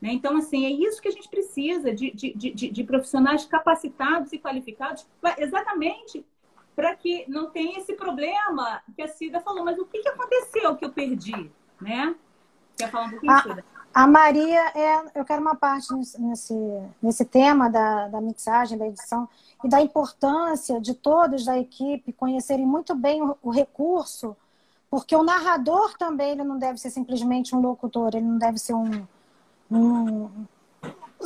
Né? 0.04 0.12
Então, 0.12 0.36
assim, 0.36 0.66
é 0.66 0.70
isso 0.70 1.02
que 1.02 1.08
a 1.08 1.12
gente 1.12 1.30
precisa 1.30 1.94
de, 1.94 2.12
de, 2.12 2.34
de, 2.34 2.70
de 2.70 2.84
profissionais 2.84 3.46
capacitados 3.46 4.34
e 4.34 4.38
qualificados 4.38 5.08
exatamente 5.38 6.26
para 6.76 6.94
que 6.94 7.24
não 7.30 7.50
tenha 7.50 7.80
esse 7.80 7.94
problema 7.94 8.82
que 8.98 9.02
a 9.02 9.08
Cida 9.08 9.40
falou. 9.40 9.64
Mas 9.64 9.80
o 9.80 9.86
que, 9.86 10.00
que 10.00 10.10
aconteceu 10.10 10.76
que 10.76 10.84
eu 10.84 10.92
perdi? 10.92 11.50
Né? 11.80 12.14
Quer 12.76 12.92
falar 12.92 13.06
um 13.06 13.12
pouquinho, 13.12 13.42
Cida? 13.44 13.66
A 13.94 14.06
Maria, 14.06 14.72
é, 14.76 15.20
eu 15.20 15.24
quero 15.24 15.42
uma 15.42 15.56
parte 15.56 15.88
nesse, 16.20 16.54
nesse 17.02 17.24
tema 17.24 17.70
da, 17.70 18.10
da 18.10 18.20
mixagem, 18.20 18.78
da 18.78 18.88
edição, 18.88 19.30
e 19.64 19.70
da 19.70 19.80
importância 19.80 20.82
de 20.82 20.96
todos 20.96 21.46
da 21.46 21.58
equipe 21.58 22.12
conhecerem 22.12 22.68
muito 22.68 22.94
bem 22.94 23.22
o, 23.22 23.38
o 23.42 23.52
recurso 23.52 24.36
Porque 24.90 25.16
o 25.16 25.24
narrador 25.24 25.98
também 25.98 26.32
ele 26.32 26.44
não 26.44 26.58
deve 26.58 26.78
ser 26.78 26.90
simplesmente 26.90 27.56
um 27.56 27.62
locutor, 27.62 28.10
ele 28.14 28.26
não 28.26 28.38
deve 28.38 28.58
ser 28.58 28.74
um, 28.74 29.08
um 29.78 30.46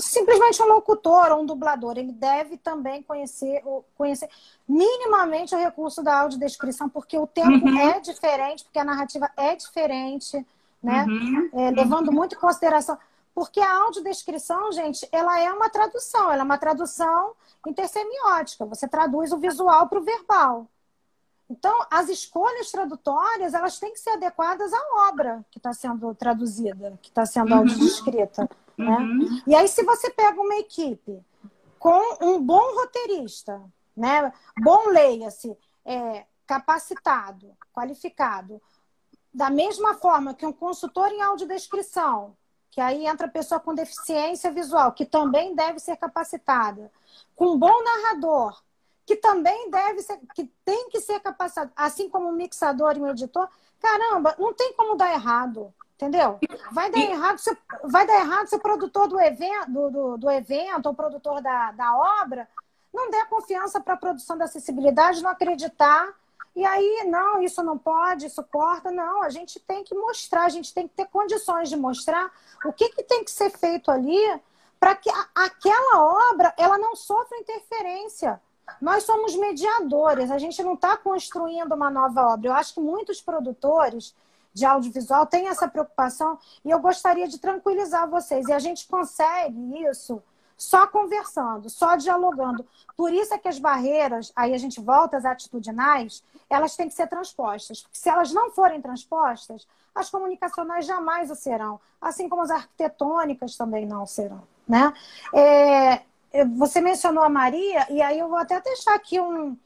simplesmente 0.01 0.61
um 0.61 0.67
locutor 0.67 1.31
ou 1.31 1.41
um 1.41 1.45
dublador. 1.45 1.97
Ele 1.97 2.11
deve 2.11 2.57
também 2.57 3.01
conhecer, 3.01 3.63
conhecer 3.95 4.29
minimamente 4.67 5.55
o 5.55 5.57
recurso 5.57 6.03
da 6.03 6.21
audiodescrição, 6.21 6.89
porque 6.89 7.17
o 7.17 7.27
tempo 7.27 7.65
uhum. 7.65 7.77
é 7.77 7.99
diferente, 7.99 8.63
porque 8.63 8.79
a 8.79 8.85
narrativa 8.85 9.29
é 9.35 9.55
diferente, 9.55 10.45
né? 10.81 11.05
Uhum. 11.05 11.49
É, 11.53 11.71
levando 11.71 12.11
muito 12.11 12.35
em 12.35 12.39
consideração. 12.39 12.97
Porque 13.33 13.59
a 13.59 13.81
audiodescrição, 13.83 14.71
gente, 14.71 15.07
ela 15.11 15.39
é 15.39 15.51
uma 15.51 15.69
tradução, 15.69 16.31
ela 16.31 16.41
é 16.41 16.45
uma 16.45 16.57
tradução 16.57 17.33
intersemiótica. 17.67 18.65
Você 18.65 18.87
traduz 18.87 19.31
o 19.31 19.37
visual 19.37 19.87
para 19.87 19.99
o 19.99 20.03
verbal. 20.03 20.67
Então, 21.49 21.73
as 21.89 22.09
escolhas 22.09 22.71
tradutórias, 22.71 23.53
elas 23.53 23.79
têm 23.79 23.93
que 23.93 23.99
ser 23.99 24.11
adequadas 24.11 24.71
à 24.73 25.09
obra 25.09 25.45
que 25.49 25.59
está 25.59 25.73
sendo 25.73 26.13
traduzida, 26.13 26.99
que 27.01 27.09
está 27.09 27.25
sendo 27.25 27.51
uhum. 27.51 27.59
audiodescrita. 27.59 28.49
Né? 28.77 28.97
Uhum. 28.97 29.41
E 29.47 29.55
aí, 29.55 29.67
se 29.67 29.83
você 29.83 30.09
pega 30.09 30.39
uma 30.39 30.57
equipe 30.57 31.19
com 31.79 32.17
um 32.21 32.41
bom 32.41 32.75
roteirista, 32.75 33.61
né? 33.95 34.31
bom 34.61 34.89
leia-se, 34.89 35.57
é, 35.85 36.25
capacitado, 36.45 37.55
qualificado, 37.73 38.61
da 39.33 39.49
mesma 39.49 39.93
forma 39.93 40.33
que 40.33 40.45
um 40.45 40.51
consultor 40.51 41.07
em 41.09 41.21
audiodescrição, 41.21 42.35
que 42.71 42.81
aí 42.81 43.07
entra 43.07 43.27
a 43.27 43.31
pessoa 43.31 43.59
com 43.59 43.73
deficiência 43.73 44.51
visual, 44.51 44.91
que 44.91 45.05
também 45.05 45.55
deve 45.55 45.79
ser 45.79 45.95
capacitada, 45.95 46.91
com 47.35 47.53
um 47.53 47.57
bom 47.57 47.83
narrador, 47.83 48.61
que 49.07 49.15
também 49.15 49.71
deve 49.71 50.01
ser, 50.01 50.19
que 50.35 50.43
tem 50.65 50.89
que 50.89 50.99
ser 50.99 51.21
capacitado, 51.21 51.71
assim 51.77 52.09
como 52.09 52.27
um 52.27 52.33
mixador 52.33 52.97
e 52.97 52.99
um 52.99 53.07
editor. 53.07 53.47
Caramba, 53.79 54.35
não 54.37 54.53
tem 54.53 54.73
como 54.73 54.97
dar 54.97 55.13
errado, 55.13 55.73
entendeu? 55.95 56.37
Vai 56.73 56.91
dar 56.91 56.99
errado 56.99 57.37
se, 57.37 57.57
vai 57.85 58.05
dar 58.05 58.19
errado 58.19 58.47
se 58.47 58.55
o 58.57 58.59
produtor 58.59 59.07
do 59.07 59.17
evento, 59.17 59.71
do, 59.71 59.89
do, 59.89 60.17
do 60.17 60.29
evento, 60.29 60.87
ou 60.87 60.91
o 60.91 60.95
produtor 60.95 61.41
da, 61.41 61.71
da 61.71 62.21
obra, 62.21 62.49
não 62.93 63.09
der 63.09 63.29
confiança 63.29 63.79
para 63.79 63.93
a 63.93 63.97
produção 63.97 64.37
da 64.37 64.43
acessibilidade, 64.43 65.23
não 65.23 65.29
acreditar. 65.29 66.13
E 66.53 66.65
aí, 66.65 67.05
não, 67.07 67.41
isso 67.41 67.63
não 67.63 67.77
pode, 67.77 68.25
isso 68.25 68.43
corta. 68.43 68.91
Não, 68.91 69.23
a 69.23 69.29
gente 69.29 69.57
tem 69.57 69.85
que 69.85 69.95
mostrar, 69.95 70.43
a 70.43 70.49
gente 70.49 70.73
tem 70.73 70.85
que 70.85 70.95
ter 70.95 71.05
condições 71.05 71.69
de 71.69 71.77
mostrar 71.77 72.29
o 72.65 72.73
que, 72.73 72.89
que 72.89 73.03
tem 73.03 73.23
que 73.23 73.31
ser 73.31 73.51
feito 73.51 73.89
ali 73.89 74.19
para 74.77 74.95
que 74.95 75.09
a, 75.09 75.27
aquela 75.45 76.29
obra 76.29 76.53
ela 76.57 76.77
não 76.77 76.93
sofra 76.93 77.37
interferência. 77.37 78.41
Nós 78.81 79.03
somos 79.03 79.35
mediadores, 79.35 80.29
a 80.29 80.37
gente 80.37 80.61
não 80.61 80.73
está 80.73 80.97
construindo 80.97 81.73
uma 81.73 81.89
nova 81.89 82.33
obra. 82.33 82.49
Eu 82.49 82.53
acho 82.53 82.73
que 82.73 82.79
muitos 82.79 83.21
produtores 83.21 84.15
de 84.53 84.65
audiovisual 84.65 85.25
têm 85.25 85.47
essa 85.47 85.67
preocupação 85.67 86.37
e 86.65 86.69
eu 86.69 86.79
gostaria 86.79 87.27
de 87.27 87.37
tranquilizar 87.37 88.09
vocês. 88.09 88.47
E 88.47 88.53
a 88.53 88.59
gente 88.59 88.87
consegue 88.87 89.83
isso 89.83 90.21
só 90.57 90.87
conversando, 90.87 91.69
só 91.69 91.95
dialogando. 91.95 92.65
Por 92.95 93.13
isso 93.13 93.33
é 93.33 93.37
que 93.37 93.47
as 93.47 93.59
barreiras, 93.59 94.31
aí 94.35 94.53
a 94.53 94.57
gente 94.57 94.81
volta 94.81 95.15
às 95.15 95.25
atitudinais, 95.25 96.23
elas 96.49 96.75
têm 96.75 96.87
que 96.87 96.95
ser 96.95 97.07
transpostas. 97.07 97.81
Porque 97.81 97.97
se 97.97 98.09
elas 98.09 98.33
não 98.33 98.49
forem 98.49 98.81
transpostas, 98.81 99.67
as 99.93 100.09
comunicacionais 100.09 100.85
jamais 100.85 101.29
o 101.29 101.35
serão, 101.35 101.79
assim 102.01 102.27
como 102.27 102.41
as 102.41 102.49
arquitetônicas 102.49 103.55
também 103.55 103.85
não 103.85 104.05
serão. 104.05 104.41
Né? 104.67 104.91
É, 105.33 106.01
você 106.45 106.81
mencionou 106.81 107.23
a 107.23 107.29
Maria, 107.29 107.85
e 107.89 108.01
aí 108.01 108.19
eu 108.19 108.27
vou 108.27 108.37
até 108.37 108.59
deixar 108.61 108.95
aqui 108.95 109.19
um, 109.19 109.57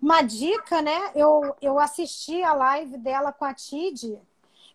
uma 0.00 0.22
dica, 0.22 0.82
né? 0.82 1.10
Eu, 1.14 1.54
eu 1.60 1.78
assisti 1.78 2.42
a 2.42 2.52
live 2.52 2.96
dela 2.98 3.32
com 3.32 3.44
a 3.44 3.54
Tid, 3.54 4.18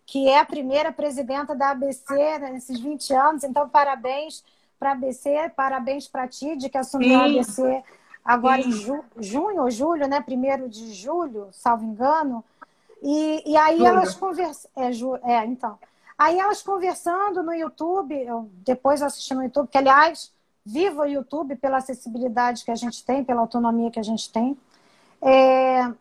que 0.05 0.27
é 0.27 0.39
a 0.39 0.45
primeira 0.45 0.91
presidenta 0.91 1.55
da 1.55 1.71
ABC 1.71 2.39
nesses 2.39 2.79
20 2.79 3.13
anos, 3.13 3.43
então 3.43 3.67
parabéns 3.69 4.43
para 4.79 4.89
a 4.89 4.93
ABC, 4.93 5.51
parabéns 5.55 6.07
para 6.07 6.23
a 6.23 6.27
Tid, 6.27 6.69
que 6.69 6.77
assumiu 6.77 7.19
a 7.19 7.25
ABC 7.25 7.83
agora 8.23 8.61
Sim. 8.61 8.69
em 8.69 8.71
ju, 8.71 9.03
junho 9.17 9.63
ou 9.63 9.71
julho, 9.71 10.07
né? 10.07 10.21
Primeiro 10.21 10.69
de 10.69 10.93
julho, 10.93 11.49
salvo 11.51 11.83
engano. 11.83 12.43
E, 13.01 13.51
e 13.51 13.57
aí 13.57 13.83
elas 13.83 14.15
conversam. 14.15 14.71
É, 14.75 15.33
é, 15.33 15.45
então. 15.45 15.77
Aí 16.17 16.39
elas 16.39 16.61
conversando 16.61 17.43
no 17.43 17.53
YouTube, 17.53 18.15
eu 18.15 18.49
depois 18.65 19.01
eu 19.01 19.07
assisti 19.07 19.33
no 19.33 19.43
YouTube, 19.43 19.67
que 19.67 19.77
aliás 19.77 20.31
viva 20.66 21.03
o 21.03 21.07
YouTube 21.07 21.55
pela 21.57 21.78
acessibilidade 21.78 22.64
que 22.64 22.72
a 22.72 22.76
gente 22.76 23.03
tem, 23.03 23.24
pela 23.24 23.41
autonomia 23.41 23.91
que 23.91 23.99
a 23.99 24.03
gente 24.03 24.32
tem. 24.32 24.57
É... 25.22 25.91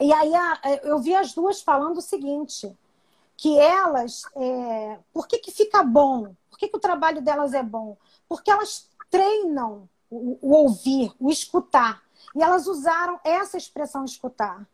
E 0.00 0.12
aí 0.12 0.32
eu 0.82 0.98
vi 0.98 1.14
as 1.14 1.32
duas 1.32 1.60
falando 1.60 1.98
o 1.98 2.02
seguinte, 2.02 2.76
que 3.36 3.58
elas, 3.58 4.22
é... 4.36 4.98
por 5.12 5.26
que, 5.28 5.38
que 5.38 5.50
fica 5.50 5.82
bom? 5.82 6.34
Por 6.50 6.58
que, 6.58 6.68
que 6.68 6.76
o 6.76 6.80
trabalho 6.80 7.22
delas 7.22 7.54
é 7.54 7.62
bom? 7.62 7.96
Porque 8.28 8.50
elas 8.50 8.88
treinam 9.10 9.88
o, 10.10 10.38
o 10.42 10.52
ouvir, 10.54 11.12
o 11.18 11.30
escutar. 11.30 12.02
E 12.34 12.42
elas 12.42 12.66
usaram 12.66 13.18
essa 13.24 13.56
expressão 13.56 14.04
escutar. 14.04 14.66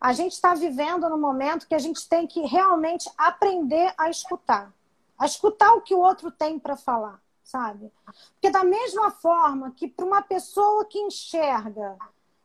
A 0.00 0.12
gente 0.12 0.32
está 0.32 0.54
vivendo 0.54 1.08
no 1.08 1.16
momento 1.16 1.66
que 1.66 1.74
a 1.74 1.78
gente 1.78 2.06
tem 2.06 2.26
que 2.26 2.40
realmente 2.42 3.10
aprender 3.16 3.94
a 3.96 4.10
escutar. 4.10 4.70
A 5.18 5.24
escutar 5.24 5.72
o 5.72 5.80
que 5.80 5.94
o 5.94 6.00
outro 6.00 6.30
tem 6.30 6.58
para 6.58 6.76
falar 6.76 7.23
sabe? 7.44 7.92
Porque 8.32 8.50
da 8.50 8.64
mesma 8.64 9.10
forma 9.10 9.70
que 9.70 9.86
para 9.86 10.04
uma 10.04 10.22
pessoa 10.22 10.84
que 10.86 10.98
enxerga, 10.98 11.96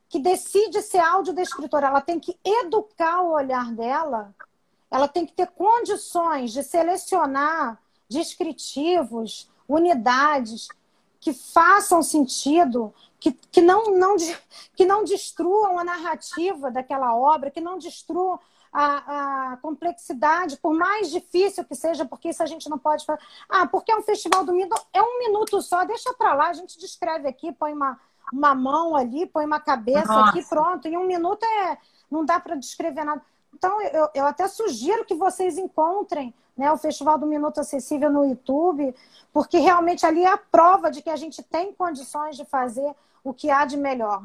que 0.10 0.20
decide 0.20 0.82
ser 0.82 1.00
audiodescritora, 1.00 1.88
ela 1.88 2.02
tem 2.02 2.20
que 2.20 2.38
educar 2.44 3.22
o 3.22 3.32
olhar 3.32 3.72
dela, 3.72 4.36
ela 4.92 5.08
tem 5.08 5.26
que 5.26 5.34
ter 5.34 5.48
condições 5.48 6.52
de 6.52 6.64
selecionar 6.64 7.82
descritivos, 8.10 9.50
unidades 9.68 10.68
que 11.20 11.34
façam 11.34 12.02
sentido, 12.02 12.94
que, 13.20 13.32
que, 13.32 13.62
não, 13.62 13.92
não, 13.98 14.16
que 14.76 14.86
não 14.86 15.04
destruam 15.04 15.78
a 15.78 15.84
narrativa 15.84 16.72
daquela 16.72 17.16
obra, 17.16 17.52
que 17.52 17.62
não 17.62 17.78
destruam 17.78 18.40
a, 18.72 19.54
a, 19.54 19.58
complexidade, 19.58 20.58
por 20.58 20.74
mais 20.74 21.10
difícil 21.10 21.64
que 21.66 21.76
seja, 21.76 22.06
porque 22.06 22.30
isso 22.30 22.44
a 22.44 22.46
gente 22.46 22.70
não 22.70 22.78
pode 22.78 23.06
falar. 23.06 23.20
Ah, 23.48 23.68
porque 23.68 23.92
é 23.92 23.96
um 23.96 24.02
festival 24.02 24.44
do 24.44 24.54
Middle, 24.54 24.80
é 24.94 25.02
um 25.02 25.20
minuto 25.20 25.62
só, 25.62 25.84
deixa 25.84 26.14
para 26.14 26.34
lá, 26.34 26.50
a 26.50 26.54
gente 26.54 26.78
descreve 26.78 27.28
aqui, 27.28 27.52
põe 27.52 27.74
uma, 27.74 28.00
uma 28.32 28.54
mão 28.54 28.96
ali, 28.96 29.26
põe 29.26 29.46
uma 29.46 29.60
cabeça 29.60 30.08
Nossa. 30.08 30.30
aqui, 30.30 30.48
pronto. 30.48 30.88
Em 30.88 30.98
um 30.98 31.06
minuto 31.06 31.44
é, 31.44 31.78
não 32.10 32.24
dá 32.24 32.40
para 32.40 32.56
descrever 32.56 33.04
nada. 33.04 33.22
Então, 33.54 33.82
eu, 33.82 34.10
eu 34.14 34.26
até 34.26 34.48
sugiro 34.48 35.06
que 35.06 35.16
vocês 35.16 35.58
encontrem 35.58 36.34
né, 36.56 36.72
o 36.72 36.78
Festival 36.78 37.18
do 37.18 37.26
Minuto 37.26 37.60
Acessível 37.60 38.12
no 38.12 38.26
YouTube, 38.26 38.94
porque 39.34 39.58
realmente 39.58 40.06
ali 40.06 40.24
é 40.24 40.32
a 40.32 40.38
prova 40.38 40.92
de 40.92 41.02
que 41.02 41.10
a 41.10 41.16
gente 41.16 41.42
tem 41.42 41.74
condições 41.74 42.36
de 42.36 42.46
fazer 42.46 42.94
o 43.24 43.34
que 43.34 43.50
há 43.50 43.66
de 43.66 43.78
melhor. 43.78 44.24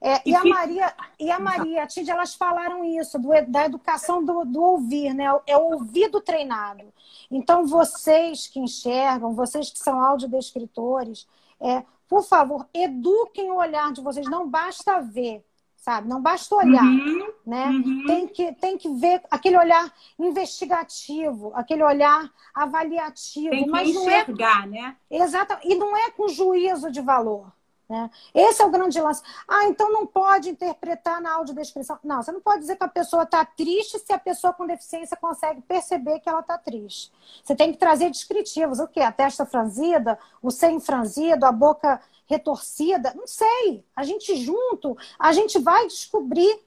É, 0.00 0.20
e, 0.26 0.30
e, 0.30 0.34
a 0.34 0.44
Maria, 0.44 0.94
e 1.18 1.30
a 1.30 1.40
Maria, 1.40 1.82
a 1.82 1.86
Tid, 1.86 2.10
elas 2.10 2.34
falaram 2.34 2.84
isso, 2.84 3.18
do, 3.18 3.28
da 3.48 3.64
educação 3.64 4.22
do, 4.24 4.44
do, 4.44 4.62
ouvir, 4.62 5.14
né? 5.14 5.24
É 5.46 5.56
o 5.56 5.72
ouvido 5.72 6.20
treinado. 6.20 6.84
Então, 7.30 7.66
vocês 7.66 8.46
que 8.46 8.60
enxergam, 8.60 9.34
vocês 9.34 9.70
que 9.70 9.78
são 9.78 10.00
audiodescritores, 10.00 11.26
é, 11.60 11.82
por 12.08 12.22
favor, 12.22 12.68
eduquem 12.72 13.50
o 13.50 13.56
olhar 13.56 13.92
de 13.92 14.00
vocês. 14.02 14.28
Não 14.28 14.48
basta 14.48 15.00
ver, 15.00 15.42
sabe? 15.76 16.08
Não 16.08 16.20
basta 16.20 16.54
olhar, 16.54 16.84
uhum, 16.84 17.32
né? 17.46 17.66
Uhum. 17.66 18.04
Tem, 18.06 18.28
que, 18.28 18.52
tem 18.52 18.78
que 18.78 18.88
ver 18.90 19.22
aquele 19.30 19.56
olhar 19.56 19.92
investigativo, 20.18 21.52
aquele 21.54 21.82
olhar 21.82 22.30
avaliativo. 22.54 23.50
Tem 23.50 23.64
que 23.64 23.70
mas 23.70 23.88
enxergar, 23.88 24.66
não 24.66 24.76
é... 24.76 24.80
né? 24.82 24.96
Exato. 25.10 25.56
E 25.64 25.74
não 25.74 25.96
é 25.96 26.10
com 26.10 26.28
juízo 26.28 26.90
de 26.90 27.00
valor. 27.00 27.50
Né? 27.88 28.10
Esse 28.34 28.62
é 28.62 28.66
o 28.66 28.70
grande 28.70 29.00
lance. 29.00 29.22
Ah, 29.46 29.66
então 29.66 29.92
não 29.92 30.06
pode 30.06 30.50
interpretar 30.50 31.20
na 31.20 31.34
audiodescrição. 31.34 31.98
Não, 32.02 32.22
você 32.22 32.32
não 32.32 32.40
pode 32.40 32.60
dizer 32.60 32.76
que 32.76 32.84
a 32.84 32.88
pessoa 32.88 33.22
está 33.22 33.44
triste 33.44 33.98
se 33.98 34.12
a 34.12 34.18
pessoa 34.18 34.52
com 34.52 34.66
deficiência 34.66 35.16
consegue 35.16 35.60
perceber 35.62 36.18
que 36.18 36.28
ela 36.28 36.40
está 36.40 36.58
triste. 36.58 37.12
Você 37.44 37.54
tem 37.54 37.70
que 37.72 37.78
trazer 37.78 38.10
descritivos. 38.10 38.80
O 38.80 38.88
quê? 38.88 39.00
A 39.00 39.12
testa 39.12 39.46
franzida, 39.46 40.18
o 40.42 40.50
seio 40.50 40.80
franzido, 40.80 41.46
a 41.46 41.52
boca 41.52 42.00
retorcida. 42.26 43.14
Não 43.14 43.26
sei. 43.26 43.84
A 43.94 44.02
gente 44.02 44.34
junto, 44.36 44.96
a 45.16 45.32
gente 45.32 45.58
vai 45.60 45.86
descobrir 45.86 46.60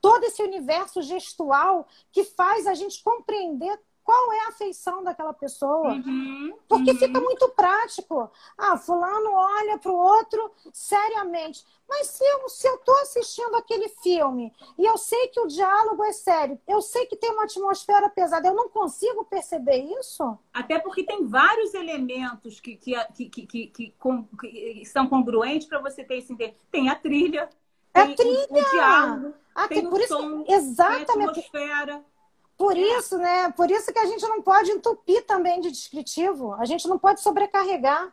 todo 0.00 0.24
esse 0.24 0.42
universo 0.42 1.00
gestual 1.02 1.86
que 2.10 2.24
faz 2.24 2.66
a 2.66 2.74
gente 2.74 3.02
compreender 3.02 3.78
qual 4.04 4.32
é 4.34 4.40
a 4.44 4.48
afeição 4.48 5.02
daquela 5.02 5.32
pessoa. 5.32 5.94
Uhum, 5.94 6.54
Porque 6.68 6.90
uhum. 6.90 6.98
fica 6.98 7.20
muito 7.20 7.48
prático. 7.50 8.30
Ah, 8.56 8.76
fulano 8.76 9.30
olha 9.32 9.78
para 9.78 9.90
o 9.90 9.96
outro 9.96 10.52
seriamente. 10.72 11.64
Mas 11.88 12.08
se 12.08 12.24
eu 12.24 12.48
se 12.48 12.68
estou 12.68 12.96
assistindo 12.98 13.54
aquele 13.56 13.88
filme 13.88 14.52
e 14.78 14.84
eu 14.84 14.96
sei 14.96 15.28
que 15.28 15.40
o 15.40 15.46
diálogo 15.46 16.04
é 16.04 16.12
sério, 16.12 16.58
eu 16.66 16.80
sei 16.80 17.06
que 17.06 17.16
tem 17.16 17.30
uma 17.30 17.44
atmosfera 17.44 18.08
pesada, 18.08 18.48
eu 18.48 18.54
não 18.54 18.68
consigo 18.68 19.24
perceber 19.24 19.78
isso? 19.98 20.38
Até 20.52 20.78
porque 20.78 21.02
tem 21.04 21.26
vários 21.26 21.74
elementos 21.74 22.60
que, 22.60 22.76
que, 22.76 22.94
que, 23.14 23.28
que, 23.28 23.46
que, 23.46 23.66
que, 23.68 23.94
que 24.40 24.84
são 24.86 25.06
congruentes 25.06 25.66
para 25.66 25.80
você 25.80 26.04
ter 26.04 26.18
esse 26.18 26.32
entendimento. 26.32 26.60
Tem 26.70 26.88
a 26.88 26.94
trilha, 26.94 27.48
é 27.92 28.02
tem 28.02 28.12
a 28.12 28.16
trilha. 28.16 28.46
o, 28.48 28.58
o 28.58 28.70
diálogo, 28.70 29.34
ah, 29.54 29.68
tem, 29.68 29.80
tem 29.80 29.90
por 29.90 30.00
som, 30.02 30.42
isso, 30.42 30.52
exatamente. 30.52 31.06
tem 31.06 31.24
a 31.24 31.28
atmosfera 31.30 32.04
Por 32.56 32.76
isso, 32.76 33.18
né? 33.18 33.50
Por 33.52 33.70
isso 33.70 33.92
que 33.92 33.98
a 33.98 34.06
gente 34.06 34.22
não 34.26 34.40
pode 34.40 34.70
entupir 34.70 35.24
também 35.26 35.60
de 35.60 35.70
descritivo. 35.70 36.54
A 36.54 36.64
gente 36.64 36.86
não 36.86 36.98
pode 36.98 37.20
sobrecarregar. 37.20 38.12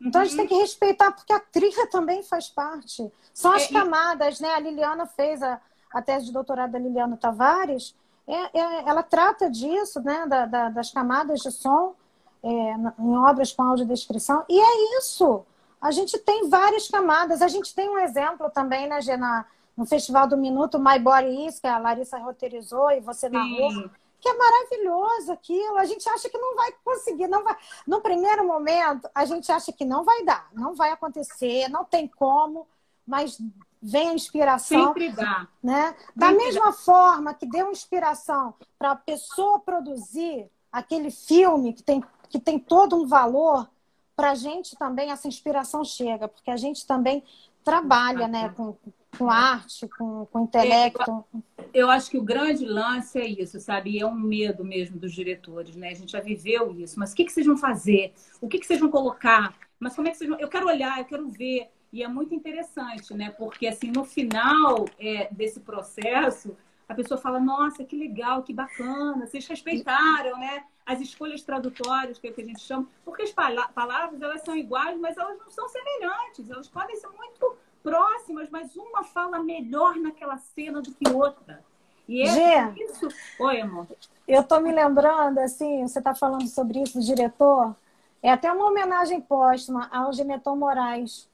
Então 0.00 0.20
a 0.20 0.24
gente 0.24 0.36
tem 0.36 0.46
que 0.46 0.54
respeitar, 0.54 1.10
porque 1.10 1.32
a 1.32 1.40
trilha 1.40 1.86
também 1.88 2.22
faz 2.22 2.48
parte. 2.48 3.10
São 3.34 3.52
as 3.52 3.66
camadas, 3.66 4.38
né? 4.38 4.54
A 4.54 4.60
Liliana 4.60 5.06
fez 5.06 5.42
a, 5.42 5.60
a 5.92 6.00
tese 6.00 6.26
de 6.26 6.32
doutorado 6.32 6.70
da 6.70 6.78
Liliana 6.78 7.16
Tavares. 7.16 7.94
É, 8.26 8.58
é, 8.58 8.88
ela 8.88 9.02
trata 9.02 9.50
disso, 9.50 10.00
né? 10.00 10.26
Da, 10.26 10.46
da, 10.46 10.68
das 10.68 10.90
camadas 10.90 11.40
de 11.40 11.50
som 11.50 11.94
é, 12.42 12.48
em 12.48 13.16
obras 13.16 13.52
com 13.52 13.62
audiodescrição. 13.62 14.44
E 14.48 14.60
é 14.60 14.98
isso. 14.98 15.44
A 15.80 15.90
gente 15.90 16.18
tem 16.18 16.48
várias 16.48 16.88
camadas. 16.88 17.42
A 17.42 17.48
gente 17.48 17.74
tem 17.74 17.88
um 17.88 17.98
exemplo 17.98 18.50
também, 18.50 18.88
né, 18.88 19.00
Gena? 19.00 19.46
No 19.78 19.86
Festival 19.86 20.26
do 20.26 20.36
Minuto, 20.36 20.78
My 20.78 20.98
Body 20.98 21.46
Is, 21.46 21.60
que 21.60 21.66
a 21.66 21.78
Larissa 21.78 22.18
roteirizou 22.18 22.90
e 22.90 23.00
você 23.00 23.28
narrou. 23.28 23.70
Sim 23.70 23.90
que 24.20 24.28
é 24.28 24.34
maravilhoso 24.36 25.32
aquilo. 25.32 25.78
A 25.78 25.84
gente 25.84 26.08
acha 26.08 26.28
que 26.28 26.36
não 26.38 26.56
vai 26.56 26.72
conseguir, 26.84 27.28
não 27.28 27.44
vai. 27.44 27.56
No 27.86 28.00
primeiro 28.00 28.46
momento, 28.46 29.08
a 29.14 29.24
gente 29.24 29.50
acha 29.50 29.72
que 29.72 29.84
não 29.84 30.04
vai 30.04 30.24
dar, 30.24 30.48
não 30.52 30.74
vai 30.74 30.90
acontecer, 30.90 31.68
não 31.68 31.84
tem 31.84 32.08
como, 32.08 32.66
mas 33.06 33.40
vem 33.80 34.08
a 34.08 34.14
inspiração. 34.14 34.88
Sempre 34.88 35.10
dá. 35.10 35.46
Né? 35.62 35.94
Da 36.14 36.32
mesma 36.32 36.72
forma 36.72 37.32
que 37.32 37.46
deu 37.46 37.70
inspiração 37.70 38.54
para 38.78 38.92
a 38.92 38.96
pessoa 38.96 39.60
produzir 39.60 40.50
aquele 40.72 41.10
filme 41.10 41.72
que 41.72 41.82
tem, 41.82 42.02
que 42.28 42.40
tem 42.40 42.58
todo 42.58 42.96
um 42.96 43.06
valor, 43.06 43.68
para 44.16 44.32
a 44.32 44.34
gente 44.34 44.76
também 44.76 45.12
essa 45.12 45.28
inspiração 45.28 45.84
chega, 45.84 46.26
porque 46.26 46.50
a 46.50 46.56
gente 46.56 46.84
também 46.84 47.22
trabalha 47.62 48.26
né, 48.26 48.48
com, 48.48 48.76
com 49.16 49.30
arte, 49.30 49.88
com, 49.88 50.26
com 50.26 50.40
intelecto. 50.44 51.24
Eu, 51.32 51.42
eu, 51.72 51.90
acho 51.90 52.10
que 52.10 52.18
o 52.18 52.22
grande 52.22 52.64
lance 52.64 53.18
é 53.18 53.26
isso, 53.26 53.58
sabe? 53.60 53.90
E 53.90 54.00
é 54.00 54.06
um 54.06 54.14
medo 54.14 54.64
mesmo 54.64 54.98
dos 54.98 55.12
diretores, 55.12 55.76
né? 55.76 55.90
A 55.90 55.94
gente 55.94 56.12
já 56.12 56.20
viveu 56.20 56.72
isso. 56.78 56.98
Mas 56.98 57.12
o 57.12 57.16
que, 57.16 57.24
que 57.24 57.32
vocês 57.32 57.46
vão 57.46 57.56
fazer? 57.56 58.12
O 58.40 58.48
que, 58.48 58.58
que 58.58 58.66
vocês 58.66 58.80
vão 58.80 58.90
colocar? 58.90 59.54
Mas 59.78 59.94
como 59.94 60.08
é 60.08 60.10
que 60.10 60.18
vocês 60.18 60.28
vão... 60.28 60.38
Eu 60.38 60.48
quero 60.48 60.66
olhar, 60.66 60.98
eu 60.98 61.04
quero 61.04 61.28
ver. 61.28 61.68
E 61.92 62.02
é 62.02 62.08
muito 62.08 62.34
interessante, 62.34 63.14
né? 63.14 63.30
Porque, 63.30 63.66
assim, 63.66 63.90
no 63.90 64.04
final 64.04 64.84
é, 64.98 65.28
desse 65.32 65.60
processo, 65.60 66.54
a 66.88 66.94
pessoa 66.94 67.18
fala, 67.18 67.40
nossa, 67.40 67.84
que 67.84 67.96
legal, 67.96 68.42
que 68.42 68.52
bacana, 68.52 69.26
vocês 69.26 69.46
respeitaram, 69.46 70.38
né? 70.38 70.64
As 70.84 71.00
escolhas 71.00 71.42
tradutórias, 71.42 72.18
que 72.18 72.26
é 72.26 72.30
o 72.30 72.34
que 72.34 72.42
a 72.42 72.44
gente 72.44 72.60
chama. 72.60 72.86
Porque 73.04 73.22
as 73.22 73.32
palavras, 73.32 74.20
elas 74.20 74.42
são 74.42 74.56
iguais, 74.56 74.98
mas 74.98 75.16
elas 75.16 75.38
não 75.38 75.50
são 75.50 75.68
semelhantes. 75.68 76.50
Elas 76.50 76.68
podem 76.68 76.96
ser 76.96 77.08
muito 77.08 77.56
próximas, 77.82 78.48
mas 78.50 78.76
uma 78.76 79.04
fala 79.04 79.38
melhor 79.42 79.96
naquela 79.96 80.38
cena 80.38 80.80
do 80.80 80.92
que 80.92 81.08
outra. 81.10 81.62
E 82.08 82.22
é 82.22 82.26
Gê, 82.26 82.84
isso. 82.84 83.08
Oi, 83.38 83.60
amor. 83.60 83.86
Eu 84.26 84.42
tô 84.42 84.60
me 84.60 84.72
lembrando, 84.72 85.38
assim, 85.38 85.86
você 85.86 85.98
está 85.98 86.14
falando 86.14 86.46
sobre 86.48 86.82
isso, 86.82 87.00
diretor. 87.00 87.74
É 88.22 88.30
até 88.30 88.50
uma 88.52 88.66
homenagem 88.66 89.20
póstuma 89.20 89.88
ao 89.92 90.12
Gemeton 90.12 90.56
Moraes. 90.56 91.28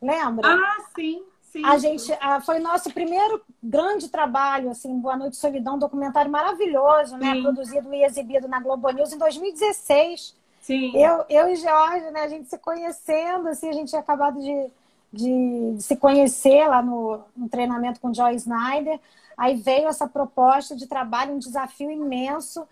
Lembra? 0.00 0.48
Ah, 0.48 0.84
sim. 0.94 1.22
Sim, 1.42 1.64
a 1.64 1.78
gente 1.78 2.12
a, 2.20 2.42
foi 2.42 2.58
nosso 2.58 2.92
primeiro 2.92 3.40
grande 3.62 4.10
trabalho, 4.10 4.70
assim, 4.70 5.00
Boa 5.00 5.16
Noite 5.16 5.38
Solidão, 5.38 5.76
um 5.76 5.78
documentário 5.78 6.30
maravilhoso, 6.30 7.16
né? 7.16 7.34
Sim. 7.34 7.42
Produzido 7.42 7.94
e 7.94 8.04
exibido 8.04 8.46
na 8.46 8.60
Globo 8.60 8.90
News 8.90 9.14
em 9.14 9.18
2016. 9.18 10.36
Sim. 10.60 10.94
Eu, 10.94 11.24
eu 11.30 11.48
e 11.48 11.56
Jorge, 11.56 12.10
né? 12.10 12.20
A 12.20 12.28
gente 12.28 12.50
se 12.50 12.58
conhecendo, 12.58 13.48
assim, 13.48 13.70
a 13.70 13.72
gente 13.72 13.88
tinha 13.88 14.00
acabado 14.02 14.38
de 14.38 14.70
de, 15.12 15.74
de 15.74 15.82
se 15.82 15.96
conhecer 15.96 16.66
lá 16.68 16.82
no, 16.82 17.20
no, 17.36 17.48
treinamento 17.48 18.00
com 18.00 18.12
Joy 18.12 18.34
Snyder. 18.36 19.00
Aí 19.36 19.56
veio 19.56 19.88
essa 19.88 20.08
proposta 20.08 20.74
de 20.74 20.86
trabalho, 20.86 21.34
um 21.34 21.38
desafio 21.38 21.90
imenso. 21.90 22.66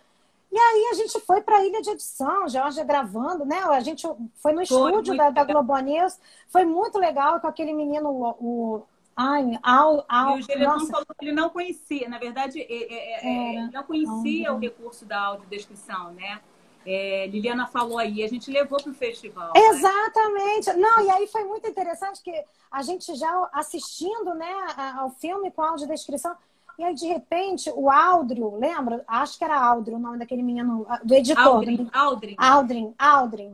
E 0.51 0.59
aí 0.59 0.89
a 0.93 0.95
gente 0.95 1.21
foi 1.21 1.41
para 1.41 1.59
a 1.59 1.65
ilha 1.65 1.83
de 1.83 1.91
edição, 1.91 2.49
Jorge 2.49 2.83
gravando, 2.85 3.45
né? 3.45 3.59
A 3.65 3.81
gente 3.81 4.07
foi 4.37 4.53
no 4.53 4.67
foi 4.67 4.91
estúdio 4.91 5.17
da, 5.17 5.31
da 5.31 5.45
Globo 5.45 5.77
News. 5.79 6.19
Foi 6.49 6.65
muito 6.65 6.99
legal 6.99 7.41
com 7.41 7.47
aquele 7.47 7.73
menino, 7.73 8.09
o 8.11 8.83
Ai, 9.19 9.59
ao, 9.63 10.05
ao, 10.07 10.39
e 10.39 10.43
o 10.43 10.47
falou 10.89 11.07
que 11.19 11.25
ele 11.25 11.33
não 11.33 11.49
conhecia, 11.49 12.07
na 12.07 12.19
verdade, 12.19 12.61
é, 12.61 12.65
é, 12.67 13.27
é, 13.27 13.55
ele 13.55 13.71
não 13.73 13.83
conhecia 13.83 14.53
o 14.53 14.59
recurso 14.59 15.07
da 15.07 15.19
audiodescrição, 15.19 16.13
né? 16.13 16.39
É, 16.87 17.27
Liliana 17.27 17.67
falou 17.67 17.99
aí, 17.99 18.23
a 18.23 18.29
gente 18.29 18.51
levou 18.51 18.81
para 18.81 18.93
o 18.93 18.95
festival. 18.95 19.53
Né? 19.55 19.61
Exatamente. 19.61 20.73
Né? 20.73 20.77
Não, 20.77 21.05
e 21.05 21.11
aí 21.11 21.27
foi 21.27 21.45
muito 21.45 21.69
interessante 21.69 22.23
que 22.23 22.45
a 22.71 22.83
gente 22.83 23.15
já 23.15 23.49
assistindo 23.53 24.35
né, 24.35 24.55
ao 24.97 25.11
filme 25.11 25.51
com 25.51 25.63
audiodescrição, 25.63 26.37
e 26.79 26.85
aí, 26.85 26.95
de 26.95 27.07
repente, 27.07 27.73
o 27.75 27.91
Aldrio, 27.91 28.55
lembra? 28.57 29.03
Acho 29.09 29.39
que 29.39 29.45
era 29.45 29.59
Aldrio 29.59 29.97
o 29.97 30.01
nome 30.01 30.19
daquele 30.19 30.43
menino, 30.43 30.87
do 31.03 31.15
editor. 31.15 31.43
Aldrin. 31.43 31.89
Aldrin. 31.91 32.35
Aldrin. 32.37 32.95
Aldrin. 32.99 33.53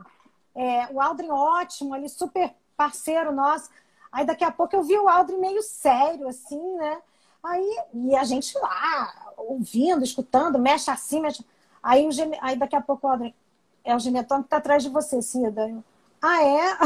É, 0.54 0.88
o 0.92 1.00
Aldrin 1.00 1.30
ótimo, 1.30 1.94
ele 1.94 2.08
super 2.08 2.52
parceiro 2.76 3.32
nosso. 3.32 3.70
Aí 4.10 4.26
daqui 4.26 4.44
a 4.44 4.50
pouco 4.50 4.74
eu 4.74 4.82
vi 4.82 4.98
o 4.98 5.08
Aldrin 5.08 5.38
meio 5.38 5.62
sério, 5.62 6.26
assim, 6.26 6.60
né? 6.76 7.00
Aí, 7.42 7.76
e 7.94 8.16
a 8.16 8.24
gente 8.24 8.56
lá, 8.58 9.32
ouvindo, 9.36 10.04
escutando, 10.04 10.58
mexe 10.58 10.90
assim, 10.90 11.20
mexe... 11.20 11.44
Aí, 11.82 12.06
o 12.06 12.10
aí 12.40 12.56
daqui 12.56 12.76
a 12.76 12.80
pouco 12.80 13.08
o 13.08 13.34
é 13.84 13.96
o 13.96 13.98
genetão 13.98 14.38
que 14.38 14.46
está 14.46 14.58
atrás 14.58 14.82
de 14.82 14.88
você, 14.88 15.20
Cida. 15.20 15.68
Eu, 15.68 15.82
ah, 16.22 16.42
é? 16.42 16.78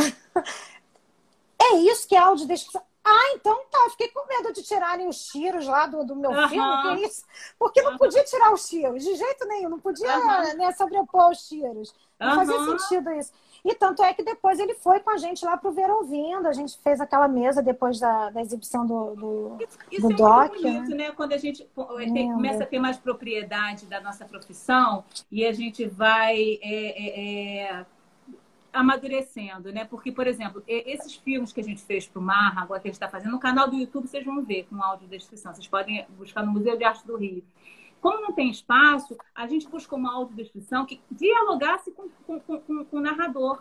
é 1.60 1.76
isso 1.76 2.08
que 2.08 2.14
é 2.14 2.18
audiodescrição. 2.18 2.82
Ah, 3.04 3.34
então 3.34 3.64
tá. 3.70 3.78
Fiquei 3.90 4.08
com 4.08 4.26
medo 4.26 4.52
de 4.52 4.62
tirarem 4.62 5.06
os 5.06 5.26
tiros 5.26 5.66
lá 5.66 5.86
do, 5.86 6.04
do 6.04 6.16
meu 6.16 6.30
uhum. 6.30 6.48
filme, 6.48 6.82
que 6.82 6.88
é 6.88 7.06
isso? 7.06 7.24
Porque 7.58 7.80
não 7.82 7.96
podia 7.96 8.24
tirar 8.24 8.52
os 8.52 8.68
tiros, 8.68 9.04
de 9.04 9.14
jeito 9.14 9.46
nenhum. 9.46 9.68
Não 9.68 9.78
podia 9.78 10.18
uhum. 10.18 10.56
né, 10.56 10.72
sobrepor 10.72 11.30
os 11.30 11.46
tiros. 11.46 11.94
Não 12.18 12.30
uhum. 12.30 12.34
fazia 12.34 12.78
sentido 12.78 13.12
isso. 13.12 13.32
E 13.66 13.74
tanto 13.74 14.00
é 14.00 14.14
que 14.14 14.22
depois 14.22 14.60
ele 14.60 14.74
foi 14.74 15.00
com 15.00 15.10
a 15.10 15.16
gente 15.16 15.44
lá 15.44 15.56
pro 15.56 15.72
Ver 15.72 15.90
Ouvindo. 15.90 16.46
A 16.46 16.52
gente 16.52 16.78
fez 16.78 17.00
aquela 17.00 17.26
mesa 17.26 17.60
depois 17.60 17.98
da, 17.98 18.30
da 18.30 18.40
exibição 18.40 18.86
do, 18.86 19.16
do, 19.16 19.56
isso, 19.60 19.78
isso 19.90 20.08
do 20.08 20.12
é 20.12 20.16
doc. 20.16 20.50
Muito 20.52 20.62
bonito, 20.62 20.90
né? 20.90 20.96
né? 21.08 21.10
Quando 21.10 21.32
a 21.32 21.36
gente 21.36 21.68
tem, 22.14 22.32
começa 22.32 22.62
a 22.62 22.66
ter 22.66 22.78
mais 22.78 22.96
propriedade 22.96 23.86
da 23.86 24.00
nossa 24.00 24.24
profissão 24.24 25.02
e 25.32 25.44
a 25.44 25.52
gente 25.52 25.84
vai 25.84 26.60
é, 26.62 26.62
é, 26.62 27.70
é, 27.80 27.86
amadurecendo, 28.72 29.72
né? 29.72 29.84
Porque, 29.84 30.12
por 30.12 30.28
exemplo, 30.28 30.62
esses 30.68 31.16
filmes 31.16 31.52
que 31.52 31.60
a 31.60 31.64
gente 31.64 31.82
fez 31.82 32.06
pro 32.06 32.22
Mar, 32.22 32.56
agora 32.56 32.80
que 32.80 32.86
a 32.86 32.90
gente 32.90 33.02
está 33.02 33.08
fazendo, 33.08 33.32
no 33.32 33.40
canal 33.40 33.68
do 33.68 33.74
YouTube 33.74 34.06
vocês 34.06 34.24
vão 34.24 34.44
ver 34.44 34.68
com 34.70 34.80
áudio 34.80 35.08
descrição. 35.08 35.52
Vocês 35.52 35.66
podem 35.66 36.06
buscar 36.16 36.46
no 36.46 36.52
Museu 36.52 36.76
de 36.76 36.84
Arte 36.84 37.04
do 37.04 37.16
Rio. 37.16 37.42
Como 38.06 38.20
não 38.20 38.30
tem 38.30 38.48
espaço, 38.48 39.18
a 39.34 39.48
gente 39.48 39.68
buscou 39.68 39.98
uma 39.98 40.14
audiodescrição 40.14 40.86
que 40.86 41.00
dialogasse 41.10 41.90
com, 41.90 42.08
com, 42.24 42.38
com, 42.38 42.84
com 42.84 42.96
o 42.98 43.00
narrador, 43.00 43.60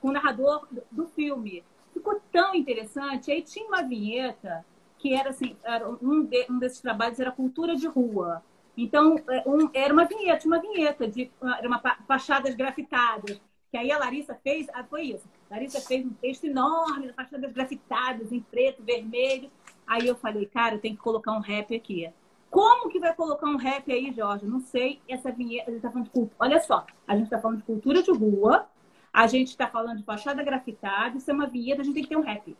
com 0.00 0.08
o 0.08 0.12
narrador 0.12 0.66
do, 0.90 1.06
filme. 1.08 1.62
Ficou 1.92 2.18
tão 2.32 2.54
interessante. 2.54 3.30
Aí 3.30 3.42
tinha 3.42 3.66
uma 3.66 3.82
vinheta 3.82 4.64
que 4.96 5.12
era 5.12 5.28
assim, 5.28 5.58
era 5.62 5.86
um, 5.86 6.24
de, 6.24 6.46
um 6.48 6.58
desses 6.58 6.80
trabalhos 6.80 7.20
era 7.20 7.30
cultura 7.30 7.76
de 7.76 7.86
rua. 7.86 8.42
Então, 8.74 9.16
é, 9.28 9.42
um, 9.46 9.68
era 9.74 9.92
uma 9.92 10.06
vinheta, 10.06 10.46
uma 10.46 10.58
vinheta 10.58 11.06
de 11.06 11.30
era 11.58 11.68
uma 11.68 11.82
fachadas 12.08 12.54
grafitadas. 12.54 13.38
Que 13.70 13.76
aí 13.76 13.92
a 13.92 13.98
Larissa 13.98 14.34
fez, 14.42 14.68
ah, 14.72 14.84
foi 14.84 15.02
isso. 15.02 15.28
Larissa 15.50 15.82
fez 15.82 16.06
um 16.06 16.14
texto 16.14 16.44
enorme, 16.44 17.12
fachadas 17.12 17.52
grafitadas 17.52 18.32
em 18.32 18.40
preto, 18.40 18.82
vermelho. 18.82 19.50
Aí 19.86 20.06
eu 20.06 20.16
falei, 20.16 20.46
cara, 20.46 20.76
eu 20.76 20.80
tenho 20.80 20.96
que 20.96 21.02
colocar 21.02 21.32
um 21.32 21.40
rap 21.40 21.76
aqui. 21.76 22.10
Como 22.50 22.90
que 22.90 22.98
vai 22.98 23.14
colocar 23.14 23.46
um 23.46 23.56
rap 23.56 23.92
aí, 23.92 24.12
Jorge? 24.12 24.44
Não 24.44 24.60
sei. 24.60 25.00
Essa 25.08 25.30
vinheta, 25.30 25.70
a 25.70 25.72
gente 25.72 25.82
tá 25.82 25.90
falando 25.90 26.06
de 26.06 26.10
cultura. 26.10 26.36
Olha 26.38 26.60
só, 26.60 26.84
a 27.06 27.14
gente 27.14 27.24
está 27.24 27.38
falando 27.38 27.58
de 27.58 27.64
cultura 27.64 28.02
de 28.02 28.10
rua, 28.10 28.66
a 29.12 29.26
gente 29.26 29.48
está 29.48 29.68
falando 29.68 29.98
de 29.98 30.04
fachada 30.04 30.42
grafitada, 30.42 31.16
isso 31.16 31.30
é 31.30 31.34
uma 31.34 31.46
vinheta, 31.46 31.82
a 31.82 31.84
gente 31.84 31.94
tem 31.94 32.02
que 32.02 32.08
ter 32.08 32.16
um 32.16 32.22
rap. 32.22 32.56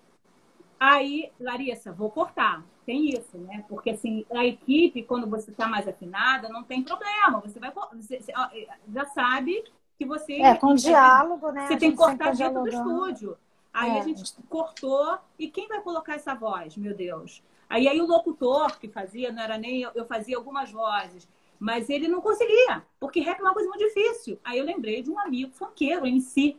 Aí, 0.78 1.30
Larissa, 1.38 1.92
vou 1.92 2.10
cortar. 2.10 2.64
Tem 2.86 3.10
isso, 3.10 3.36
né? 3.36 3.64
Porque 3.68 3.90
assim, 3.90 4.24
a 4.30 4.46
equipe, 4.46 5.02
quando 5.02 5.28
você 5.28 5.50
está 5.50 5.68
mais 5.68 5.86
afinada, 5.86 6.48
não 6.48 6.62
tem 6.62 6.82
problema. 6.82 7.40
Você 7.40 7.58
vai. 7.58 7.70
Você, 7.96 8.20
já 8.92 9.04
sabe 9.06 9.62
que 9.98 10.06
você. 10.06 10.40
É, 10.40 10.54
com 10.54 10.74
diálogo, 10.74 11.52
né? 11.52 11.66
Você 11.66 11.76
tem 11.76 11.90
que 11.90 11.96
cortar 11.96 12.34
dentro 12.34 12.62
do 12.62 12.68
estúdio. 12.68 13.36
Aí 13.72 13.90
é. 13.90 14.00
a 14.00 14.02
gente 14.02 14.22
cortou. 14.48 15.18
E 15.38 15.48
quem 15.48 15.68
vai 15.68 15.80
colocar 15.82 16.14
essa 16.14 16.34
voz, 16.34 16.76
meu 16.76 16.94
Deus? 16.94 17.42
Aí, 17.70 17.86
aí 17.86 18.00
o 18.00 18.06
locutor 18.06 18.80
que 18.80 18.88
fazia, 18.88 19.30
não 19.30 19.40
era 19.40 19.56
nem 19.56 19.82
eu, 19.82 19.92
eu 19.94 20.04
fazia 20.04 20.36
algumas 20.36 20.72
vozes, 20.72 21.28
mas 21.56 21.88
ele 21.88 22.08
não 22.08 22.20
conseguia, 22.20 22.82
porque 22.98 23.20
rap 23.20 23.38
é 23.38 23.42
uma 23.42 23.54
coisa 23.54 23.68
muito 23.68 23.86
difícil. 23.86 24.40
Aí 24.42 24.58
eu 24.58 24.64
lembrei 24.64 25.02
de 25.02 25.10
um 25.10 25.20
amigo 25.20 25.52
funkeiro, 25.52 26.04
MC. 26.04 26.56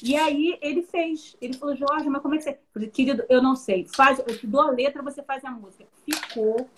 E 0.00 0.14
aí 0.14 0.58
ele 0.62 0.82
fez. 0.82 1.36
Ele 1.40 1.54
falou, 1.54 1.74
Jorge, 1.74 2.08
mas 2.08 2.22
como 2.22 2.34
é 2.34 2.38
que 2.38 2.44
você. 2.44 2.58
Falei, 2.72 2.88
querido, 2.88 3.24
eu 3.28 3.42
não 3.42 3.56
sei. 3.56 3.86
Faz, 3.94 4.20
eu 4.20 4.38
te 4.38 4.46
dou 4.46 4.60
a 4.60 4.70
letra, 4.70 5.02
você 5.02 5.22
faz 5.22 5.44
a 5.44 5.50
música. 5.50 5.84
Ficou. 6.04 6.68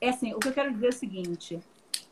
É 0.00 0.08
assim, 0.08 0.34
o 0.34 0.38
que 0.38 0.48
eu 0.48 0.52
quero 0.52 0.72
dizer 0.72 0.86
é 0.86 0.88
o 0.88 0.92
seguinte: 0.92 1.60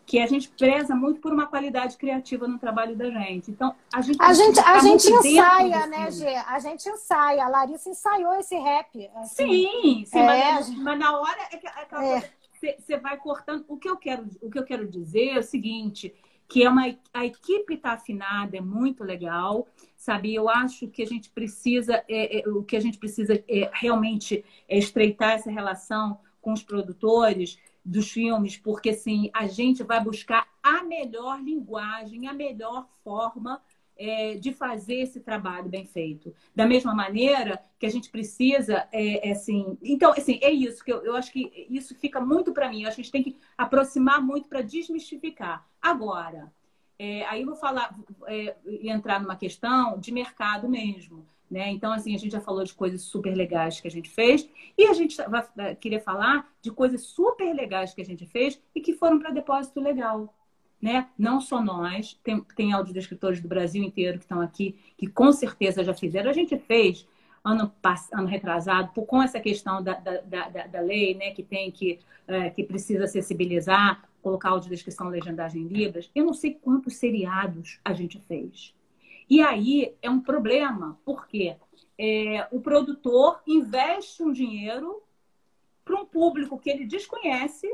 que 0.09 0.19
a 0.19 0.27
gente 0.27 0.49
preza 0.49 0.95
muito 0.95 1.21
por 1.21 1.35
uma 1.35 1.47
qualidade 1.47 1.99
criativa 1.99 2.49
no 2.49 2.59
trabalho 2.59 2.97
da 2.97 3.11
gente. 3.11 3.51
Então, 3.51 3.77
a 3.93 4.01
gente 4.01 4.17
a 4.19 4.33
gente, 4.33 4.59
a 4.59 4.79
gente 4.79 5.07
ensaia, 5.07 5.87
né, 5.87 6.11
Gê? 6.11 6.35
A 6.35 6.59
gente 6.61 6.89
ensaia. 6.89 7.45
A 7.45 7.49
Larissa 7.49 7.91
ensaiou 7.91 8.35
esse 8.37 8.57
rap. 8.57 9.07
Assim. 9.17 9.47
Sim, 9.47 10.05
sim 10.07 10.19
é, 10.19 10.25
mas, 10.25 10.71
mas, 10.71 10.99
na 10.99 11.21
hora 11.21 11.39
é 11.53 11.59
que, 11.59 11.69
que 11.69 12.67
é. 12.67 12.77
você 12.79 12.97
vai 12.97 13.19
cortando. 13.19 13.67
O 13.69 13.77
que 13.77 13.87
eu 13.87 13.99
quero, 13.99 14.27
o 14.41 14.51
que 14.51 14.59
eu 14.59 14.65
quero 14.65 14.89
dizer 14.89 15.33
é 15.33 15.39
o 15.41 15.43
seguinte, 15.43 16.15
que 16.49 16.65
é 16.65 16.71
uma 16.71 16.87
a 17.13 17.27
equipe 17.27 17.75
está 17.75 17.93
afinada, 17.93 18.57
é 18.57 18.63
muito 18.63 19.05
legal, 19.05 19.69
sabe? 19.95 20.35
Eu 20.35 20.49
acho 20.49 20.89
que 20.89 21.03
a 21.03 21.07
gente 21.07 21.29
precisa, 21.29 22.03
é, 22.09 22.41
é, 22.41 22.49
o 22.49 22.63
que 22.63 22.79
a 22.79 22.81
gente 22.81 22.97
precisa 22.97 23.45
é, 23.47 23.71
realmente 23.75 24.43
é 24.67 24.79
estreitar 24.79 25.33
essa 25.33 25.51
relação 25.51 26.19
com 26.41 26.55
os 26.55 26.63
produtores 26.63 27.59
dos 27.89 28.11
filmes, 28.11 28.57
porque 28.57 28.91
assim 28.91 29.31
a 29.33 29.47
gente 29.47 29.83
vai 29.83 30.03
buscar 30.03 30.47
a 30.63 30.83
melhor 30.85 31.43
linguagem, 31.43 32.29
a 32.29 32.33
melhor 32.33 32.87
forma 33.03 33.63
é, 33.97 34.35
de 34.35 34.53
fazer 34.53 34.97
esse 34.97 35.21
trabalho 35.21 35.69
bem 35.69 35.85
feito. 35.85 36.35
Da 36.55 36.67
mesma 36.67 36.95
maneira 36.95 37.61
que 37.79 37.87
a 37.87 37.91
gente 37.91 38.11
precisa, 38.11 38.87
é, 38.93 39.29
é 39.29 39.33
assim. 39.33 39.77
Então, 39.83 40.13
assim, 40.13 40.39
é 40.43 40.51
isso 40.51 40.85
que 40.85 40.93
eu, 40.93 41.03
eu 41.05 41.17
acho 41.17 41.33
que 41.33 41.67
isso 41.69 41.95
fica 41.97 42.21
muito 42.21 42.53
para 42.53 42.69
mim. 42.69 42.83
Eu 42.83 42.89
acho 42.89 42.97
que 42.97 43.01
a 43.01 43.05
gente 43.05 43.13
tem 43.13 43.23
que 43.23 43.37
aproximar 43.57 44.21
muito 44.21 44.49
para 44.49 44.61
desmistificar. 44.61 45.67
Agora, 45.81 46.53
é, 46.99 47.25
aí 47.27 47.41
eu 47.41 47.47
vou 47.47 47.57
falar 47.57 47.97
é, 48.27 48.57
entrar 48.83 49.21
numa 49.21 49.37
questão 49.37 49.99
de 49.99 50.13
mercado 50.13 50.69
mesmo. 50.69 51.27
Né? 51.51 51.71
Então, 51.71 51.93
assim, 51.93 52.15
a 52.15 52.19
gente 52.19 52.33
já 52.33 52.41
falou 52.41 52.63
de 52.63 52.75
coisas 52.75 53.03
super 53.03 53.35
legais 53.35 53.81
que 53.81 53.89
a 53.89 53.91
gente 53.91 54.11
fez 54.11 54.49
e 54.77 54.85
a 54.87 54.93
gente 54.93 55.17
vai 55.17 55.75
querer 55.77 56.01
falar 56.01 56.47
de 56.61 56.71
coisas 56.71 57.03
super 57.03 57.55
legais 57.55 57.95
que 57.95 58.03
a 58.03 58.05
gente 58.05 58.27
fez 58.27 58.61
e 58.75 58.81
que 58.81 58.93
foram 58.93 59.19
para 59.19 59.31
depósito 59.31 59.81
legal 59.81 60.35
né? 60.81 61.09
Não 61.19 61.41
só 61.41 61.61
nós, 61.61 62.19
tem, 62.23 62.41
tem 62.57 62.73
audiodescritores 62.73 63.41
do 63.41 63.49
Brasil 63.49 63.83
inteiro 63.83 64.19
que 64.19 64.25
estão 64.25 64.41
aqui, 64.41 64.79
que 64.97 65.07
com 65.07 65.33
certeza 65.33 65.83
já 65.83 65.93
fizeram. 65.93 66.31
A 66.31 66.35
gente 66.35 66.57
fez 66.57 67.07
ano, 67.45 67.73
ano 68.13 68.27
retrasado, 68.27 68.93
por, 68.93 69.05
com 69.05 69.23
essa 69.23 69.41
questão 69.41 69.83
da, 69.83 69.95
da, 69.95 70.21
da, 70.21 70.67
da 70.67 70.81
lei, 70.81 71.15
né, 71.15 71.31
que 71.33 71.43
tem 71.43 71.71
que, 71.71 71.99
é, 72.27 72.51
que 72.51 72.63
precisa 72.63 73.05
acessibilizar, 73.05 74.09
colocar 74.23 74.51
audiodescrição, 74.51 75.09
legendagem 75.09 75.63
em 75.63 75.69
Libras, 75.69 76.11
eu 76.15 76.25
não 76.25 76.35
sei 76.35 76.55
quantos 76.55 76.97
seriados 76.97 77.81
a 77.85 77.93
gente 77.93 78.21
fez. 78.21 78.75
E 79.29 79.43
aí 79.43 79.97
é 80.01 80.09
um 80.09 80.21
problema, 80.21 80.99
porque 81.05 81.57
é, 81.99 82.47
o 82.51 82.61
produtor 82.61 83.41
investe 83.47 84.23
um 84.23 84.33
dinheiro 84.33 85.03
para 85.85 86.01
um 86.01 86.07
público 86.07 86.59
que 86.59 86.71
ele 86.71 86.87
desconhece 86.87 87.67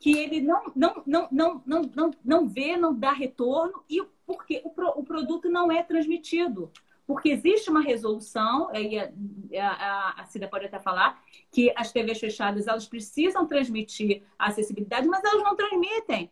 que 0.00 0.16
ele 0.16 0.40
não, 0.40 0.72
não, 0.74 1.02
não, 1.06 1.28
não, 1.30 1.62
não, 1.66 1.82
não, 1.94 2.10
não 2.24 2.48
vê, 2.48 2.76
não 2.76 2.94
dá 2.94 3.12
retorno, 3.12 3.84
e 3.88 4.02
porque 4.26 4.62
o, 4.64 4.70
pro, 4.70 4.88
o 4.98 5.04
produto 5.04 5.48
não 5.50 5.70
é 5.70 5.82
transmitido. 5.82 6.72
Porque 7.06 7.28
existe 7.28 7.68
uma 7.68 7.82
resolução, 7.82 8.70
aí 8.70 8.98
a, 8.98 9.10
a, 9.58 10.22
a 10.22 10.24
Cida 10.24 10.48
pode 10.48 10.64
até 10.64 10.78
falar, 10.78 11.22
que 11.50 11.72
as 11.76 11.92
TVs 11.92 12.18
fechadas 12.18 12.66
elas 12.66 12.88
precisam 12.88 13.46
transmitir 13.46 14.22
a 14.38 14.48
acessibilidade, 14.48 15.06
mas 15.06 15.22
elas 15.22 15.42
não 15.42 15.54
transmitem. 15.54 16.30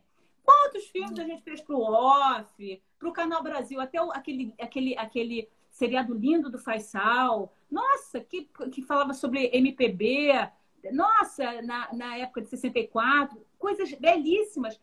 Quantos 0.49 0.87
filmes 0.87 1.19
a 1.19 1.25
gente 1.25 1.43
fez 1.43 1.61
para 1.61 1.77
o 1.77 1.83
Off, 1.83 2.83
para 2.99 3.09
o 3.09 3.13
Canal 3.13 3.43
Brasil, 3.43 3.79
até 3.79 4.03
o, 4.03 4.11
aquele, 4.11 4.55
aquele, 4.59 4.97
aquele 4.97 5.49
seriado 5.71 6.15
lindo 6.15 6.49
do 6.49 6.59
Faisal, 6.59 7.53
nossa, 7.71 8.19
que, 8.19 8.49
que 8.73 8.81
falava 8.81 9.13
sobre 9.13 9.51
MPB, 9.53 10.49
nossa, 10.91 11.61
na, 11.61 11.93
na 11.93 12.17
época 12.17 12.41
de 12.41 12.49
64, 12.49 13.39
coisas 13.59 13.93
belíssimas, 13.93 14.81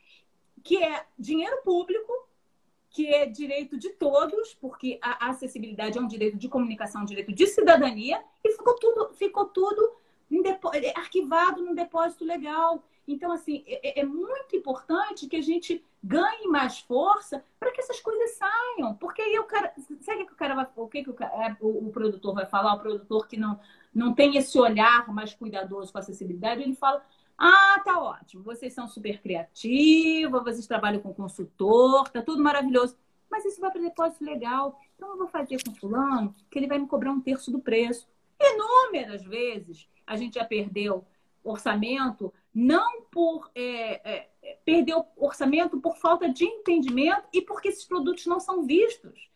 que 0.63 0.83
é 0.83 1.03
dinheiro 1.17 1.57
público, 1.63 2.13
que 2.91 3.07
é 3.07 3.25
direito 3.25 3.75
de 3.75 3.89
todos, 3.89 4.53
porque 4.53 4.99
a 5.01 5.31
acessibilidade 5.31 5.97
é 5.97 6.01
um 6.01 6.07
direito 6.07 6.37
de 6.37 6.47
comunicação, 6.47 7.01
um 7.01 7.05
direito 7.05 7.33
de 7.33 7.47
cidadania, 7.47 8.23
e 8.43 8.51
ficou 8.51 8.75
tudo, 8.75 9.15
ficou 9.15 9.45
tudo 9.45 9.95
arquivado 10.95 11.63
num 11.63 11.75
depósito 11.75 12.25
legal. 12.25 12.83
Então, 13.07 13.31
assim, 13.31 13.63
é, 13.67 13.99
é, 13.99 14.03
muito 14.03 14.55
importante 14.55 15.27
que 15.27 15.35
a 15.35 15.41
gente 15.41 15.83
ganhe 16.03 16.47
mais 16.47 16.79
força 16.79 17.43
para 17.59 17.71
que 17.71 17.79
essas 17.79 17.99
coisas 17.99 18.31
saiam. 18.31 18.95
Porque 18.95 19.21
aí 19.21 19.37
o 19.37 19.43
cara. 19.43 19.73
Sabe 20.01 20.23
o 20.23 20.25
que 20.27 20.33
o 20.33 20.37
cara 20.37 20.55
vai. 20.55 20.67
O 20.75 20.87
que, 20.87 21.03
que 21.03 21.09
o, 21.09 21.13
cara, 21.13 21.57
o 21.59 21.91
produtor 21.91 22.33
vai 22.33 22.45
falar? 22.45 22.73
O 22.73 22.79
produtor 22.79 23.27
que 23.27 23.37
não, 23.37 23.59
não 23.93 24.13
tem 24.13 24.37
esse 24.37 24.57
olhar 24.59 25.07
mais 25.13 25.33
cuidadoso 25.33 25.91
com 25.91 25.99
a 25.99 26.01
acessibilidade, 26.01 26.63
ele 26.63 26.75
fala: 26.75 27.05
ah, 27.37 27.81
tá 27.83 27.99
ótimo, 27.99 28.43
vocês 28.43 28.73
são 28.73 28.87
super 28.87 29.21
criativos, 29.21 30.43
vocês 30.43 30.65
trabalham 30.65 31.01
com 31.01 31.13
consultor, 31.13 32.09
tá 32.09 32.21
tudo 32.21 32.41
maravilhoso. 32.41 32.95
Mas 33.29 33.43
isso 33.43 33.59
vai 33.59 33.71
para 33.71 33.81
depósito 33.81 34.23
legal. 34.23 34.79
Então 34.95 35.09
eu 35.09 35.17
vou 35.17 35.27
fazer 35.27 35.61
com 35.63 35.75
fulano 35.75 36.33
que 36.49 36.57
ele 36.57 36.67
vai 36.67 36.79
me 36.79 36.87
cobrar 36.87 37.11
um 37.11 37.19
terço 37.19 37.51
do 37.51 37.59
preço. 37.59 38.07
Inúmeras 38.39 39.23
vezes 39.23 39.87
a 40.05 40.15
gente 40.15 40.35
já 40.35 40.45
perdeu 40.45 41.05
orçamento, 41.43 42.33
não 42.53 43.03
por 43.03 43.49
é, 43.53 44.29
é, 44.43 44.59
perdeu 44.65 45.05
orçamento 45.15 45.79
por 45.79 45.97
falta 45.97 46.27
de 46.27 46.43
entendimento 46.43 47.27
e 47.33 47.41
porque 47.41 47.67
esses 47.67 47.85
produtos 47.85 48.25
não 48.25 48.39
são 48.39 48.65
vistos. 48.65 49.29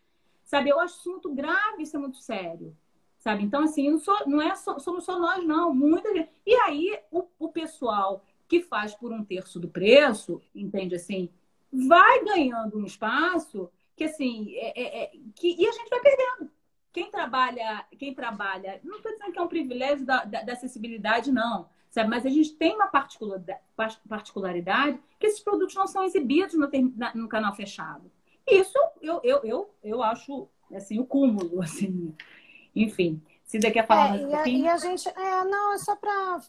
Sabe, 0.44 0.70
eu 0.70 0.80
acho 0.80 0.98
isso 0.98 1.10
muito 1.10 1.32
grave, 1.32 1.82
isso 1.82 1.96
é 1.96 2.00
muito 2.00 2.18
sério 2.18 2.76
sabe? 3.20 3.44
Então, 3.44 3.62
assim, 3.62 3.88
não, 3.90 3.98
sou, 3.98 4.26
não 4.26 4.42
é 4.42 4.54
só, 4.56 4.78
somos 4.78 5.04
só 5.04 5.18
nós, 5.18 5.46
não. 5.46 5.72
Muita 5.72 6.12
gente. 6.12 6.30
E 6.44 6.54
aí, 6.54 6.98
o, 7.10 7.26
o 7.38 7.48
pessoal 7.50 8.24
que 8.48 8.62
faz 8.62 8.94
por 8.94 9.12
um 9.12 9.22
terço 9.22 9.60
do 9.60 9.68
preço, 9.68 10.40
entende 10.54 10.96
assim, 10.96 11.28
vai 11.72 12.24
ganhando 12.24 12.78
um 12.78 12.84
espaço 12.84 13.70
que, 13.94 14.04
assim, 14.04 14.56
é, 14.56 14.80
é, 14.80 15.04
é 15.04 15.10
que, 15.36 15.54
e 15.56 15.68
a 15.68 15.72
gente 15.72 15.88
vai 15.88 16.00
perdendo. 16.00 16.50
Quem 16.92 17.10
trabalha, 17.10 17.84
quem 17.98 18.12
trabalha, 18.12 18.80
não 18.82 18.96
estou 18.96 19.12
dizendo 19.12 19.32
que 19.32 19.38
é 19.38 19.42
um 19.42 19.48
privilégio 19.48 20.04
da, 20.04 20.24
da, 20.24 20.42
da, 20.42 20.52
acessibilidade, 20.52 21.30
não, 21.30 21.68
sabe? 21.90 22.08
Mas 22.08 22.26
a 22.26 22.28
gente 22.28 22.54
tem 22.54 22.74
uma 22.74 22.88
particularidade 22.88 24.98
que 25.18 25.26
esses 25.26 25.40
produtos 25.40 25.74
não 25.74 25.86
são 25.86 26.02
exibidos 26.02 26.54
no, 26.54 26.68
no 27.14 27.28
canal 27.28 27.54
fechado. 27.54 28.10
Isso 28.46 28.76
eu, 29.00 29.20
eu, 29.22 29.40
eu, 29.44 29.70
eu 29.84 30.02
acho 30.02 30.48
assim, 30.74 30.98
o 30.98 31.06
cúmulo, 31.06 31.60
assim, 31.62 32.14
enfim, 32.74 33.22
se 33.44 33.60
você 33.60 33.70
quer 33.70 33.86
falar 33.86 34.06
é, 34.06 34.10
mais 34.10 34.24
um 34.24 34.30
pouquinho. 34.30 34.64
E 34.64 34.68
a 34.68 34.76
gente, 34.76 35.08
é, 35.08 35.44
não, 35.44 35.74
é 35.74 35.78
só 35.78 35.96
para 35.96 36.40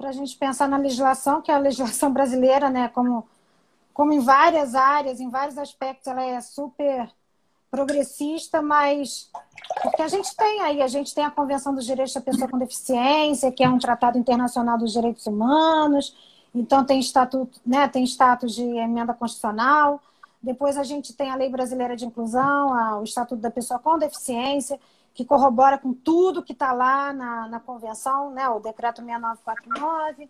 a 0.00 0.12
gente 0.12 0.36
pensar 0.36 0.68
na 0.68 0.76
legislação, 0.76 1.40
que 1.40 1.50
é 1.50 1.54
a 1.54 1.58
legislação 1.58 2.12
brasileira, 2.12 2.68
né, 2.68 2.88
como, 2.88 3.26
como 3.94 4.12
em 4.12 4.20
várias 4.20 4.74
áreas, 4.74 5.20
em 5.20 5.30
vários 5.30 5.56
aspectos, 5.56 6.06
ela 6.06 6.22
é 6.22 6.40
super 6.40 7.10
progressista, 7.76 8.62
mas 8.62 9.30
porque 9.82 10.00
a 10.00 10.08
gente 10.08 10.34
tem 10.34 10.62
aí, 10.62 10.80
a 10.80 10.86
gente 10.86 11.14
tem 11.14 11.24
a 11.24 11.30
Convenção 11.30 11.74
dos 11.74 11.84
Direitos 11.84 12.14
da 12.14 12.22
Pessoa 12.22 12.48
com 12.48 12.58
Deficiência, 12.58 13.52
que 13.52 13.62
é 13.62 13.68
um 13.68 13.78
tratado 13.78 14.16
internacional 14.16 14.78
dos 14.78 14.92
direitos 14.92 15.26
humanos, 15.26 16.16
então 16.54 16.84
tem 16.84 16.98
estatuto, 16.98 17.60
né, 17.66 17.86
tem 17.86 18.02
status 18.04 18.54
de 18.54 18.62
emenda 18.62 19.12
constitucional. 19.12 20.00
Depois 20.42 20.78
a 20.78 20.84
gente 20.84 21.12
tem 21.12 21.30
a 21.30 21.36
Lei 21.36 21.50
Brasileira 21.50 21.94
de 21.94 22.06
Inclusão, 22.06 22.72
a, 22.72 22.98
o 22.98 23.04
Estatuto 23.04 23.42
da 23.42 23.50
Pessoa 23.50 23.78
com 23.78 23.98
Deficiência 23.98 24.80
que 25.12 25.24
corrobora 25.24 25.78
com 25.78 25.94
tudo 25.94 26.42
que 26.42 26.52
está 26.52 26.72
lá 26.72 27.10
na, 27.10 27.48
na 27.48 27.58
convenção, 27.58 28.30
né, 28.30 28.46
o 28.50 28.60
decreto 28.60 29.02
6949, 29.02 30.28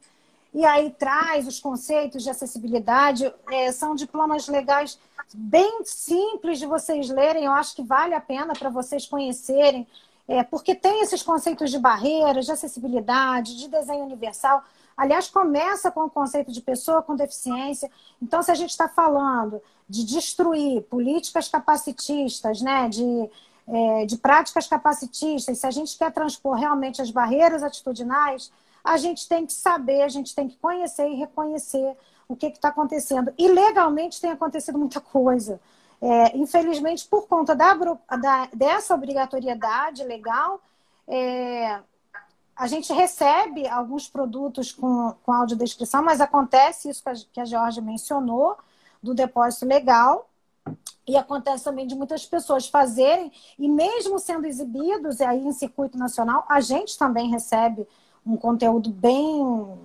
e 0.56 0.64
aí 0.64 0.90
traz 0.90 1.46
os 1.46 1.60
conceitos 1.60 2.22
de 2.22 2.30
acessibilidade. 2.30 3.30
É, 3.52 3.70
são 3.72 3.94
diplomas 3.94 4.48
legais 4.48 4.98
bem 5.34 5.84
simples 5.84 6.58
de 6.58 6.64
vocês 6.64 7.10
lerem, 7.10 7.44
eu 7.44 7.52
acho 7.52 7.76
que 7.76 7.82
vale 7.82 8.14
a 8.14 8.20
pena 8.22 8.54
para 8.54 8.70
vocês 8.70 9.04
conhecerem, 9.06 9.86
é, 10.26 10.42
porque 10.42 10.74
tem 10.74 11.02
esses 11.02 11.22
conceitos 11.22 11.70
de 11.70 11.78
barreiras, 11.78 12.46
de 12.46 12.52
acessibilidade, 12.52 13.58
de 13.58 13.68
desenho 13.68 14.04
universal. 14.04 14.64
Aliás, 14.96 15.28
começa 15.28 15.90
com 15.90 16.04
o 16.04 16.10
conceito 16.10 16.50
de 16.50 16.62
pessoa 16.62 17.02
com 17.02 17.14
deficiência. 17.14 17.90
Então, 18.22 18.42
se 18.42 18.50
a 18.50 18.54
gente 18.54 18.70
está 18.70 18.88
falando 18.88 19.60
de 19.86 20.06
destruir 20.06 20.80
políticas 20.84 21.48
capacitistas, 21.48 22.62
né, 22.62 22.88
de 22.88 23.28
é, 23.68 24.06
de 24.06 24.16
práticas 24.16 24.68
capacitistas, 24.68 25.58
se 25.58 25.66
a 25.66 25.72
gente 25.72 25.98
quer 25.98 26.12
transpor 26.12 26.54
realmente 26.54 27.02
as 27.02 27.10
barreiras 27.10 27.64
atitudinais, 27.64 28.52
a 28.86 28.96
gente 28.96 29.28
tem 29.28 29.44
que 29.44 29.52
saber, 29.52 30.02
a 30.02 30.08
gente 30.08 30.34
tem 30.34 30.48
que 30.48 30.56
conhecer 30.58 31.08
e 31.08 31.16
reconhecer 31.16 31.96
o 32.28 32.36
que 32.36 32.46
está 32.46 32.68
acontecendo. 32.68 33.32
E 33.36 33.48
legalmente 33.48 34.20
tem 34.20 34.30
acontecido 34.30 34.78
muita 34.78 35.00
coisa. 35.00 35.60
É, 36.00 36.36
infelizmente, 36.36 37.06
por 37.06 37.26
conta 37.26 37.54
da, 37.54 37.74
da, 37.74 38.48
dessa 38.52 38.94
obrigatoriedade 38.94 40.04
legal, 40.04 40.60
é, 41.08 41.80
a 42.54 42.66
gente 42.66 42.92
recebe 42.92 43.66
alguns 43.66 44.08
produtos 44.08 44.72
com, 44.72 45.14
com 45.24 45.32
audiodescrição, 45.32 46.02
mas 46.02 46.20
acontece 46.20 46.88
isso 46.88 47.02
que 47.02 47.08
a, 47.08 47.14
que 47.32 47.40
a 47.40 47.44
Georgia 47.44 47.82
mencionou, 47.82 48.56
do 49.02 49.14
depósito 49.14 49.66
legal, 49.66 50.28
e 51.06 51.16
acontece 51.16 51.64
também 51.64 51.86
de 51.86 51.94
muitas 51.94 52.26
pessoas 52.26 52.66
fazerem, 52.66 53.32
e 53.58 53.68
mesmo 53.68 54.18
sendo 54.18 54.46
exibidos 54.46 55.20
aí 55.20 55.46
em 55.46 55.52
circuito 55.52 55.96
nacional, 55.96 56.44
a 56.48 56.60
gente 56.60 56.98
também 56.98 57.30
recebe 57.30 57.86
um 58.26 58.36
conteúdo 58.36 58.90
bem, 58.90 59.40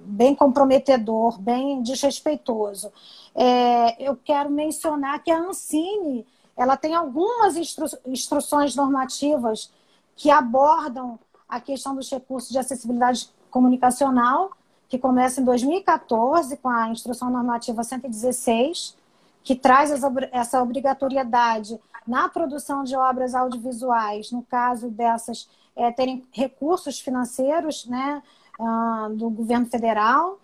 bem 0.05 0.33
comprometedor, 0.33 1.39
bem 1.39 1.81
desrespeitoso. 1.83 2.91
É, 3.35 4.03
eu 4.03 4.17
quero 4.17 4.49
mencionar 4.49 5.23
que 5.23 5.29
a 5.29 5.39
Ancine 5.39 6.25
ela 6.57 6.75
tem 6.75 6.95
algumas 6.95 7.55
instru 7.55 7.85
instruções 8.05 8.75
normativas 8.75 9.71
que 10.15 10.29
abordam 10.29 11.19
a 11.47 11.59
questão 11.59 11.95
dos 11.95 12.09
recursos 12.09 12.49
de 12.49 12.57
acessibilidade 12.57 13.29
comunicacional, 13.49 14.51
que 14.87 14.97
começa 14.97 15.39
em 15.39 15.45
2014 15.45 16.57
com 16.57 16.69
a 16.69 16.89
Instrução 16.89 17.29
Normativa 17.29 17.83
116, 17.83 18.95
que 19.43 19.55
traz 19.55 19.91
essa 20.31 20.61
obrigatoriedade 20.61 21.79
na 22.05 22.29
produção 22.29 22.83
de 22.83 22.95
obras 22.95 23.33
audiovisuais, 23.33 24.31
no 24.31 24.43
caso 24.43 24.89
dessas 24.89 25.49
é, 25.75 25.91
terem 25.91 26.25
recursos 26.31 26.99
financeiros 26.99 27.85
né, 27.85 28.21
uh, 28.59 29.15
do 29.15 29.29
governo 29.29 29.65
federal. 29.65 30.39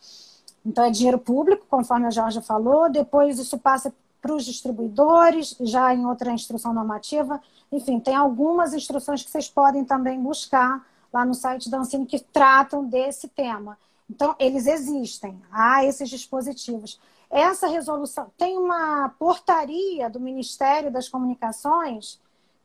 Então, 0.66 0.84
é 0.84 0.90
dinheiro 0.90 1.18
público, 1.18 1.66
conforme 1.70 2.08
a 2.08 2.12
Jorge 2.12 2.42
falou. 2.42 2.90
Depois, 2.90 3.40
isso 3.40 3.58
passa 3.58 3.94
para 4.22 4.34
os 4.34 4.44
distribuidores, 4.44 5.56
já 5.62 5.94
em 5.94 6.06
outra 6.06 6.32
instrução 6.32 6.74
normativa. 6.74 7.42
Enfim, 7.72 8.00
tem 8.00 8.16
algumas 8.16 8.74
instruções 8.74 9.24
que 9.24 9.32
vocês 9.32 9.50
podem 9.50 9.86
também 9.86 10.20
buscar 10.20 10.86
lá 11.14 11.24
no 11.24 11.34
site 11.34 11.70
da 11.70 11.78
Ancine 11.78 12.06
que 12.06 12.20
tratam 12.20 12.84
desse 12.84 13.28
tema. 13.30 13.78
Então, 14.10 14.36
eles 14.40 14.68
existem, 14.68 15.42
há 15.52 15.84
esses 15.84 16.10
dispositivos. 16.10 17.00
Essa 17.30 17.68
resolução 17.68 18.32
tem 18.38 18.58
uma 18.58 19.10
portaria 19.20 20.10
do 20.10 20.20
Ministério 20.20 20.92
das 20.92 21.10
Comunicações, 21.10 22.20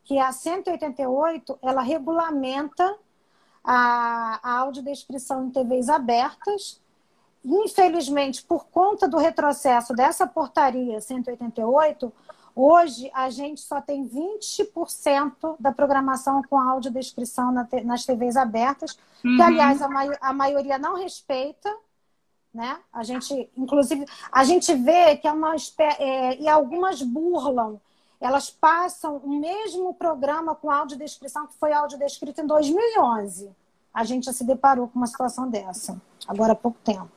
que 0.05 0.19
é 0.19 0.23
a 0.23 0.33
188, 0.33 1.59
ela 1.63 1.83
regulamenta 1.83 2.97
a, 3.65 4.41
a 4.43 4.59
audiodescrição 4.59 5.47
em 5.47 5.51
TVs 5.51 5.89
abertas. 5.89 6.81
Infelizmente, 7.45 8.43
por 8.43 8.67
conta 8.67 9.09
do 9.09 9.17
retrocesso 9.17 9.95
dessa 9.95 10.27
portaria 10.27 11.01
188, 11.01 12.13
hoje 12.55 13.11
a 13.15 13.31
gente 13.31 13.61
só 13.61 13.81
tem 13.81 14.09
20% 14.09 15.57
da 15.59 15.73
programação 15.73 16.43
com 16.43 16.59
audiodescrição 16.59 17.53
nas 17.85 18.05
TVs 18.05 18.37
abertas, 18.37 18.99
uhum. 19.25 19.37
que, 19.37 19.43
aliás, 19.43 19.83
a, 19.83 19.89
a 20.21 20.33
maioria 20.33 20.79
não 20.79 20.97
respeita 20.97 21.69
né? 22.53 22.79
A 22.93 23.03
gente, 23.03 23.51
inclusive, 23.57 24.05
a 24.31 24.45
gente 24.45 24.75
vê 24.75 25.17
que 25.17 25.27
é 25.27 25.33
uma 25.33 25.57
é, 25.79 26.41
e 26.41 26.49
algumas 26.49 27.03
burlam. 27.03 27.81
Elas 28.23 28.49
passam 28.49 29.17
o 29.17 29.29
mesmo 29.29 29.93
programa 29.95 30.55
com 30.55 30.71
audiodescrição 30.71 31.47
que 31.49 31.55
foi 31.59 31.73
audiodescrito 31.73 32.41
em 32.41 32.47
2011. 32.47 33.51
A 33.93 34.05
gente 34.05 34.27
já 34.27 34.33
se 34.33 34.45
deparou 34.45 34.87
com 34.87 34.97
uma 34.99 35.09
situação 35.09 35.51
dessa, 35.51 36.01
agora 36.27 36.53
há 36.53 36.57
pouco 36.57 36.79
tempo. 36.85 37.11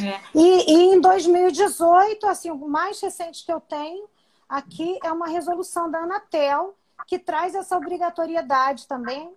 É. 0.00 0.20
E, 0.32 0.72
e 0.72 0.94
em 0.94 1.00
2018, 1.00 2.24
assim, 2.26 2.50
o 2.52 2.68
mais 2.68 3.00
recente 3.00 3.44
que 3.44 3.52
eu 3.52 3.60
tenho 3.60 4.06
aqui 4.48 4.96
é 5.02 5.10
uma 5.10 5.26
resolução 5.26 5.90
da 5.90 5.98
Anatel 5.98 6.74
que 7.04 7.18
traz 7.18 7.56
essa 7.56 7.76
obrigatoriedade 7.76 8.86
também 8.86 9.32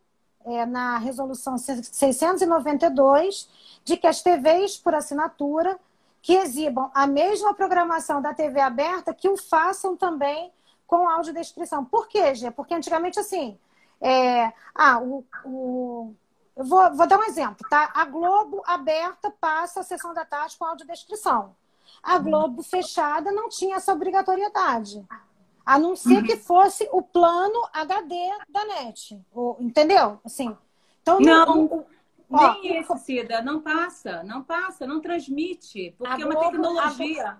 é, 0.45 0.65
na 0.67 0.99
resolução 0.99 1.57
692 1.57 3.49
de 3.83 3.97
que 3.97 4.05
as 4.05 4.21
TVs 4.21 4.77
por 4.77 4.93
assinatura 4.93 5.79
que 6.21 6.33
exibam 6.33 6.91
a 6.93 7.07
mesma 7.07 7.53
programação 7.53 8.21
da 8.21 8.33
TV 8.33 8.59
aberta 8.59 9.13
que 9.13 9.29
o 9.29 9.37
façam 9.37 9.97
também 9.97 10.51
com 10.91 11.07
audiodescrição. 11.07 11.85
Por 11.85 12.09
quê, 12.09 12.35
Gê? 12.35 12.51
Porque 12.51 12.73
antigamente, 12.73 13.17
assim, 13.17 13.57
é, 14.01 14.51
ah, 14.75 14.99
o, 14.99 15.23
o, 15.45 16.13
eu 16.53 16.65
vou, 16.65 16.93
vou 16.93 17.07
dar 17.07 17.17
um 17.17 17.23
exemplo, 17.23 17.65
tá? 17.69 17.89
A 17.93 18.03
Globo 18.03 18.61
aberta 18.65 19.31
passa 19.39 19.79
a 19.79 19.83
sessão 19.83 20.13
da 20.13 20.25
tarde 20.25 20.57
com 20.57 20.65
audiodescrição. 20.65 21.55
A 22.03 22.17
Globo 22.17 22.61
fechada 22.61 23.31
não 23.31 23.47
tinha 23.47 23.77
essa 23.77 23.93
obrigatoriedade. 23.93 25.07
A 25.65 25.79
não 25.79 25.95
ser 25.95 26.17
uhum. 26.17 26.23
que 26.23 26.35
fosse 26.35 26.89
o 26.91 27.01
plano 27.01 27.69
HD 27.71 28.15
da 28.49 28.65
NET. 28.65 29.17
entendeu? 29.59 30.19
Assim. 30.25 30.57
Então, 31.01 31.21
não. 31.21 31.45
não 31.45 31.85
Ó, 32.33 32.53
Nem 32.53 32.77
esse, 32.77 32.97
Cida, 32.99 33.41
não 33.41 33.61
passa, 33.61 34.23
não 34.23 34.41
passa, 34.41 34.87
não 34.87 35.01
transmite, 35.01 35.93
porque 35.97 36.23
Globo, 36.23 36.33
é 36.33 36.35
uma 36.37 36.49
tecnologia. 36.49 37.27
A, 37.29 37.37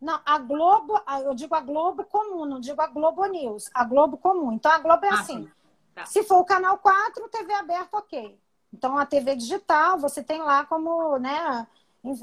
não, 0.00 0.20
a 0.24 0.38
Globo, 0.38 1.00
eu 1.24 1.34
digo 1.34 1.54
a 1.54 1.60
Globo 1.60 2.04
comum, 2.04 2.46
não 2.46 2.60
digo 2.60 2.80
a 2.80 2.86
Globo 2.86 3.26
News, 3.26 3.68
a 3.74 3.84
Globo 3.84 4.16
comum. 4.16 4.52
Então 4.52 4.70
a 4.70 4.78
Globo 4.78 5.04
é 5.04 5.10
ah, 5.10 5.14
assim. 5.14 5.50
Tá. 5.94 6.06
Se 6.06 6.22
for 6.22 6.38
o 6.38 6.44
canal 6.44 6.78
4, 6.78 7.28
TV 7.28 7.52
aberta, 7.54 7.96
ok. 7.96 8.38
Então 8.72 8.96
a 8.96 9.04
TV 9.04 9.34
digital, 9.34 9.98
você 9.98 10.22
tem 10.22 10.40
lá 10.40 10.64
como, 10.64 11.18
né, 11.18 11.66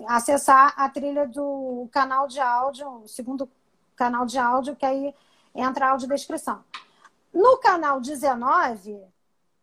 acessar 0.07 0.73
a 0.77 0.87
trilha 0.89 1.27
do 1.27 1.89
canal 1.91 2.27
de 2.27 2.39
áudio, 2.39 2.87
o 3.03 3.07
segundo 3.07 3.49
canal 3.95 4.25
de 4.25 4.37
áudio, 4.37 4.75
que 4.75 4.85
aí 4.85 5.13
entra 5.53 5.87
a 5.87 5.91
audiodescrição. 5.91 6.63
No 7.33 7.57
canal 7.57 7.99
19, 7.99 9.01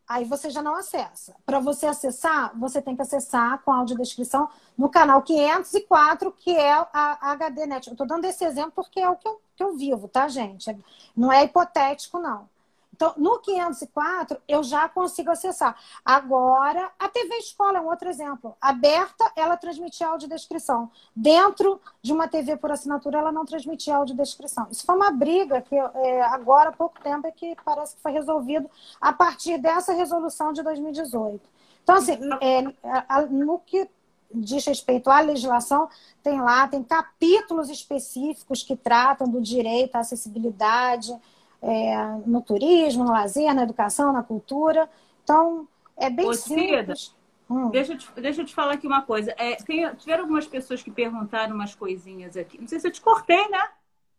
aí 0.08 0.24
você 0.24 0.50
já 0.50 0.62
não 0.62 0.74
acessa. 0.74 1.34
Para 1.44 1.58
você 1.58 1.86
acessar, 1.86 2.52
você 2.58 2.82
tem 2.82 2.94
que 2.94 3.02
acessar 3.02 3.62
com 3.62 3.72
a 3.72 3.78
audiodescrição 3.78 4.48
no 4.76 4.88
canal 4.88 5.22
504, 5.22 6.32
que 6.32 6.50
é 6.56 6.72
a 6.72 7.36
HDNet. 7.36 7.86
Eu 7.86 7.92
estou 7.92 8.06
dando 8.06 8.24
esse 8.24 8.44
exemplo 8.44 8.72
porque 8.74 9.00
é 9.00 9.08
o 9.08 9.16
que 9.16 9.28
eu, 9.28 9.40
que 9.56 9.62
eu 9.62 9.76
vivo, 9.76 10.08
tá, 10.08 10.28
gente? 10.28 10.76
Não 11.16 11.32
é 11.32 11.44
hipotético, 11.44 12.18
não. 12.18 12.48
Então, 12.94 13.14
no 13.16 13.38
504, 13.38 14.38
eu 14.46 14.62
já 14.62 14.88
consigo 14.88 15.30
acessar. 15.30 15.76
Agora, 16.04 16.90
a 16.98 17.08
TV 17.08 17.36
Escola 17.36 17.78
é 17.78 17.80
um 17.80 17.88
outro 17.88 18.08
exemplo. 18.08 18.54
Aberta, 18.60 19.32
ela 19.34 19.56
transmite 19.56 20.04
audiodescrição. 20.04 20.90
Dentro 21.16 21.80
de 22.02 22.12
uma 22.12 22.28
TV 22.28 22.56
por 22.56 22.70
assinatura, 22.70 23.18
ela 23.18 23.32
não 23.32 23.44
transmite 23.44 23.90
audiodescrição. 23.90 24.68
Isso 24.70 24.84
foi 24.84 24.94
uma 24.94 25.10
briga 25.10 25.62
que 25.62 25.74
é, 25.74 26.22
agora, 26.22 26.68
há 26.68 26.72
pouco 26.72 27.00
tempo, 27.00 27.26
é 27.26 27.32
que 27.32 27.56
parece 27.64 27.96
que 27.96 28.02
foi 28.02 28.12
resolvido 28.12 28.70
a 29.00 29.12
partir 29.12 29.58
dessa 29.58 29.92
resolução 29.92 30.52
de 30.52 30.62
2018. 30.62 31.40
Então, 31.82 31.96
assim, 31.96 32.18
é, 32.40 32.62
no 33.30 33.58
que 33.58 33.88
diz 34.34 34.64
respeito 34.64 35.10
à 35.10 35.20
legislação, 35.20 35.88
tem 36.22 36.40
lá, 36.40 36.66
tem 36.68 36.82
capítulos 36.82 37.68
específicos 37.68 38.62
que 38.62 38.76
tratam 38.76 39.28
do 39.28 39.40
direito 39.40 39.96
à 39.96 40.00
acessibilidade, 40.00 41.14
é, 41.62 41.96
no 42.26 42.42
turismo, 42.42 43.04
no 43.04 43.12
lazer, 43.12 43.54
na 43.54 43.62
educação, 43.62 44.12
na 44.12 44.22
cultura. 44.22 44.90
Então, 45.22 45.68
é 45.96 46.10
bem 46.10 46.26
Ô, 46.26 46.34
simples. 46.34 47.14
Hum. 47.48 47.70
Deixa, 47.70 47.92
eu 47.92 47.98
te, 47.98 48.10
deixa 48.20 48.40
eu 48.40 48.46
te 48.46 48.54
falar 48.54 48.74
aqui 48.74 48.86
uma 48.86 49.02
coisa. 49.02 49.34
É, 49.38 49.56
tem, 49.56 49.94
tiveram 49.96 50.24
algumas 50.24 50.46
pessoas 50.46 50.82
que 50.82 50.90
perguntaram 50.90 51.54
umas 51.54 51.74
coisinhas 51.74 52.36
aqui. 52.36 52.58
Não 52.60 52.66
sei 52.66 52.80
se 52.80 52.88
eu 52.88 52.92
te 52.92 53.00
cortei, 53.00 53.48
né? 53.48 53.68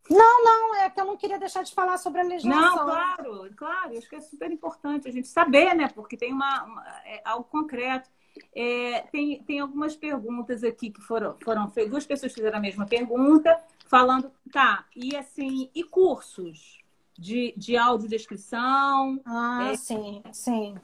Não, 0.10 0.44
não, 0.44 0.76
é 0.76 0.90
que 0.90 1.00
eu 1.00 1.06
não 1.06 1.16
queria 1.16 1.40
deixar 1.40 1.64
de 1.64 1.74
falar 1.74 1.98
sobre 1.98 2.22
a 2.22 2.24
legislação. 2.24 2.76
Não, 2.76 2.86
claro, 2.86 3.50
claro, 3.56 3.98
acho 3.98 4.10
que 4.10 4.16
é 4.16 4.22
super 4.22 4.52
importante 4.52 5.08
a 5.08 5.12
gente 5.12 5.28
saber, 5.28 5.74
né? 5.74 5.88
Porque 5.88 6.18
tem 6.18 6.32
uma, 6.32 6.64
uma 6.64 6.86
é, 7.06 7.22
algo 7.24 7.46
concreto. 7.46 8.10
É, 8.54 9.02
tem, 9.12 9.42
tem 9.44 9.60
algumas 9.60 9.96
perguntas 9.96 10.64
aqui 10.64 10.90
que 10.90 11.02
foram, 11.02 11.38
foram 11.44 11.70
feitas, 11.70 11.92
duas 11.92 12.06
pessoas 12.06 12.34
fizeram 12.34 12.58
a 12.58 12.62
mesma 12.62 12.86
pergunta, 12.86 13.60
falando, 13.88 14.32
tá, 14.52 14.86
e 14.96 15.16
assim, 15.16 15.70
e 15.74 15.84
cursos? 15.84 16.83
De, 17.18 17.54
de 17.58 17.78
audiodescrição. 17.78 19.20
Ah, 19.26 19.72
é... 19.72 19.78
sim, 19.78 20.24
sim. 20.32 20.76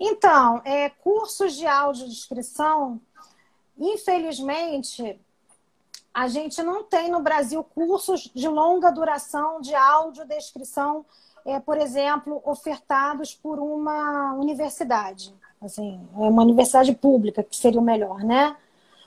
Então, 0.00 0.62
é, 0.64 0.88
cursos 0.88 1.54
de 1.54 1.66
audiodescrição, 1.66 3.00
infelizmente, 3.76 5.20
a 6.14 6.28
gente 6.28 6.62
não 6.62 6.84
tem 6.84 7.10
no 7.10 7.20
Brasil 7.20 7.62
cursos 7.62 8.30
de 8.34 8.48
longa 8.48 8.90
duração 8.90 9.60
de 9.60 9.74
audiodescrição, 9.74 11.04
é, 11.44 11.58
por 11.58 11.78
exemplo, 11.78 12.40
ofertados 12.44 13.34
por 13.34 13.58
uma 13.58 14.34
universidade. 14.34 15.34
Assim, 15.60 16.00
é 16.14 16.20
uma 16.20 16.42
universidade 16.42 16.94
pública, 16.94 17.42
que 17.42 17.56
seria 17.56 17.80
o 17.80 17.84
melhor, 17.84 18.22
né? 18.22 18.56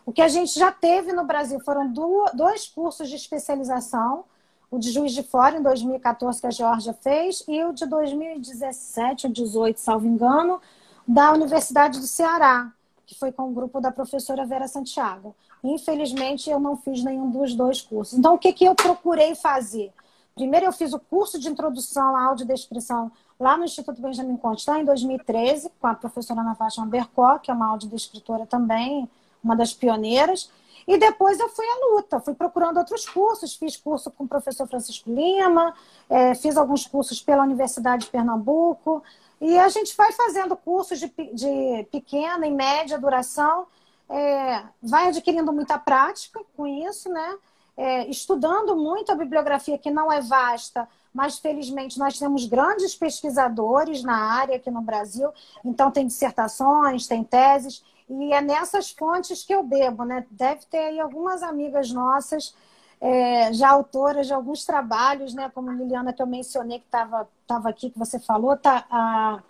O 0.05 0.11
que 0.11 0.21
a 0.21 0.27
gente 0.27 0.57
já 0.57 0.71
teve 0.71 1.13
no 1.13 1.23
Brasil 1.23 1.59
foram 1.61 1.91
dois 2.33 2.67
cursos 2.67 3.07
de 3.07 3.15
especialização 3.15 4.25
o 4.71 4.79
de 4.79 4.89
Juiz 4.89 5.11
de 5.11 5.21
Fora, 5.21 5.57
em 5.57 5.61
2014, 5.61 6.39
que 6.39 6.47
a 6.47 6.51
Georgia 6.51 6.93
fez, 6.93 7.43
e 7.45 7.61
o 7.65 7.73
de 7.73 7.85
2017 7.85 9.27
ou 9.27 9.33
2018, 9.33 9.77
salvo 9.77 10.07
engano, 10.07 10.61
da 11.05 11.33
Universidade 11.33 11.99
do 11.99 12.07
Ceará, 12.07 12.71
que 13.05 13.13
foi 13.13 13.33
com 13.33 13.49
o 13.49 13.51
grupo 13.51 13.81
da 13.81 13.91
professora 13.91 14.45
Vera 14.45 14.69
Santiago. 14.69 15.35
Infelizmente, 15.61 16.49
eu 16.49 16.57
não 16.57 16.77
fiz 16.77 17.03
nenhum 17.03 17.29
dos 17.29 17.53
dois 17.53 17.81
cursos. 17.81 18.17
Então, 18.17 18.33
o 18.33 18.37
que, 18.37 18.53
que 18.53 18.63
eu 18.63 18.73
procurei 18.73 19.35
fazer? 19.35 19.91
Primeiro, 20.33 20.65
eu 20.67 20.71
fiz 20.71 20.93
o 20.93 20.99
curso 20.99 21.37
de 21.37 21.49
introdução 21.49 22.15
à 22.15 22.23
audiodescrição 22.23 23.11
lá 23.37 23.57
no 23.57 23.65
Instituto 23.65 24.01
Benjamin 24.01 24.37
Constant, 24.37 24.79
em 24.79 24.85
2013, 24.85 25.69
com 25.81 25.87
a 25.87 25.93
professora 25.93 26.39
Ana 26.39 26.55
Fátima 26.55 26.85
Bercó, 26.85 27.37
que 27.39 27.51
é 27.51 27.53
uma 27.53 27.67
audiodescritora 27.67 28.45
também, 28.45 29.09
uma 29.43 29.55
das 29.55 29.73
pioneiras. 29.73 30.49
E 30.87 30.97
depois 30.97 31.39
eu 31.39 31.49
fui 31.49 31.65
à 31.65 31.93
luta, 31.93 32.19
fui 32.19 32.33
procurando 32.33 32.77
outros 32.77 33.07
cursos, 33.07 33.55
fiz 33.55 33.77
curso 33.77 34.09
com 34.11 34.23
o 34.23 34.27
professor 34.27 34.67
Francisco 34.67 35.11
Lima, 35.11 35.73
é, 36.09 36.33
fiz 36.35 36.57
alguns 36.57 36.85
cursos 36.85 37.21
pela 37.21 37.43
Universidade 37.43 38.05
de 38.05 38.11
Pernambuco, 38.11 39.03
e 39.39 39.57
a 39.57 39.69
gente 39.69 39.95
vai 39.95 40.11
fazendo 40.11 40.55
cursos 40.55 40.99
de, 40.99 41.07
de 41.07 41.83
pequena 41.91 42.45
e 42.45 42.51
média 42.51 42.99
duração, 42.99 43.65
é, 44.09 44.63
vai 44.81 45.07
adquirindo 45.07 45.51
muita 45.53 45.79
prática 45.79 46.41
com 46.55 46.67
isso, 46.67 47.09
né? 47.09 47.37
É, 47.77 48.05
estudando 48.07 48.75
muito 48.75 49.11
a 49.11 49.15
bibliografia, 49.15 49.77
que 49.77 49.89
não 49.89 50.11
é 50.11 50.21
vasta, 50.21 50.87
mas 51.13 51.39
felizmente 51.39 51.97
nós 51.97 52.19
temos 52.19 52.45
grandes 52.45 52.93
pesquisadores 52.93 54.03
na 54.03 54.15
área 54.15 54.57
aqui 54.57 54.69
no 54.69 54.81
Brasil, 54.81 55.29
então 55.63 55.89
tem 55.89 56.05
dissertações, 56.05 57.07
tem 57.07 57.23
teses, 57.23 57.83
E 58.13 58.33
é 58.33 58.41
nessas 58.41 58.91
fontes 58.91 59.41
que 59.41 59.55
eu 59.55 59.63
bebo, 59.63 60.03
né? 60.03 60.25
Deve 60.29 60.65
ter 60.65 60.79
aí 60.79 60.99
algumas 60.99 61.41
amigas 61.41 61.91
nossas, 61.93 62.53
é, 62.99 63.53
já 63.53 63.69
autoras 63.69 64.27
de 64.27 64.33
alguns 64.33 64.65
trabalhos, 64.65 65.33
né? 65.33 65.49
Como 65.55 65.69
a 65.69 65.73
Liliana, 65.73 66.11
que 66.11 66.21
eu 66.21 66.27
mencionei, 66.27 66.79
que 66.79 66.85
estava 66.85 67.29
tava 67.47 67.69
aqui, 67.69 67.89
que 67.89 67.97
você 67.97 68.19
falou, 68.19 68.57
tá, 68.57 68.85
a, 68.89 69.41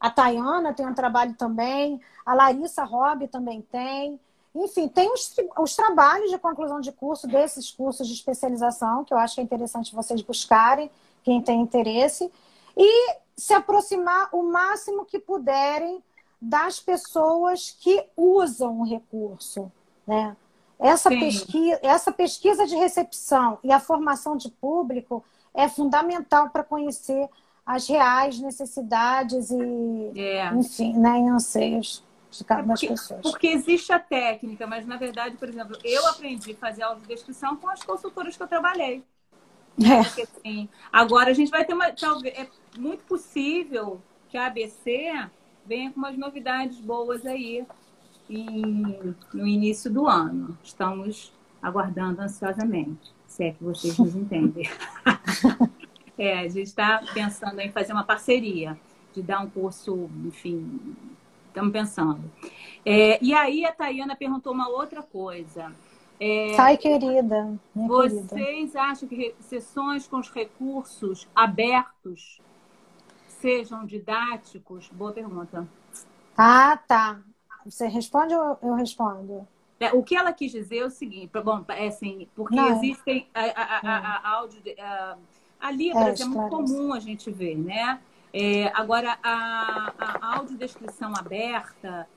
a 0.00 0.10
Tayana 0.10 0.72
tem 0.72 0.86
um 0.86 0.94
trabalho 0.94 1.34
também, 1.34 2.00
a 2.24 2.32
Larissa 2.32 2.82
Robb 2.82 3.28
também 3.28 3.60
tem. 3.60 4.18
Enfim, 4.54 4.88
tem 4.88 5.12
os, 5.12 5.36
os 5.58 5.76
trabalhos 5.76 6.30
de 6.30 6.38
conclusão 6.38 6.80
de 6.80 6.90
curso 6.92 7.26
desses 7.26 7.70
cursos 7.70 8.08
de 8.08 8.14
especialização, 8.14 9.04
que 9.04 9.12
eu 9.12 9.18
acho 9.18 9.34
que 9.34 9.42
é 9.42 9.44
interessante 9.44 9.94
vocês 9.94 10.22
buscarem, 10.22 10.90
quem 11.22 11.42
tem 11.42 11.60
interesse, 11.60 12.32
e 12.74 13.16
se 13.36 13.52
aproximar 13.52 14.30
o 14.32 14.42
máximo 14.42 15.04
que 15.04 15.18
puderem 15.18 16.02
das 16.40 16.78
pessoas 16.80 17.76
que 17.80 18.04
usam 18.16 18.80
o 18.80 18.84
recurso. 18.84 19.70
Né? 20.06 20.36
Essa, 20.78 21.10
pesquisa, 21.10 21.80
essa 21.82 22.12
pesquisa 22.12 22.66
de 22.66 22.76
recepção 22.76 23.58
e 23.64 23.72
a 23.72 23.80
formação 23.80 24.36
de 24.36 24.48
público 24.50 25.24
é 25.52 25.68
fundamental 25.68 26.50
para 26.50 26.62
conhecer 26.62 27.28
as 27.66 27.86
reais 27.88 28.38
necessidades 28.38 29.50
e, 29.50 30.12
é. 30.16 30.46
enfim, 30.54 30.94
né, 30.94 31.20
e 31.20 31.28
anseios 31.28 32.02
de 32.30 32.44
cada 32.44 32.62
é 32.62 32.66
porque, 32.66 32.88
pessoas. 32.88 33.20
Porque 33.20 33.46
existe 33.48 33.92
a 33.92 33.98
técnica, 33.98 34.66
mas 34.66 34.86
na 34.86 34.96
verdade, 34.96 35.36
por 35.36 35.48
exemplo, 35.48 35.76
eu 35.84 36.06
aprendi 36.06 36.52
a 36.52 36.56
fazer 36.56 36.82
audiodescrição 36.82 37.56
com 37.56 37.68
as 37.68 37.82
consultoras 37.82 38.36
que 38.36 38.42
eu 38.42 38.48
trabalhei. 38.48 39.04
É. 39.80 40.02
Porque, 40.02 40.22
assim, 40.22 40.68
agora 40.92 41.30
a 41.30 41.34
gente 41.34 41.50
vai 41.50 41.64
ter 41.64 41.74
uma. 41.74 41.92
Talvez, 41.92 42.36
é 42.36 42.48
muito 42.76 43.04
possível 43.04 44.00
que 44.28 44.36
a 44.36 44.46
ABC 44.46 45.28
venha 45.68 45.92
com 45.92 45.98
umas 45.98 46.16
novidades 46.16 46.80
boas 46.80 47.26
aí 47.26 47.64
em, 48.30 49.14
no 49.34 49.46
início 49.46 49.92
do 49.92 50.08
ano. 50.08 50.56
Estamos 50.64 51.30
aguardando 51.62 52.22
ansiosamente, 52.22 53.12
se 53.26 53.44
é 53.44 53.52
que 53.52 53.62
vocês 53.62 53.98
nos 53.98 54.16
entendem. 54.16 54.68
é, 56.16 56.38
a 56.40 56.48
gente 56.48 56.68
está 56.68 57.04
pensando 57.12 57.60
em 57.60 57.70
fazer 57.70 57.92
uma 57.92 58.04
parceria, 58.04 58.78
de 59.14 59.22
dar 59.22 59.40
um 59.40 59.50
curso, 59.50 60.08
enfim, 60.24 60.96
estamos 61.48 61.72
pensando. 61.72 62.22
É, 62.84 63.22
e 63.22 63.34
aí 63.34 63.64
a 63.66 63.72
Tayana 63.72 64.16
perguntou 64.16 64.54
uma 64.54 64.68
outra 64.68 65.02
coisa. 65.02 65.70
É, 66.18 66.54
Sai, 66.54 66.76
querida. 66.76 67.58
Vocês 67.74 68.26
querida. 68.28 68.82
acham 68.82 69.08
que 69.08 69.34
sessões 69.40 70.06
com 70.06 70.18
os 70.18 70.30
recursos 70.30 71.28
abertos 71.34 72.40
sejam 73.40 73.84
didáticos? 73.84 74.88
Boa 74.88 75.12
pergunta. 75.12 75.66
Ah, 76.36 76.76
tá. 76.76 77.20
Você 77.64 77.86
responde 77.86 78.34
ou 78.34 78.58
eu 78.62 78.74
respondo? 78.74 79.46
É, 79.80 79.92
o 79.92 80.02
que 80.02 80.16
ela 80.16 80.32
quis 80.32 80.50
dizer 80.50 80.78
é 80.78 80.84
o 80.84 80.90
seguinte, 80.90 81.30
bom, 81.42 81.64
é 81.68 81.86
assim, 81.86 82.28
porque 82.34 82.56
Não. 82.56 82.70
existem 82.70 83.28
a, 83.32 83.42
a, 83.42 83.78
a, 83.78 84.16
a 84.16 84.30
áudio, 84.36 84.60
a, 84.78 85.16
a 85.60 85.70
Libras 85.70 86.20
é, 86.20 86.22
é 86.22 86.26
muito 86.26 86.48
comum 86.50 86.92
a 86.92 86.98
gente 86.98 87.30
ver, 87.30 87.56
né? 87.56 88.00
É, 88.32 88.66
agora, 88.74 89.18
a, 89.22 89.92
a 89.98 90.36
audiodescrição 90.36 91.14
aberta, 91.16 92.08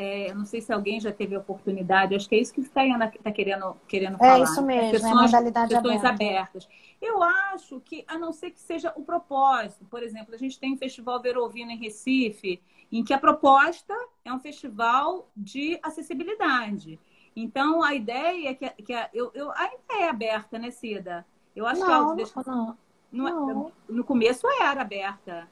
é, 0.00 0.32
não 0.32 0.44
sei 0.44 0.60
se 0.60 0.72
alguém 0.72 1.00
já 1.00 1.10
teve 1.10 1.34
a 1.34 1.40
oportunidade, 1.40 2.14
acho 2.14 2.28
que 2.28 2.36
é 2.36 2.38
isso 2.38 2.54
que 2.54 2.62
Tayana 2.68 3.06
está 3.12 3.32
querendo, 3.32 3.76
querendo 3.88 4.14
é 4.14 4.18
falar. 4.18 4.38
É 4.38 4.42
isso 4.44 4.62
mesmo, 4.62 4.90
questões, 4.92 5.12
é 5.12 5.22
modalidade 5.22 5.74
questões 5.74 6.04
aberta. 6.04 6.24
abertas. 6.24 6.68
Eu 7.02 7.20
acho 7.20 7.80
que, 7.80 8.04
a 8.06 8.16
não 8.16 8.32
ser 8.32 8.52
que 8.52 8.60
seja 8.60 8.92
o 8.94 9.02
propósito, 9.02 9.84
por 9.86 10.00
exemplo, 10.00 10.32
a 10.32 10.38
gente 10.38 10.56
tem 10.56 10.72
o 10.72 10.78
Festival 10.78 11.20
Verovino 11.20 11.72
em 11.72 11.76
Recife, 11.76 12.62
em 12.92 13.02
que 13.02 13.12
a 13.12 13.18
proposta 13.18 13.92
é 14.24 14.32
um 14.32 14.38
festival 14.38 15.28
de 15.36 15.80
acessibilidade. 15.82 17.00
Então, 17.34 17.82
a 17.82 17.92
ideia 17.92 18.50
é 18.50 18.54
que, 18.54 18.70
que 18.82 18.94
a, 18.94 19.10
eu, 19.12 19.32
eu, 19.34 19.50
ainda 19.50 19.94
é 19.98 20.08
aberta, 20.08 20.60
né, 20.60 20.70
Cida? 20.70 21.26
Eu 21.56 21.66
acho 21.66 21.80
não, 21.80 21.86
que 21.88 21.92
a 21.92 21.96
audiodescrição... 21.96 22.66
Não. 22.66 22.78
Não, 23.10 23.72
no 23.88 24.04
começo 24.04 24.46
era 24.60 24.82
aberta. 24.82 25.48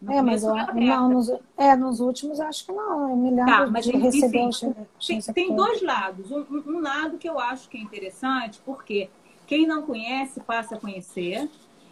No 0.00 0.12
é, 0.12 0.22
mas 0.22 0.44
eu, 0.44 0.54
não, 0.54 1.08
nos, 1.08 1.28
é, 1.56 1.74
nos 1.74 1.98
últimos 1.98 2.38
acho 2.38 2.66
que 2.66 2.72
não. 2.72 3.10
Eu 3.10 3.16
me 3.16 3.30
lembro 3.30 3.46
tá, 3.46 3.66
mas, 3.66 3.84
de 3.84 3.96
receber 3.96 4.42
enfim, 4.42 4.74
tem, 5.04 5.20
tem 5.20 5.56
dois 5.56 5.82
lados. 5.82 6.30
Um, 6.30 6.46
um, 6.66 6.80
lado 6.80 7.18
que 7.18 7.28
eu 7.28 7.38
acho 7.38 7.68
que 7.68 7.76
é 7.76 7.80
interessante, 7.80 8.60
porque 8.64 9.10
quem 9.46 9.66
não 9.66 9.82
conhece 9.82 10.40
passa 10.40 10.76
a 10.76 10.78
conhecer. 10.78 11.50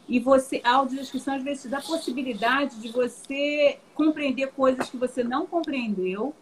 E 0.09 0.21
você, 0.21 0.61
a 0.63 0.77
audiodescrição 0.77 1.35
às 1.35 1.43
vezes 1.43 1.69
dá 1.69 1.79
a 1.79 1.83
possibilidade 1.83 2.81
de 2.81 2.91
você 2.91 3.81
compreender 3.93 4.53
coisas 4.53 4.89
que 4.89 4.97
você 4.97 5.25
não 5.25 5.45
compreendeu. 5.45 6.33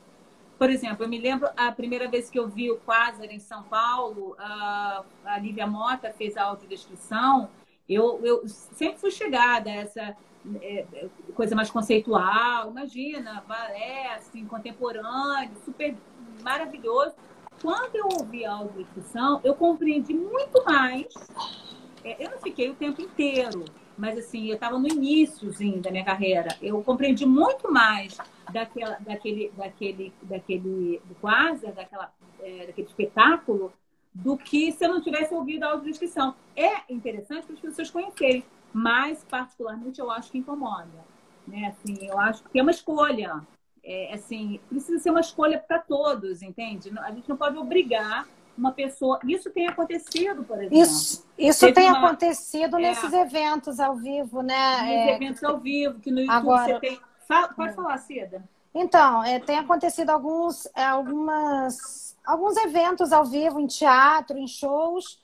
Por 0.58 0.68
exemplo, 0.68 1.04
eu 1.04 1.08
me 1.08 1.18
lembro 1.18 1.48
a 1.56 1.72
primeira 1.72 2.06
vez 2.06 2.28
que 2.28 2.38
eu 2.38 2.46
vi 2.46 2.70
o 2.70 2.76
Quasar 2.76 3.24
em 3.30 3.38
São 3.38 3.62
Paulo, 3.62 4.36
a, 4.38 5.02
a 5.24 5.38
Lívia 5.38 5.66
Mota 5.66 6.12
fez 6.12 6.36
a 6.36 6.42
audiodescrição. 6.44 7.48
Eu, 7.88 8.20
eu 8.22 8.46
sempre 8.46 8.98
fui 8.98 9.10
chegada 9.10 9.70
a 9.70 9.74
essa 9.74 10.16
é, 10.60 10.86
coisa 11.34 11.54
mais 11.54 11.70
conceitual, 11.70 12.70
imagina, 12.70 13.44
balé, 13.46 14.14
assim, 14.14 14.44
contemporâneo, 14.46 15.56
super 15.64 15.94
maravilhoso. 16.42 17.14
Quando 17.62 17.96
eu 17.96 18.06
ouvi 18.20 18.44
a 18.44 18.52
audiodescrição, 18.52 19.40
eu 19.42 19.54
compreendi 19.54 20.12
muito 20.12 20.62
mais. 20.64 21.06
É, 22.04 22.22
eu 22.24 22.30
não 22.30 22.38
fiquei 22.38 22.68
o 22.68 22.74
tempo 22.74 23.00
inteiro, 23.00 23.64
mas 23.96 24.18
assim, 24.18 24.48
eu 24.48 24.54
estava 24.54 24.78
no 24.78 24.86
iníciozinho 24.86 25.80
da 25.80 25.90
minha 25.90 26.04
carreira. 26.04 26.48
Eu 26.60 26.82
compreendi 26.82 27.24
muito 27.24 27.72
mais 27.72 28.18
daquela, 28.52 28.98
daquele, 29.00 29.50
daquele, 29.56 30.12
daquele, 30.22 31.00
do 31.04 31.14
quase, 31.20 31.66
daquela, 31.72 32.12
é, 32.40 32.66
daquele 32.66 32.86
espetáculo 32.86 33.72
do 34.12 34.36
que 34.36 34.70
se 34.70 34.84
eu 34.84 34.90
não 34.90 35.00
tivesse 35.00 35.34
ouvido 35.34 35.64
a 35.64 35.70
audiodescrição. 35.70 36.34
É 36.54 36.92
interessante 36.92 37.46
para 37.46 37.54
as 37.54 37.60
pessoas 37.60 37.90
conhecerem, 37.90 38.44
mas 38.74 39.24
particularmente 39.24 40.00
eu 40.00 40.10
acho 40.10 40.32
que 40.32 40.38
incomoda. 40.38 41.04
Né? 41.46 41.68
Assim, 41.68 42.04
eu 42.04 42.18
acho 42.18 42.42
que 42.42 42.58
é 42.58 42.62
uma 42.62 42.72
escolha. 42.72 43.40
É, 43.84 44.14
assim, 44.14 44.60
precisa 44.68 44.98
ser 44.98 45.10
uma 45.10 45.20
escolha 45.20 45.58
para 45.58 45.78
todos, 45.78 46.42
entende? 46.42 46.90
A 46.98 47.12
gente 47.12 47.28
não 47.28 47.36
pode 47.36 47.56
obrigar 47.56 48.26
uma 48.58 48.72
pessoa. 48.72 49.20
Isso 49.28 49.50
tem 49.50 49.68
acontecido, 49.68 50.42
por 50.42 50.56
exemplo. 50.56 50.78
Isso, 50.78 51.24
isso 51.38 51.72
tem 51.72 51.88
uma... 51.88 51.98
acontecido 51.98 52.78
é, 52.78 52.80
nesses 52.80 53.12
eventos 53.12 53.78
ao 53.78 53.94
vivo, 53.94 54.42
né? 54.42 54.82
Nesses 54.82 55.08
é... 55.08 55.14
eventos 55.14 55.44
ao 55.44 55.58
vivo, 55.58 56.00
que 56.00 56.10
no 56.10 56.20
YouTube 56.20 56.36
Agora... 56.36 56.74
você 56.74 56.80
tem. 56.80 57.00
Fala, 57.28 57.48
pode 57.48 57.70
é. 57.70 57.74
falar, 57.74 57.98
Cida. 57.98 58.44
Então, 58.74 59.22
é, 59.22 59.38
tem 59.38 59.58
acontecido 59.58 60.10
alguns, 60.10 60.66
é, 60.74 60.84
algumas, 60.84 62.16
alguns 62.24 62.56
eventos 62.56 63.12
ao 63.12 63.24
vivo, 63.24 63.60
em 63.60 63.68
teatro, 63.68 64.36
em 64.36 64.48
shows, 64.48 65.22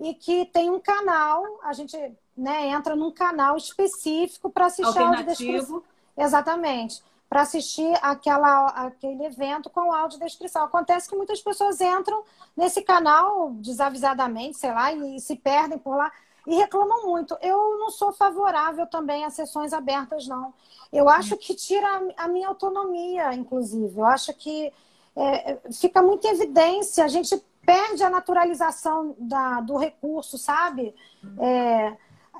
e 0.00 0.14
que 0.14 0.46
tem 0.46 0.70
um 0.70 0.80
canal, 0.80 1.44
a 1.62 1.74
gente 1.74 1.94
né, 2.36 2.68
entra 2.68 2.94
num 2.94 3.10
canal 3.10 3.56
específico 3.56 4.50
para 4.50 4.66
assistir 4.66 4.98
audiodescrição. 4.98 5.82
Exatamente. 6.16 7.02
Para 7.28 7.42
assistir 7.42 7.92
aquela, 8.02 8.68
aquele 8.68 9.24
evento 9.24 9.68
com 9.68 9.92
audiodescrição. 9.92 10.64
Acontece 10.64 11.08
que 11.08 11.16
muitas 11.16 11.40
pessoas 11.40 11.80
entram 11.80 12.22
nesse 12.56 12.82
canal 12.82 13.50
desavisadamente, 13.54 14.56
sei 14.56 14.72
lá, 14.72 14.92
e 14.92 15.18
se 15.18 15.36
perdem 15.36 15.78
por 15.78 15.96
lá 15.96 16.12
e 16.46 16.54
reclamam 16.54 17.06
muito. 17.06 17.36
Eu 17.40 17.78
não 17.78 17.90
sou 17.90 18.12
favorável 18.12 18.86
também 18.86 19.24
a 19.24 19.30
sessões 19.30 19.72
abertas, 19.72 20.28
não. 20.28 20.54
Eu 20.92 21.08
acho 21.08 21.36
que 21.36 21.54
tira 21.54 21.88
a 22.16 22.28
minha 22.28 22.48
autonomia, 22.48 23.34
inclusive. 23.34 23.98
Eu 23.98 24.04
acho 24.04 24.32
que 24.34 24.72
é, 25.16 25.58
fica 25.72 26.00
muito 26.00 26.26
em 26.26 26.30
evidência, 26.30 27.04
a 27.04 27.08
gente 27.08 27.42
perde 27.64 28.04
a 28.04 28.10
naturalização 28.10 29.16
da, 29.18 29.60
do 29.60 29.76
recurso, 29.76 30.38
sabe? 30.38 30.94
É, 31.40 31.96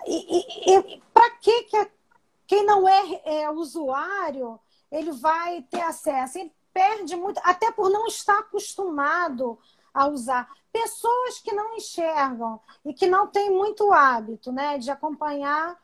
e, 0.07 0.71
e, 0.71 0.95
e 0.95 1.03
para 1.13 1.31
que, 1.39 1.63
que 1.65 1.91
quem 2.47 2.65
não 2.65 2.89
é, 2.89 3.21
é, 3.25 3.51
usuário 3.51 4.59
ele 4.91 5.13
vai 5.13 5.63
ter 5.63 5.81
acesso? 5.81 6.39
Ele 6.39 6.53
perde 6.73 7.17
muito, 7.17 7.41
até 7.43 7.73
por 7.73 7.91
não 7.91 8.07
estar 8.07 8.39
acostumado 8.39 9.59
a 9.93 10.07
usar. 10.07 10.49
Pessoas 10.73 11.39
que 11.39 11.53
não 11.53 11.75
enxergam 11.75 12.61
e 12.85 12.93
que 12.93 13.07
não 13.07 13.27
têm 13.27 13.51
muito 13.51 13.93
hábito 13.93 14.53
né, 14.53 14.79
de 14.79 14.91
acompanhar 14.91 15.77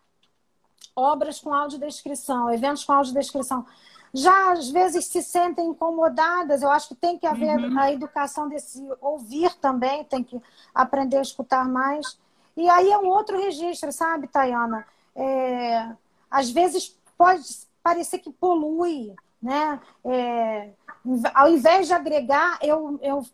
obras 0.95 1.41
com 1.41 1.53
audiodescrição, 1.53 2.53
eventos 2.53 2.85
com 2.85 2.93
audiodescrição, 2.93 3.65
já 4.13 4.53
às 4.53 4.69
vezes 4.69 5.07
se 5.07 5.23
sentem 5.23 5.69
incomodadas. 5.69 6.63
Eu 6.63 6.71
acho 6.71 6.89
que 6.89 6.95
tem 6.95 7.19
que 7.19 7.27
haver 7.27 7.59
uhum. 7.59 7.79
a 7.79 7.91
educação 7.91 8.49
desse 8.49 8.87
ouvir 9.01 9.55
também, 9.55 10.05
tem 10.05 10.23
que 10.23 10.41
aprender 10.75 11.17
a 11.17 11.23
escutar 11.23 11.67
mais. 11.67 12.19
E 12.57 12.69
aí 12.69 12.91
é 12.91 12.99
um 12.99 13.09
outro 13.09 13.39
registro, 13.39 13.93
sabe, 13.93 14.29
Tayana? 14.29 14.87
É, 15.15 15.91
às 16.31 16.51
vezes 16.51 16.97
pode 17.17 17.45
parecer 17.83 18.19
que 18.19 18.31
polui, 18.31 19.15
né? 19.43 19.81
É, 20.05 20.71
ao 21.35 21.49
invés 21.49 21.87
de 21.87 21.95
agregar, 21.95 22.59
eu, 22.63 22.99
eu 23.03 23.27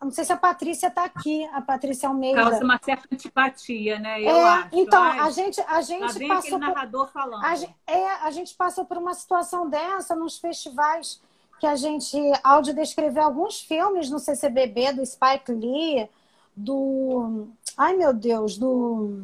não 0.00 0.10
sei 0.10 0.24
se 0.24 0.32
a 0.32 0.36
Patrícia 0.36 0.88
está 0.88 1.04
aqui, 1.04 1.44
a 1.52 1.60
Patrícia 1.60 2.08
Almeida. 2.08 2.42
Causa 2.42 2.64
uma 2.64 2.78
certa 2.82 3.08
antipatia, 3.12 3.98
né? 3.98 4.20
Eu 4.20 4.36
é, 4.36 4.44
acho. 4.44 4.68
Então, 4.72 5.02
a 5.02 5.30
gente, 5.30 5.60
a 5.62 5.80
gente 5.80 6.28
passou 6.28 6.58
por, 6.58 6.58
narrador 6.60 7.10
falando. 7.12 7.44
A, 7.44 7.54
é, 7.86 8.06
a 8.22 8.30
gente 8.30 8.54
passou 8.54 8.84
por 8.84 8.98
uma 8.98 9.14
situação 9.14 9.68
dessa 9.68 10.14
nos 10.14 10.38
festivais 10.38 11.20
que 11.58 11.66
a 11.66 11.74
gente 11.74 12.16
audiodescreveu 12.44 13.22
alguns 13.22 13.60
filmes 13.60 14.10
no 14.10 14.18
CCBB 14.18 14.92
do 14.92 15.06
Spike 15.06 15.52
Lee, 15.52 16.08
do. 16.56 17.48
Ai 17.76 17.96
meu 17.96 18.12
Deus, 18.12 18.56
do, 18.56 19.22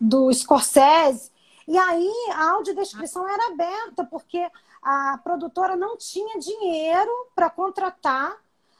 do 0.00 0.32
Scorsese. 0.32 1.30
E 1.66 1.76
aí 1.76 2.12
a 2.34 2.50
audiodescrição 2.52 3.28
era 3.28 3.52
aberta, 3.52 4.04
porque 4.04 4.46
a 4.82 5.18
produtora 5.22 5.76
não 5.76 5.96
tinha 5.96 6.38
dinheiro 6.38 7.10
para 7.34 7.50
contratar 7.50 8.36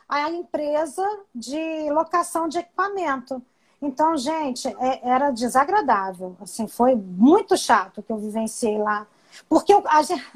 a 0.09 0.31
empresa 0.31 1.05
de 1.35 1.91
locação 1.91 2.49
de 2.49 2.59
equipamento. 2.59 3.43
Então, 3.81 4.17
gente, 4.17 4.67
é, 4.69 5.09
era 5.09 5.31
desagradável. 5.31 6.37
Assim, 6.41 6.67
foi 6.67 6.95
muito 6.95 7.57
chato 7.57 8.03
que 8.03 8.11
eu 8.11 8.19
vivenciei 8.19 8.79
lá. 8.79 9.07
Porque 9.49 9.73
eu, 9.73 9.83
a, 9.87 10.03
gente, 10.03 10.27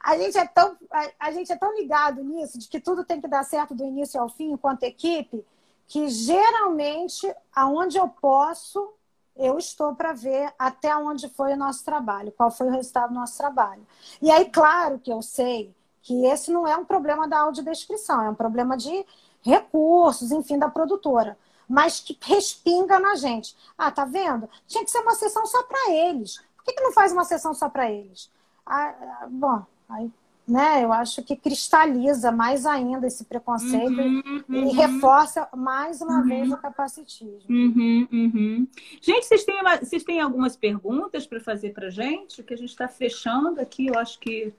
a, 0.00 0.16
gente 0.16 0.38
é 0.38 0.46
tão, 0.46 0.76
a, 0.90 1.10
a, 1.20 1.32
gente 1.32 1.52
é 1.52 1.56
tão 1.56 1.76
ligado 1.76 2.22
nisso, 2.22 2.58
de 2.58 2.68
que 2.68 2.80
tudo 2.80 3.04
tem 3.04 3.20
que 3.20 3.28
dar 3.28 3.44
certo 3.44 3.74
do 3.74 3.84
início 3.84 4.20
ao 4.20 4.28
fim, 4.28 4.52
enquanto 4.52 4.84
equipe, 4.84 5.44
que 5.86 6.08
geralmente, 6.08 7.32
aonde 7.54 7.96
eu 7.96 8.08
posso, 8.08 8.92
eu 9.36 9.58
estou 9.58 9.94
para 9.94 10.12
ver 10.12 10.52
até 10.58 10.96
onde 10.96 11.28
foi 11.28 11.52
o 11.52 11.56
nosso 11.56 11.84
trabalho, 11.84 12.32
qual 12.32 12.50
foi 12.50 12.66
o 12.68 12.72
resultado 12.72 13.10
do 13.10 13.18
nosso 13.18 13.36
trabalho. 13.36 13.86
E 14.20 14.30
aí, 14.30 14.50
claro 14.50 14.98
que 14.98 15.12
eu 15.12 15.22
sei 15.22 15.74
que 16.02 16.24
esse 16.26 16.50
não 16.50 16.66
é 16.66 16.76
um 16.76 16.84
problema 16.84 17.28
da 17.28 17.40
audiodescrição, 17.40 18.22
é 18.22 18.30
um 18.30 18.34
problema 18.34 18.76
de 18.76 19.04
recursos, 19.42 20.32
enfim, 20.32 20.58
da 20.58 20.68
produtora, 20.68 21.38
mas 21.68 22.00
que 22.00 22.18
respinga 22.22 22.98
na 22.98 23.14
gente. 23.16 23.56
Ah, 23.76 23.90
tá 23.90 24.04
vendo? 24.04 24.48
Tinha 24.66 24.84
que 24.84 24.90
ser 24.90 25.00
uma 25.00 25.14
sessão 25.14 25.44
só 25.46 25.62
para 25.64 25.90
eles. 25.90 26.38
Por 26.56 26.64
que, 26.64 26.72
que 26.72 26.82
não 26.82 26.92
faz 26.92 27.12
uma 27.12 27.24
sessão 27.24 27.54
só 27.54 27.68
para 27.68 27.90
eles? 27.90 28.30
Ah, 28.64 28.94
ah, 29.20 29.26
bom, 29.28 29.64
aí 29.88 30.10
né? 30.46 30.84
Eu 30.84 30.92
acho 30.92 31.22
que 31.22 31.34
cristaliza 31.34 32.30
mais 32.30 32.64
ainda 32.64 33.06
esse 33.06 33.24
preconceito 33.24 34.00
uhum, 34.00 34.44
e 34.48 34.58
uhum. 34.58 34.72
reforça 34.72 35.48
mais 35.54 36.00
uma 36.00 36.20
uhum. 36.20 36.28
vez 36.28 36.52
o 36.52 36.56
capacitismo. 36.56 37.40
Uhum, 37.48 38.08
uhum. 38.12 38.68
gente, 39.00 39.26
vocês 39.26 39.44
têm, 39.44 39.56
vocês 39.80 40.04
têm 40.04 40.20
algumas 40.20 40.56
perguntas 40.56 41.26
para 41.26 41.40
fazer 41.40 41.72
para 41.72 41.90
gente? 41.90 42.42
Que 42.42 42.54
a 42.54 42.56
gente 42.56 42.70
está 42.70 42.86
fechando 42.86 43.60
aqui. 43.60 43.88
Eu 43.88 43.98
acho 43.98 44.18
que. 44.20 44.52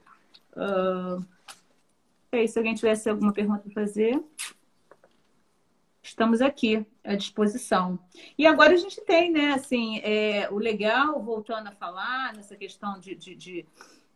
Uh... 0.54 1.24
É, 2.30 2.46
se 2.46 2.58
alguém 2.58 2.74
tivesse 2.74 3.08
alguma 3.08 3.32
pergunta 3.32 3.60
para 3.60 3.72
fazer, 3.72 4.22
estamos 6.02 6.42
aqui 6.42 6.86
à 7.02 7.14
disposição. 7.14 7.98
E 8.36 8.46
agora 8.46 8.74
a 8.74 8.76
gente 8.76 9.00
tem, 9.00 9.30
né, 9.30 9.52
assim, 9.52 9.98
é, 10.00 10.46
o 10.50 10.58
legal, 10.58 11.22
voltando 11.22 11.68
a 11.68 11.72
falar 11.72 12.34
nessa 12.34 12.54
questão 12.54 12.98
de, 12.98 13.14
de, 13.14 13.34
de 13.34 13.66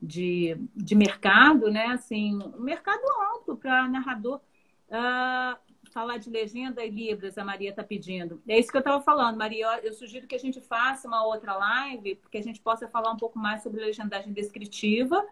de, 0.02 0.56
de 0.74 0.94
mercado, 0.96 1.70
né? 1.70 1.86
Assim, 1.86 2.38
um 2.56 2.60
mercado 2.60 3.02
alto 3.30 3.56
para 3.56 3.88
narrador. 3.88 4.40
Uh, 4.88 5.56
falar 5.92 6.18
de 6.18 6.30
legenda 6.30 6.84
e 6.84 6.90
libras, 6.90 7.38
a 7.38 7.44
Maria 7.44 7.70
está 7.70 7.84
pedindo. 7.84 8.42
É 8.48 8.58
isso 8.58 8.70
que 8.70 8.76
eu 8.76 8.80
estava 8.80 9.00
falando, 9.02 9.36
Maria. 9.36 9.78
Eu 9.82 9.92
sugiro 9.92 10.26
que 10.26 10.34
a 10.34 10.38
gente 10.38 10.60
faça 10.60 11.06
uma 11.06 11.24
outra 11.24 11.54
live, 11.54 12.16
porque 12.16 12.38
a 12.38 12.42
gente 12.42 12.60
possa 12.60 12.88
falar 12.88 13.12
um 13.12 13.16
pouco 13.16 13.38
mais 13.38 13.62
sobre 13.62 13.80
legendagem 13.80 14.32
descritiva 14.32 15.24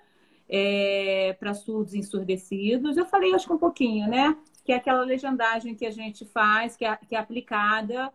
é, 0.48 1.34
para 1.40 1.54
surdos 1.54 1.94
e 1.94 1.98
ensurdecidos. 1.98 2.96
Eu 2.96 3.06
falei, 3.06 3.34
acho 3.34 3.46
que 3.46 3.52
um 3.52 3.58
pouquinho, 3.58 4.08
né? 4.08 4.36
Que 4.64 4.72
é 4.72 4.76
aquela 4.76 5.02
legendagem 5.02 5.74
que 5.74 5.86
a 5.86 5.90
gente 5.90 6.26
faz, 6.26 6.76
que 6.76 6.84
é, 6.84 6.94
que 6.96 7.16
é 7.16 7.18
aplicada 7.18 8.12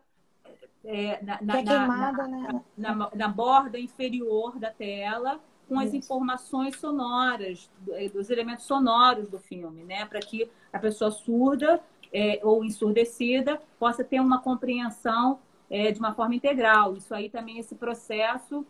é, 0.83 1.23
na, 1.23 1.41
na, 1.41 1.59
é 1.59 1.63
queimada, 1.63 2.27
na, 2.27 2.27
né? 2.27 2.61
na, 2.77 3.11
na 3.13 3.27
borda 3.27 3.79
inferior 3.79 4.59
da 4.59 4.69
tela 4.69 5.41
com 5.67 5.79
as 5.79 5.93
informações 5.93 6.77
sonoras, 6.77 7.69
eh, 7.91 8.09
dos 8.09 8.29
elementos 8.29 8.65
sonoros 8.65 9.27
do 9.29 9.39
filme, 9.39 9.83
né? 9.83 10.05
Para 10.05 10.19
que 10.19 10.49
a 10.71 10.79
pessoa 10.79 11.11
surda 11.11 11.81
é, 12.13 12.39
ou 12.43 12.63
ensurdecida 12.63 13.61
possa 13.77 14.03
ter 14.03 14.19
uma 14.19 14.39
compreensão 14.39 15.39
é, 15.69 15.91
de 15.91 15.99
uma 15.99 16.13
forma 16.13 16.35
integral. 16.35 16.95
Isso 16.95 17.13
aí 17.13 17.29
também, 17.29 17.59
esse 17.59 17.75
processo, 17.75 18.65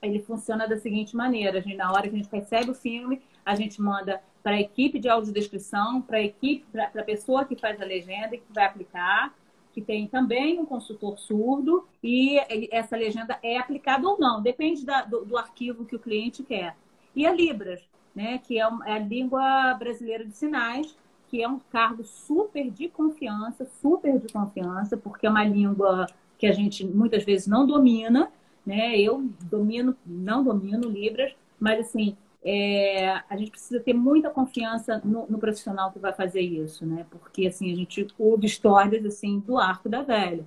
ele 0.00 0.18
funciona 0.20 0.66
da 0.66 0.78
seguinte 0.78 1.14
maneira. 1.14 1.58
A 1.58 1.60
gente, 1.60 1.76
na 1.76 1.92
hora 1.92 2.08
que 2.08 2.14
a 2.14 2.18
gente 2.18 2.30
recebe 2.30 2.70
o 2.70 2.74
filme, 2.74 3.20
a 3.44 3.54
gente 3.54 3.80
manda 3.82 4.22
para 4.42 4.52
a 4.52 4.60
equipe 4.60 4.98
de 4.98 5.08
audiodescrição, 5.08 6.00
para 6.00 6.16
a 6.16 6.22
equipe, 6.22 6.64
para 6.72 6.84
a 6.84 7.04
pessoa 7.04 7.44
que 7.44 7.56
faz 7.56 7.80
a 7.80 7.84
legenda 7.84 8.34
e 8.34 8.38
que 8.38 8.52
vai 8.52 8.64
aplicar, 8.64 9.34
que 9.72 9.80
tem 9.80 10.06
também 10.06 10.58
um 10.58 10.66
consultor 10.66 11.18
surdo 11.18 11.86
e 12.02 12.38
essa 12.70 12.96
legenda 12.96 13.38
é 13.42 13.58
aplicada 13.58 14.06
ou 14.08 14.18
não, 14.18 14.42
depende 14.42 14.84
da, 14.84 15.02
do, 15.02 15.24
do, 15.24 15.36
arquivo 15.36 15.84
que 15.84 15.96
o 15.96 15.98
cliente 15.98 16.42
quer. 16.42 16.76
E 17.14 17.26
a 17.26 17.32
Libras, 17.32 17.80
né, 18.14 18.38
que 18.38 18.58
é, 18.58 18.62
é 18.86 18.92
a 18.92 18.98
língua 18.98 19.74
brasileira 19.74 20.24
de 20.24 20.36
sinais, 20.36 20.96
que 21.28 21.42
é 21.42 21.48
um 21.48 21.60
cargo 21.70 22.02
super 22.04 22.68
de 22.68 22.88
confiança, 22.88 23.64
super 23.80 24.18
de 24.18 24.32
confiança, 24.32 24.96
porque 24.96 25.26
é 25.26 25.30
uma 25.30 25.44
língua 25.44 26.06
que 26.36 26.46
a 26.46 26.52
gente 26.52 26.84
muitas 26.84 27.22
vezes 27.22 27.46
não 27.46 27.66
domina, 27.66 28.32
né? 28.66 28.98
Eu 28.98 29.28
domino, 29.42 29.96
não 30.04 30.42
domino 30.42 30.88
Libras, 30.88 31.32
mas 31.58 31.80
assim, 31.80 32.16
é, 32.42 33.22
a 33.28 33.36
gente 33.36 33.50
precisa 33.50 33.80
ter 33.80 33.92
muita 33.92 34.30
confiança 34.30 35.00
no, 35.04 35.26
no, 35.28 35.38
profissional 35.38 35.92
que 35.92 35.98
vai 35.98 36.12
fazer 36.12 36.40
isso, 36.40 36.86
né? 36.86 37.06
Porque 37.10 37.46
assim 37.46 37.70
a 37.70 37.76
gente 37.76 38.06
ouve 38.18 38.46
histórias 38.46 39.04
assim 39.04 39.40
do 39.40 39.58
arco 39.58 39.88
da 39.88 40.02
velha, 40.02 40.44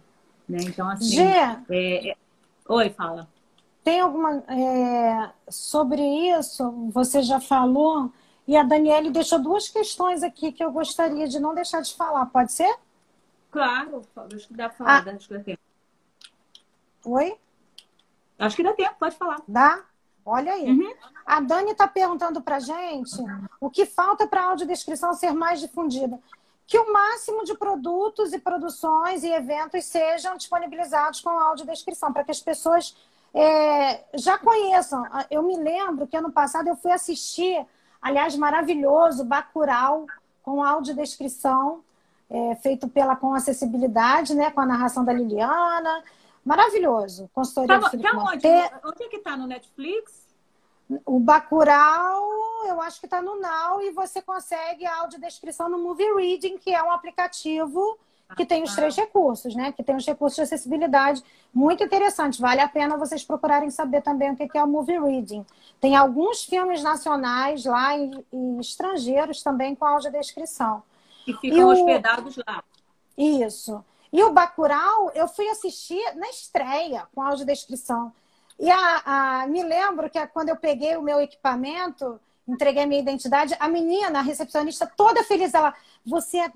né? 0.50 0.58
Então 0.62 0.90
assim, 0.90 1.22
é, 1.22 1.60
é... 1.70 2.16
oi, 2.68 2.90
fala. 2.90 3.28
Tem 3.84 4.00
alguma 4.00 4.44
é, 4.48 5.30
sobre 5.50 6.02
isso? 6.02 6.90
Você 6.92 7.22
já 7.22 7.40
falou 7.40 8.12
e 8.48 8.58
a 8.58 8.64
Daniele 8.64 9.12
deixou 9.12 9.40
duas 9.40 9.70
questões 9.70 10.24
aqui 10.24 10.52
que 10.52 10.64
eu 10.64 10.72
gostaria 10.72 11.28
de 11.28 11.40
não 11.40 11.54
deixar 11.54 11.82
de 11.82 11.94
falar. 11.94 12.26
Pode 12.28 12.54
ser? 12.54 12.76
Claro, 13.52 14.02
acho 14.34 14.48
que 14.48 14.54
dá 14.56 14.68
para 14.68 14.78
falar, 14.78 15.08
ah. 15.08 15.16
acho 15.16 15.28
que 15.28 15.38
dá 15.38 15.44
tempo. 15.44 15.62
Oi? 17.06 17.38
Acho 18.40 18.56
que 18.56 18.64
dá 18.64 18.74
tempo, 18.74 18.96
pode 19.00 19.16
falar. 19.16 19.42
Dá? 19.48 19.84
Olha 20.26 20.54
aí. 20.54 20.70
Uhum. 20.70 20.94
A 21.26 21.40
Dani 21.40 21.72
está 21.72 21.88
perguntando 21.88 22.42
para 22.42 22.60
gente 22.60 23.18
o 23.60 23.70
que 23.70 23.86
falta 23.86 24.28
para 24.28 24.42
a 24.42 24.46
audiodescrição 24.46 25.14
ser 25.14 25.32
mais 25.34 25.60
difundida. 25.60 26.20
Que 26.66 26.78
o 26.78 26.94
máximo 26.94 27.44
de 27.44 27.56
produtos 27.56 28.32
e 28.34 28.40
produções 28.40 29.24
e 29.24 29.30
eventos 29.30 29.84
sejam 29.86 30.38
disponibilizados 30.38 31.20
com 31.20 31.30
audiodescrição, 31.30 32.14
para 32.14 32.24
que 32.24 32.32
as 32.32 32.40
pessoas 32.40 32.96
é, 33.34 34.04
já 34.14 34.38
conheçam. 34.38 35.06
Eu 35.30 35.44
me 35.44 35.58
lembro 35.58 36.08
que 36.08 36.16
ano 36.16 36.32
passado 36.32 36.68
eu 36.68 36.76
fui 36.76 36.92
assistir, 36.92 37.66
aliás, 38.02 38.36
maravilhoso, 38.36 39.26
Bacurau, 39.26 40.06
com 40.42 40.64
audiodescrição, 40.64 41.84
é, 42.30 42.56
feito 42.56 42.88
pela 42.88 43.16
Com 43.16 43.34
Acessibilidade, 43.34 44.34
né, 44.34 44.52
com 44.52 44.62
a 44.62 44.66
narração 44.66 45.04
da 45.04 45.14
Liliana. 45.14 46.04
Maravilhoso. 46.44 47.30
Consultoria 47.34 47.80
tá, 47.80 47.90
tá 47.90 47.98
onde? 47.98 48.48
Onde 48.86 49.04
é 49.04 49.10
que 49.10 49.18
está? 49.18 49.38
No 49.38 49.48
Netflix? 49.48 50.24
O 51.06 51.20
Bacurau, 51.20 52.30
eu 52.68 52.82
acho 52.82 53.00
que 53.00 53.06
está 53.06 53.22
no 53.22 53.40
Now 53.40 53.82
e 53.82 53.92
você 53.92 54.22
consegue 54.22 54.86
a 54.86 55.00
audiodescrição 55.00 55.70
no 55.70 55.80
Movie 55.80 56.14
Reading, 56.14 56.58
que 56.58 56.74
é 56.74 56.84
um 56.84 56.92
aplicativo 56.92 57.98
que 58.36 58.46
tem 58.46 58.64
os 58.64 58.72
ah. 58.72 58.76
três 58.76 58.96
recursos, 58.96 59.56
né? 59.56 59.72
Que 59.72 59.84
tem 59.84 59.96
os 59.96 60.06
recursos 60.06 60.36
de 60.36 60.42
acessibilidade. 60.42 61.24
Muito 61.54 61.84
interessante. 61.84 62.42
Vale 62.42 62.62
a 62.62 62.68
pena 62.68 62.98
vocês 62.98 63.24
procurarem 63.24 63.70
saber 63.70 64.02
também 64.02 64.32
o 64.32 64.36
que 64.36 64.58
é 64.58 64.64
o 64.64 64.68
Movie 64.68 65.00
Reading. 65.00 65.46
Tem 65.80 65.96
alguns 65.96 66.44
filmes 66.44 66.82
nacionais 66.82 67.66
lá 67.66 67.98
e, 67.98 68.12
e 68.32 68.60
estrangeiros 68.60 69.42
também 69.42 69.76
com 69.76 69.86
audiodescrição. 69.86 70.84
E 71.28 71.34
ficam 71.34 71.60
e 71.60 71.64
o... 71.64 71.68
hospedados 71.70 72.38
lá. 72.46 72.64
Isso. 73.18 73.84
E 74.14 74.24
o 74.24 74.32
Bacurau, 74.32 75.12
eu 75.16 75.28
fui 75.28 75.50
assistir 75.50 76.04
na 76.16 76.30
estreia, 76.30 77.08
com 77.16 77.22
audiodescrição. 77.24 78.14
E 78.60 78.70
a, 78.70 79.02
a, 79.42 79.48
me 79.48 79.64
lembro 79.64 80.08
que 80.08 80.28
quando 80.28 80.50
eu 80.50 80.56
peguei 80.56 80.96
o 80.96 81.02
meu 81.02 81.20
equipamento, 81.20 82.20
entreguei 82.48 82.84
a 82.84 82.86
minha 82.86 83.02
identidade, 83.02 83.56
a 83.60 83.68
menina, 83.68 84.20
a 84.20 84.22
recepcionista, 84.22 84.86
toda 84.96 85.24
feliz, 85.24 85.52
ela, 85.52 85.74
você 86.06 86.38
é 86.38 86.46
a 86.46 86.52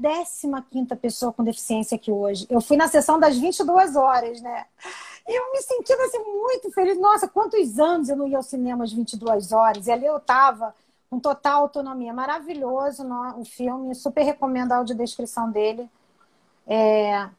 15 0.62 0.96
pessoa 1.02 1.34
com 1.34 1.44
deficiência 1.44 1.96
aqui 1.96 2.12
hoje. 2.12 2.46
Eu 2.48 2.62
fui 2.62 2.78
na 2.78 2.88
sessão 2.88 3.20
das 3.20 3.36
22 3.36 3.96
horas, 3.96 4.40
né? 4.40 4.68
E 5.28 5.36
eu 5.36 5.52
me 5.52 5.62
sentindo 5.62 6.02
assim 6.04 6.20
muito 6.20 6.72
feliz. 6.72 7.00
Nossa, 7.00 7.28
quantos 7.28 7.80
anos 7.80 8.08
eu 8.08 8.16
não 8.16 8.28
ia 8.28 8.38
ao 8.38 8.44
cinema 8.44 8.84
às 8.84 8.94
22 8.94 9.52
horas? 9.52 9.88
E 9.88 9.92
ali 9.92 10.06
eu 10.06 10.18
estava 10.18 10.76
com 11.10 11.20
total 11.20 11.64
autonomia. 11.64 12.14
Maravilhoso 12.14 13.04
o 13.36 13.44
filme, 13.44 13.96
super 13.96 14.22
recomendo 14.22 14.74
a 14.74 14.78
audiodescrição 14.78 15.50
dele. 15.50 15.90
É, 16.68 17.30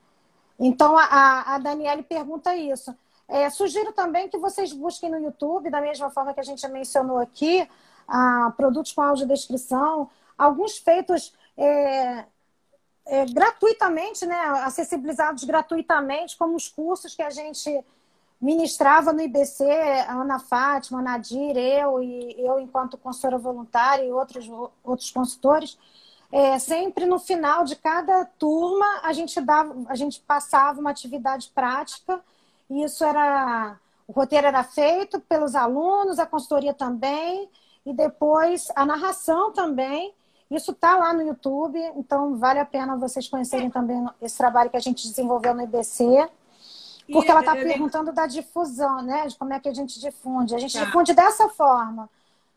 então, 0.58 0.96
a, 0.98 1.54
a 1.54 1.58
Daniele 1.58 2.02
pergunta 2.02 2.54
isso. 2.56 2.94
É, 3.28 3.48
sugiro 3.50 3.92
também 3.92 4.28
que 4.28 4.38
vocês 4.38 4.72
busquem 4.72 5.10
no 5.10 5.18
YouTube, 5.18 5.70
da 5.70 5.80
mesma 5.80 6.10
forma 6.10 6.32
que 6.32 6.40
a 6.40 6.44
gente 6.44 6.66
mencionou 6.68 7.18
aqui, 7.18 7.68
a, 8.08 8.52
produtos 8.56 8.92
com 8.92 9.02
audiodescrição, 9.02 10.08
alguns 10.36 10.78
feitos 10.78 11.34
é, 11.56 12.24
é, 13.06 13.26
gratuitamente, 13.26 14.24
né, 14.24 14.36
acessibilizados 14.64 15.44
gratuitamente, 15.44 16.36
como 16.36 16.56
os 16.56 16.68
cursos 16.68 17.14
que 17.14 17.22
a 17.22 17.30
gente 17.30 17.84
ministrava 18.40 19.12
no 19.12 19.20
IBC, 19.20 19.64
a 20.06 20.12
Ana 20.12 20.38
Fátima, 20.38 21.00
a 21.00 21.02
Nadir, 21.02 21.56
eu 21.56 22.02
e 22.02 22.34
eu 22.38 22.58
enquanto 22.60 22.96
consultora 22.96 23.36
voluntária 23.36 24.04
e 24.04 24.12
outros, 24.12 24.48
outros 24.84 25.10
consultores, 25.10 25.76
é, 26.30 26.58
sempre 26.58 27.06
no 27.06 27.18
final 27.18 27.64
de 27.64 27.76
cada 27.76 28.24
turma 28.24 29.00
a 29.02 29.12
gente 29.12 29.40
dava, 29.40 29.74
a 29.88 29.94
gente 29.94 30.20
passava 30.20 30.80
uma 30.80 30.90
atividade 30.90 31.50
prática 31.54 32.20
e 32.68 32.82
isso 32.82 33.02
era 33.04 33.78
o 34.06 34.12
roteiro 34.12 34.46
era 34.46 34.62
feito 34.62 35.20
pelos 35.20 35.54
alunos, 35.54 36.18
a 36.18 36.26
consultoria 36.26 36.72
também 36.72 37.48
e 37.84 37.92
depois 37.92 38.68
a 38.74 38.84
narração 38.84 39.52
também. 39.52 40.14
Isso 40.50 40.70
está 40.70 40.96
lá 40.96 41.12
no 41.12 41.20
YouTube, 41.20 41.78
então 41.94 42.36
vale 42.36 42.58
a 42.58 42.64
pena 42.64 42.96
vocês 42.96 43.28
conhecerem 43.28 43.68
também 43.68 44.06
esse 44.22 44.38
trabalho 44.38 44.70
que 44.70 44.78
a 44.78 44.80
gente 44.80 45.06
desenvolveu 45.06 45.54
no 45.54 45.62
IBC. 45.62 46.28
Porque 47.10 47.30
ela 47.30 47.40
está 47.40 47.54
perguntando 47.54 48.12
da 48.12 48.26
difusão, 48.26 49.02
né? 49.02 49.26
De 49.26 49.36
como 49.36 49.52
é 49.52 49.60
que 49.60 49.68
a 49.68 49.74
gente 49.74 49.98
difunde. 49.98 50.54
A 50.54 50.58
gente 50.58 50.78
tá. 50.78 50.84
difunde 50.84 51.14
dessa 51.14 51.48
forma. 51.48 52.08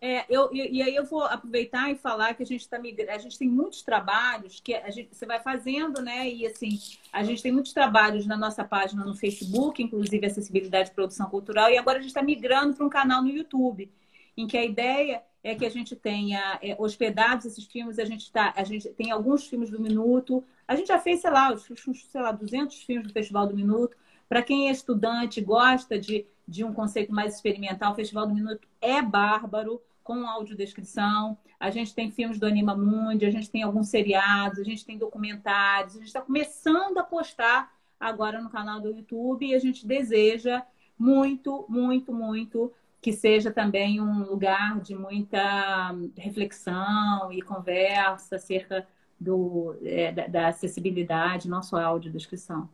É, 0.03 0.25
eu, 0.27 0.49
e 0.51 0.81
aí 0.81 0.95
eu 0.95 1.05
vou 1.05 1.23
aproveitar 1.23 1.91
e 1.91 1.95
falar 1.95 2.33
que 2.33 2.41
a 2.41 2.45
gente 2.45 2.61
está 2.61 2.79
migrando, 2.79 3.11
a 3.11 3.19
gente 3.19 3.37
tem 3.37 3.47
muitos 3.47 3.83
trabalhos 3.83 4.59
que 4.59 4.73
a 4.73 4.89
gente, 4.89 5.13
você 5.15 5.27
vai 5.27 5.39
fazendo, 5.39 6.01
né? 6.01 6.27
E 6.27 6.47
assim, 6.47 6.79
a 7.13 7.23
gente 7.23 7.43
tem 7.43 7.51
muitos 7.51 7.71
trabalhos 7.71 8.25
na 8.25 8.35
nossa 8.35 8.63
página 8.63 9.05
no 9.05 9.13
Facebook, 9.13 9.83
inclusive 9.83 10.25
acessibilidade 10.25 10.89
e 10.89 10.93
produção 10.93 11.29
cultural, 11.29 11.69
e 11.69 11.77
agora 11.77 11.99
a 11.99 12.01
gente 12.01 12.09
está 12.09 12.23
migrando 12.23 12.73
para 12.75 12.83
um 12.83 12.89
canal 12.89 13.21
no 13.21 13.29
YouTube, 13.29 13.91
em 14.35 14.47
que 14.47 14.57
a 14.57 14.65
ideia 14.65 15.21
é 15.43 15.53
que 15.53 15.67
a 15.67 15.69
gente 15.69 15.95
tenha 15.95 16.57
é, 16.63 16.75
hospedados 16.79 17.45
esses 17.45 17.65
filmes, 17.65 17.99
a 17.99 18.05
gente 18.05 18.31
tá, 18.31 18.51
a 18.55 18.63
gente 18.63 18.89
tem 18.89 19.11
alguns 19.11 19.45
filmes 19.45 19.69
do 19.69 19.79
minuto, 19.79 20.43
a 20.67 20.75
gente 20.75 20.87
já 20.87 20.97
fez, 20.97 21.21
sei 21.21 21.29
lá, 21.29 21.55
sei 21.55 22.21
lá, 22.21 22.31
200 22.31 22.81
filmes 22.83 23.07
do 23.07 23.13
Festival 23.13 23.45
do 23.45 23.55
Minuto. 23.55 23.95
Para 24.27 24.41
quem 24.41 24.69
é 24.69 24.71
estudante, 24.71 25.41
gosta 25.41 25.99
de, 25.99 26.25
de 26.47 26.63
um 26.63 26.73
conceito 26.73 27.13
mais 27.13 27.35
experimental, 27.35 27.91
o 27.91 27.95
Festival 27.95 28.25
do 28.25 28.33
Minuto 28.33 28.67
é 28.79 28.99
bárbaro 29.01 29.79
com 30.03 30.27
audiodescrição. 30.27 31.37
A 31.59 31.69
gente 31.69 31.93
tem 31.93 32.11
filmes 32.11 32.39
do 32.39 32.45
Anima 32.45 32.75
Mundi, 32.75 33.25
a 33.25 33.31
gente 33.31 33.49
tem 33.49 33.63
alguns 33.63 33.89
seriados, 33.89 34.59
a 34.59 34.63
gente 34.63 34.85
tem 34.85 34.97
documentários. 34.97 35.95
A 35.95 35.99
gente 35.99 36.07
está 36.07 36.21
começando 36.21 36.97
a 36.97 37.03
postar 37.03 37.71
agora 37.99 38.41
no 38.41 38.49
canal 38.49 38.79
do 38.79 38.89
YouTube 38.89 39.45
e 39.45 39.53
a 39.53 39.59
gente 39.59 39.85
deseja 39.85 40.63
muito, 40.97 41.65
muito, 41.69 42.13
muito 42.13 42.71
que 43.01 43.11
seja 43.11 43.51
também 43.51 43.99
um 43.99 44.23
lugar 44.23 44.79
de 44.79 44.93
muita 44.93 45.95
reflexão 46.15 47.31
e 47.31 47.41
conversa 47.41 48.35
acerca 48.35 48.87
do, 49.19 49.75
é, 49.83 50.11
da, 50.11 50.27
da 50.27 50.47
acessibilidade, 50.49 51.49
não 51.49 51.63
só 51.63 51.79
audiodescrição. 51.81 52.69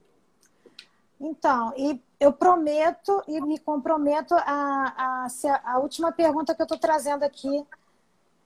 Então, 1.20 1.74
e 1.76 2.02
eu 2.20 2.32
prometo 2.32 3.24
e 3.28 3.42
me 3.42 3.58
comprometo 3.60 4.36
a, 4.36 5.26
a, 5.26 5.28
a 5.64 5.80
última 5.80 6.12
pergunta 6.12 6.54
que 6.54 6.62
eu 6.62 6.66
estou 6.66 6.78
trazendo 6.78 7.24
aqui, 7.24 7.66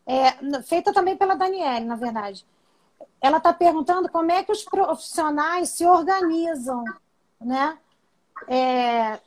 é, 0.06 0.62
feita 0.64 0.94
também 0.94 1.18
pela 1.18 1.36
Daniele, 1.36 1.86
na 1.86 1.96
verdade. 1.96 2.46
Ela 3.22 3.38
está 3.38 3.54
perguntando 3.54 4.10
como 4.10 4.32
é 4.32 4.44
que 4.44 4.52
os 4.52 4.64
profissionais 4.64 5.70
se 5.70 5.86
organizam, 5.86 6.84
né? 7.40 7.78
É, 8.48 9.20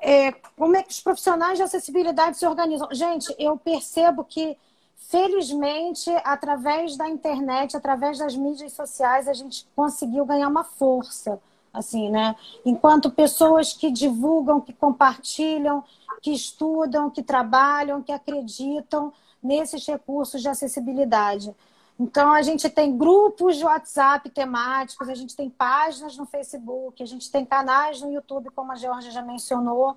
é, 0.00 0.32
como 0.56 0.76
é 0.76 0.82
que 0.82 0.90
os 0.90 1.00
profissionais 1.00 1.58
de 1.58 1.62
acessibilidade 1.62 2.36
se 2.36 2.46
organizam? 2.46 2.88
Gente, 2.90 3.34
eu 3.38 3.56
percebo 3.56 4.24
que, 4.24 4.58
felizmente, 4.96 6.10
através 6.24 6.96
da 6.96 7.08
internet, 7.08 7.76
através 7.76 8.18
das 8.18 8.34
mídias 8.34 8.72
sociais, 8.72 9.28
a 9.28 9.32
gente 9.32 9.68
conseguiu 9.76 10.24
ganhar 10.24 10.48
uma 10.48 10.64
força 10.64 11.40
assim, 11.72 12.10
né? 12.10 12.36
Enquanto 12.64 13.10
pessoas 13.10 13.72
que 13.72 13.90
divulgam, 13.90 14.60
que 14.60 14.72
compartilham, 14.72 15.82
que 16.20 16.32
estudam, 16.32 17.10
que 17.10 17.22
trabalham, 17.22 18.02
que 18.02 18.12
acreditam 18.12 19.12
nesses 19.42 19.86
recursos 19.86 20.40
de 20.40 20.48
acessibilidade. 20.48 21.54
Então, 21.98 22.32
a 22.32 22.42
gente 22.42 22.68
tem 22.68 22.96
grupos 22.96 23.56
de 23.56 23.64
WhatsApp 23.64 24.28
temáticos, 24.30 25.08
a 25.08 25.14
gente 25.14 25.36
tem 25.36 25.50
páginas 25.50 26.16
no 26.16 26.26
Facebook, 26.26 27.02
a 27.02 27.06
gente 27.06 27.30
tem 27.30 27.44
canais 27.44 28.00
no 28.00 28.10
YouTube, 28.10 28.50
como 28.50 28.72
a 28.72 28.76
Georgia 28.76 29.10
já 29.10 29.22
mencionou. 29.22 29.96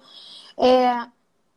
É... 0.57 1.07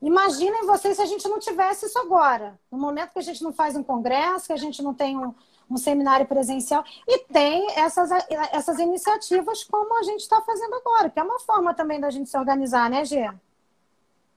Imaginem 0.01 0.64
vocês 0.64 0.97
se 0.97 1.03
a 1.03 1.07
gente 1.07 1.27
não 1.29 1.41
tivesse 1.41 1.87
isso 1.87 1.99
agora. 1.99 2.59
No 2.71 2.79
momento 2.79 3.12
que 3.12 3.19
a 3.19 3.23
gente 3.23 3.43
não 3.43 3.53
faz 3.53 3.75
um 3.75 3.83
congresso, 3.83 4.47
que 4.47 4.53
a 4.53 4.57
gente 4.57 4.81
não 4.81 4.95
tem 4.95 5.19
um, 5.19 5.35
um 5.71 5.77
seminário 5.77 6.27
presencial. 6.27 6.85
E 7.07 7.25
tem 7.25 7.71
essas, 7.79 8.11
essas 8.53 8.79
iniciativas 8.79 9.64
como 9.64 9.99
a 9.99 10.03
gente 10.03 10.21
está 10.21 10.41
fazendo 10.41 10.75
agora, 10.75 11.11
que 11.11 11.19
é 11.19 11.23
uma 11.23 11.39
forma 11.41 11.75
também 11.75 12.01
da 12.01 12.11
gente 12.11 12.31
se 12.31 12.39
organizar, 12.39 12.89
né, 12.89 13.05
Gê? 13.05 13.31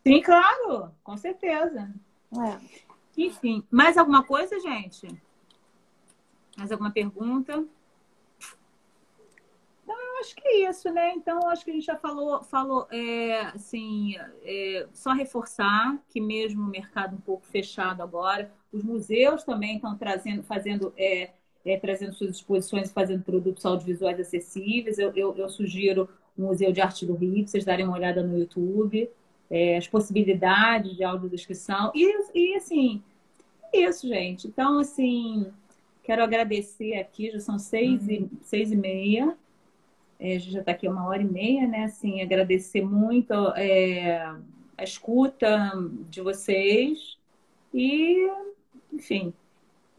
Sim, 0.05 0.21
claro, 0.21 0.91
com 1.03 1.15
certeza. 1.17 1.93
É. 2.33 2.81
Enfim, 3.17 3.63
mais 3.69 3.97
alguma 3.97 4.23
coisa, 4.23 4.59
gente? 4.59 5.07
Mais 6.57 6.71
alguma 6.71 6.91
pergunta? 6.91 7.65
acho 10.21 10.35
que 10.35 10.47
é 10.47 10.69
isso, 10.69 10.89
né? 10.91 11.13
Então, 11.13 11.47
acho 11.49 11.65
que 11.65 11.71
a 11.71 11.73
gente 11.73 11.85
já 11.85 11.97
falou, 11.97 12.41
falou 12.43 12.87
é, 12.91 13.41
assim, 13.47 14.15
é, 14.43 14.87
só 14.93 15.11
reforçar 15.11 15.99
que 16.07 16.21
mesmo 16.21 16.63
o 16.63 16.69
mercado 16.69 17.15
um 17.15 17.21
pouco 17.21 17.45
fechado 17.45 18.01
agora, 18.01 18.51
os 18.71 18.83
museus 18.83 19.43
também 19.43 19.75
estão 19.75 19.97
trazendo, 19.97 20.43
fazendo, 20.43 20.93
é, 20.97 21.31
é, 21.65 21.77
trazendo 21.77 22.13
suas 22.13 22.31
exposições 22.31 22.89
e 22.89 22.93
fazendo 22.93 23.23
produtos 23.23 23.65
audiovisuais 23.65 24.19
acessíveis. 24.19 24.97
Eu, 24.97 25.11
eu, 25.15 25.35
eu, 25.35 25.49
sugiro 25.49 26.09
o 26.37 26.43
Museu 26.43 26.71
de 26.71 26.81
Arte 26.81 27.05
do 27.05 27.13
Rio, 27.13 27.47
vocês 27.47 27.65
darem 27.65 27.85
uma 27.85 27.95
olhada 27.95 28.23
no 28.23 28.37
YouTube, 28.37 29.09
é, 29.49 29.77
as 29.77 29.87
possibilidades 29.87 30.95
de 30.95 31.03
audiodescrição. 31.03 31.91
E, 31.93 32.05
e, 32.33 32.55
assim, 32.55 33.03
isso, 33.73 34.07
gente. 34.07 34.47
Então, 34.47 34.79
assim, 34.79 35.51
quero 36.03 36.23
agradecer 36.23 36.95
aqui, 36.95 37.31
já 37.31 37.39
são 37.39 37.59
seis, 37.59 38.01
uhum. 38.07 38.11
e, 38.11 38.29
seis 38.43 38.71
e 38.71 38.75
meia. 38.75 39.35
É, 40.19 40.35
a 40.35 40.39
gente 40.39 40.51
já 40.51 40.59
está 40.59 40.71
aqui 40.71 40.87
uma 40.87 41.05
hora 41.07 41.21
e 41.21 41.25
meia, 41.25 41.67
né? 41.67 41.85
Assim, 41.85 42.21
agradecer 42.21 42.81
muito 42.81 43.33
é, 43.55 44.17
a 44.77 44.83
escuta 44.83 45.71
de 46.09 46.21
vocês 46.21 47.17
e, 47.73 48.29
enfim, 48.91 49.33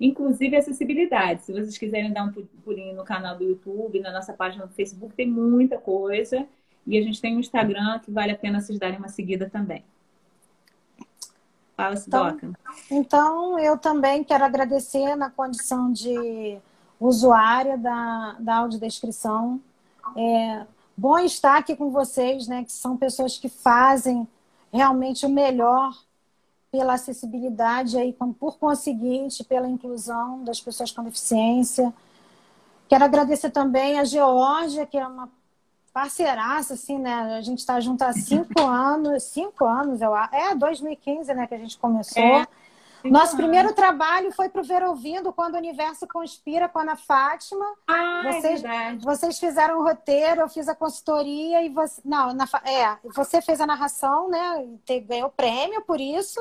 inclusive 0.00 0.56
acessibilidade. 0.56 1.42
Se 1.42 1.52
vocês 1.52 1.78
quiserem 1.78 2.12
dar 2.12 2.24
um 2.24 2.32
pulinho 2.64 2.96
no 2.96 3.04
canal 3.04 3.36
do 3.36 3.44
YouTube, 3.44 4.00
na 4.00 4.12
nossa 4.12 4.32
página 4.32 4.66
do 4.66 4.72
Facebook, 4.72 5.14
tem 5.14 5.28
muita 5.28 5.78
coisa. 5.78 6.46
E 6.86 6.98
a 6.98 7.02
gente 7.02 7.20
tem 7.20 7.36
um 7.36 7.40
Instagram 7.40 7.98
que 8.00 8.10
vale 8.10 8.32
a 8.32 8.36
pena 8.36 8.60
vocês 8.60 8.78
darem 8.78 8.98
uma 8.98 9.08
seguida 9.08 9.48
também. 9.48 9.84
Fala, 11.76 11.94
então, 11.94 12.38
então, 12.90 13.58
eu 13.58 13.78
também 13.78 14.22
quero 14.22 14.44
agradecer 14.44 15.16
na 15.16 15.30
condição 15.30 15.92
de 15.92 16.58
usuária 17.00 17.78
da, 17.78 18.36
da 18.38 18.56
audiodescrição 18.56 19.60
é 20.16 20.66
bom 20.96 21.18
estar 21.18 21.58
aqui 21.58 21.76
com 21.76 21.90
vocês, 21.90 22.46
né, 22.46 22.64
que 22.64 22.72
são 22.72 22.96
pessoas 22.96 23.38
que 23.38 23.48
fazem 23.48 24.26
realmente 24.72 25.24
o 25.24 25.28
melhor 25.28 25.92
pela 26.72 26.94
acessibilidade 26.94 27.98
e, 27.98 28.14
por 28.14 28.56
conseguinte, 28.56 29.44
pela 29.44 29.68
inclusão 29.68 30.42
das 30.42 30.58
pessoas 30.58 30.90
com 30.90 31.04
deficiência. 31.04 31.92
Quero 32.88 33.04
agradecer 33.04 33.50
também 33.50 33.98
a 34.00 34.04
Geórgia, 34.04 34.86
que 34.86 34.96
é 34.96 35.06
uma 35.06 35.28
parceiraça, 35.92 36.72
assim, 36.72 36.98
né? 36.98 37.36
A 37.36 37.42
gente 37.42 37.58
está 37.58 37.78
junto 37.78 38.02
há 38.02 38.14
cinco 38.14 38.58
anos, 38.64 39.22
cinco 39.24 39.66
anos, 39.66 40.00
eu 40.00 40.14
acho. 40.14 40.34
É, 40.34 40.54
2015, 40.54 41.34
né, 41.34 41.46
que 41.46 41.54
a 41.54 41.58
gente 41.58 41.76
começou. 41.76 42.22
É. 42.22 42.46
Nosso 43.04 43.36
primeiro 43.36 43.74
trabalho 43.74 44.32
foi 44.32 44.48
para 44.48 44.60
o 44.60 44.64
Ver 44.64 44.82
Ouvindo, 44.84 45.32
quando 45.32 45.54
o 45.54 45.58
Universo 45.58 46.06
Conspira 46.06 46.68
com 46.68 46.78
a 46.78 46.82
Ana 46.82 46.96
Fátima. 46.96 47.66
Ah, 47.86 48.22
é 48.24 48.32
vocês, 48.32 48.64
é 48.64 48.96
vocês 48.96 49.38
fizeram 49.38 49.80
o 49.80 49.82
roteiro, 49.82 50.42
eu 50.42 50.48
fiz 50.48 50.68
a 50.68 50.74
consultoria 50.74 51.62
e 51.62 51.68
você. 51.68 52.00
Não, 52.04 52.32
na, 52.32 52.48
é, 52.64 52.96
você 53.12 53.42
fez 53.42 53.60
a 53.60 53.66
narração, 53.66 54.30
né? 54.30 54.66
Ganhou 55.06 55.28
prêmio 55.28 55.82
por 55.82 56.00
isso. 56.00 56.40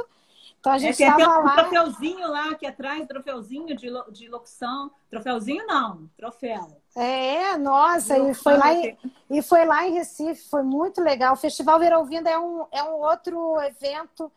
Então 0.61 0.73
a 0.73 0.77
gente 0.77 1.03
é, 1.03 1.11
tem 1.15 1.27
um 1.27 1.43
lá... 1.43 1.55
troféuzinho 1.55 2.27
lá 2.29 2.51
aqui 2.51 2.67
atrás, 2.67 3.03
troféuzinho 3.07 3.75
de, 3.75 3.87
de 4.11 4.29
locução. 4.29 4.91
Troféuzinho 5.09 5.65
não, 5.65 6.07
troféu. 6.15 6.77
É, 6.95 7.57
nossa, 7.57 8.15
e 8.19 8.33
foi, 8.35 8.55
lá 8.57 8.71
em, 8.71 8.95
e 9.27 9.41
foi 9.41 9.65
lá 9.65 9.87
em 9.87 9.93
Recife, 9.93 10.47
foi 10.49 10.61
muito 10.61 11.01
legal. 11.01 11.33
O 11.33 11.37
Festival 11.37 11.79
Ver 11.79 11.93
Ouvindo 11.93 12.27
é 12.27 12.37
um, 12.37 12.67
é 12.71 12.83
um 12.83 12.99
outro 12.99 13.59
evento 13.63 14.31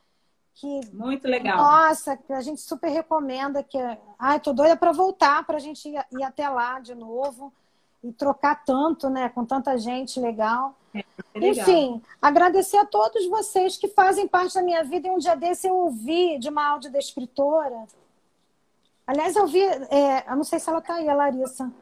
que 0.55 0.80
muito 0.94 1.28
legal. 1.28 1.59
Nossa, 1.59 2.16
que 2.16 2.32
a 2.32 2.40
gente 2.40 2.62
super 2.62 2.88
recomenda 2.88 3.62
que 3.62 3.78
ai, 4.18 4.40
tô 4.40 4.55
doida 4.55 4.76
para 4.78 4.92
voltar 4.92 5.44
para 5.44 5.56
a 5.56 5.60
gente 5.60 5.90
ir, 5.90 6.06
ir, 6.10 6.22
até 6.22 6.48
lá 6.48 6.80
de 6.80 6.94
novo 6.94 7.52
e 8.05 8.12
trocar 8.12 8.64
tanto, 8.64 9.09
né, 9.09 9.31
com 9.31 9.44
tanta 9.44 9.76
gente 9.78 10.20
legal. 10.20 10.76
É, 10.94 10.98
é 11.35 11.40
legal. 11.40 11.51
Enfim, 11.51 12.02
agradecer 12.20 12.76
a 12.76 12.85
todos 12.85 13.26
vocês 13.28 13.78
que 13.78 13.89
fazem 13.89 14.28
parte 14.28 14.55
da 14.55 14.62
minha 14.62 14.85
vida. 14.85 15.09
E 15.09 15.10
um 15.10 15.18
dia 15.18 15.35
desse 15.35 15.66
eu 15.66 15.74
ouvi 15.74 16.39
de 16.39 16.51
uma 16.51 16.64
audiodescritora. 16.68 17.86
Aliás, 19.06 19.35
eu 19.35 19.47
vi, 19.47 19.62
é, 19.62 20.31
eu 20.31 20.36
não 20.36 20.44
sei 20.44 20.59
se 20.60 20.68
ela 20.68 20.81
tá 20.81 20.94
aí, 20.94 21.09
a 21.09 21.14
Larissa. 21.14 21.72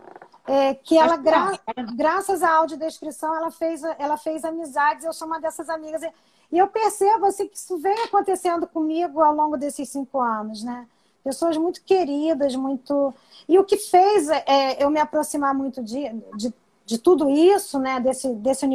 é, 0.46 0.74
que 0.74 0.98
ela, 0.98 1.16
gra 1.16 1.58
graças 1.94 2.42
à 2.42 2.50
audiodescrição, 2.52 3.34
ela 3.34 3.50
fez, 3.50 3.82
ela 3.98 4.16
fez 4.16 4.44
amizades, 4.44 5.04
eu 5.04 5.12
sou 5.12 5.26
uma 5.26 5.40
dessas 5.40 5.68
amigas. 5.68 6.02
E 6.50 6.58
eu 6.58 6.66
percebo 6.66 7.26
assim, 7.26 7.48
que 7.48 7.56
isso 7.56 7.78
vem 7.78 7.98
acontecendo 8.04 8.66
comigo 8.66 9.22
ao 9.22 9.34
longo 9.34 9.56
desses 9.56 9.88
cinco 9.88 10.20
anos, 10.20 10.62
né? 10.62 10.86
Pessoas 11.24 11.56
muito 11.56 11.82
queridas, 11.84 12.56
muito. 12.56 13.14
E 13.48 13.58
o 13.58 13.64
que 13.64 13.76
fez 13.76 14.28
é, 14.28 14.82
eu 14.82 14.90
me 14.90 14.98
aproximar 14.98 15.54
muito 15.54 15.82
de, 15.82 16.10
de, 16.36 16.52
de 16.84 16.98
tudo 16.98 17.30
isso, 17.30 17.78
né? 17.78 18.00
Desse, 18.00 18.34
desse, 18.34 18.66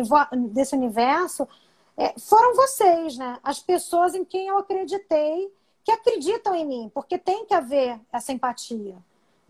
desse 0.49 0.75
universo, 0.75 1.47
é, 1.97 2.13
foram 2.17 2.55
vocês, 2.55 3.17
né? 3.17 3.37
As 3.43 3.59
pessoas 3.59 4.15
em 4.15 4.23
quem 4.23 4.47
eu 4.47 4.57
acreditei, 4.57 5.51
que 5.83 5.91
acreditam 5.91 6.55
em 6.55 6.65
mim, 6.65 6.91
porque 6.93 7.17
tem 7.17 7.45
que 7.45 7.53
haver 7.53 7.99
essa 8.11 8.31
empatia. 8.31 8.95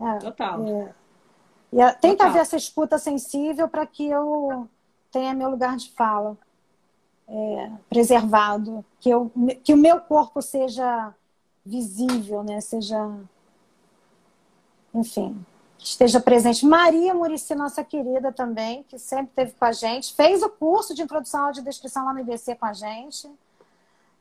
É, 0.00 0.18
Total. 0.18 0.64
É, 0.66 0.94
e 1.72 1.80
é, 1.80 1.92
tem 1.92 2.16
que 2.16 2.22
haver 2.22 2.40
essa 2.40 2.56
escuta 2.56 2.98
sensível 2.98 3.68
para 3.68 3.86
que 3.86 4.08
eu 4.08 4.68
tenha 5.10 5.34
meu 5.34 5.50
lugar 5.50 5.76
de 5.76 5.90
fala 5.92 6.36
é, 7.28 7.70
preservado, 7.88 8.84
que, 9.00 9.10
eu, 9.10 9.30
que 9.62 9.74
o 9.74 9.76
meu 9.76 10.00
corpo 10.00 10.40
seja 10.40 11.14
visível, 11.64 12.42
né? 12.42 12.60
Seja, 12.60 13.10
enfim, 14.94 15.44
esteja 15.78 16.20
presente. 16.20 16.66
Maria 16.66 17.14
Murici, 17.14 17.54
nossa 17.54 17.84
querida 17.84 18.32
também, 18.32 18.82
que 18.84 18.98
sempre 18.98 19.30
esteve 19.30 19.52
com 19.52 19.64
a 19.64 19.72
gente, 19.72 20.14
fez 20.14 20.42
o 20.42 20.48
curso 20.48 20.94
de 20.94 21.02
introdução 21.02 21.42
à 21.42 21.46
audiodescrição 21.46 22.04
lá 22.04 22.12
no 22.12 22.20
IBC 22.20 22.56
com 22.56 22.66
a 22.66 22.72
gente. 22.72 23.30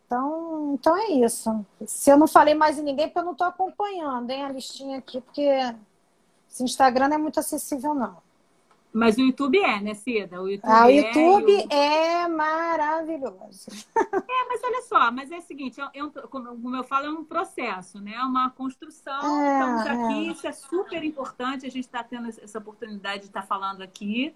Então, 0.05 0.73
então 0.73 0.95
é 0.95 1.07
isso. 1.11 1.65
Se 1.85 2.09
eu 2.09 2.17
não 2.17 2.27
falei 2.27 2.53
mais 2.53 2.79
em 2.79 2.83
ninguém, 2.83 3.07
porque 3.07 3.19
eu 3.19 3.25
não 3.25 3.33
estou 3.33 3.47
acompanhando, 3.47 4.29
hein, 4.29 4.45
a 4.45 4.49
listinha 4.49 4.99
aqui, 4.99 5.19
porque 5.19 5.49
esse 6.49 6.63
Instagram 6.63 7.09
não 7.09 7.15
é 7.15 7.19
muito 7.19 7.39
acessível, 7.39 7.93
não. 7.93 8.17
Mas 8.97 9.15
o 9.17 9.21
YouTube 9.21 9.59
é, 9.59 9.79
né, 9.79 9.93
Cida? 9.93 10.41
O 10.41 10.49
YouTube, 10.49 10.71
ah, 10.71 10.87
o 10.87 10.89
YouTube 10.89 11.67
é, 11.69 12.23
é 12.23 12.27
maravilhoso. 12.27 13.67
É, 14.29 14.47
mas 14.49 14.61
olha 14.63 14.81
só, 14.81 15.11
mas 15.11 15.31
é 15.31 15.37
o 15.37 15.41
seguinte, 15.41 15.79
é 15.93 16.03
um, 16.03 16.09
como 16.09 16.75
eu 16.75 16.83
falo, 16.83 17.05
é 17.05 17.09
um 17.09 17.23
processo, 17.23 17.99
né? 17.99 18.13
É 18.13 18.23
uma 18.23 18.49
construção. 18.49 19.41
É, 19.41 19.59
Estamos 19.59 19.81
aqui, 19.87 20.27
é. 20.27 20.31
isso 20.31 20.47
é 20.47 20.51
super 20.51 21.03
importante. 21.03 21.65
A 21.65 21.69
gente 21.69 21.85
está 21.85 22.03
tendo 22.03 22.27
essa 22.27 22.57
oportunidade 22.57 23.21
de 23.21 23.27
estar 23.27 23.41
tá 23.41 23.47
falando 23.47 23.81
aqui. 23.81 24.33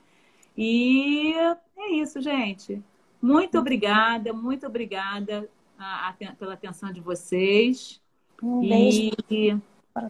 E 0.58 1.34
é 1.78 1.92
isso, 1.94 2.22
gente. 2.22 2.82
Muito 3.22 3.58
obrigada, 3.58 4.34
muito 4.34 4.66
obrigada 4.66 5.50
a, 5.78 6.10
a, 6.10 6.14
pela 6.14 6.54
atenção 6.54 6.92
de 6.92 7.02
vocês. 7.02 8.02
Um 8.42 8.62
beijo. 8.62 9.12
E 9.30 9.58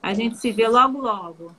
a 0.01 0.13
gente 0.13 0.37
se 0.37 0.51
vê 0.51 0.67
logo, 0.67 0.99
logo. 0.99 1.55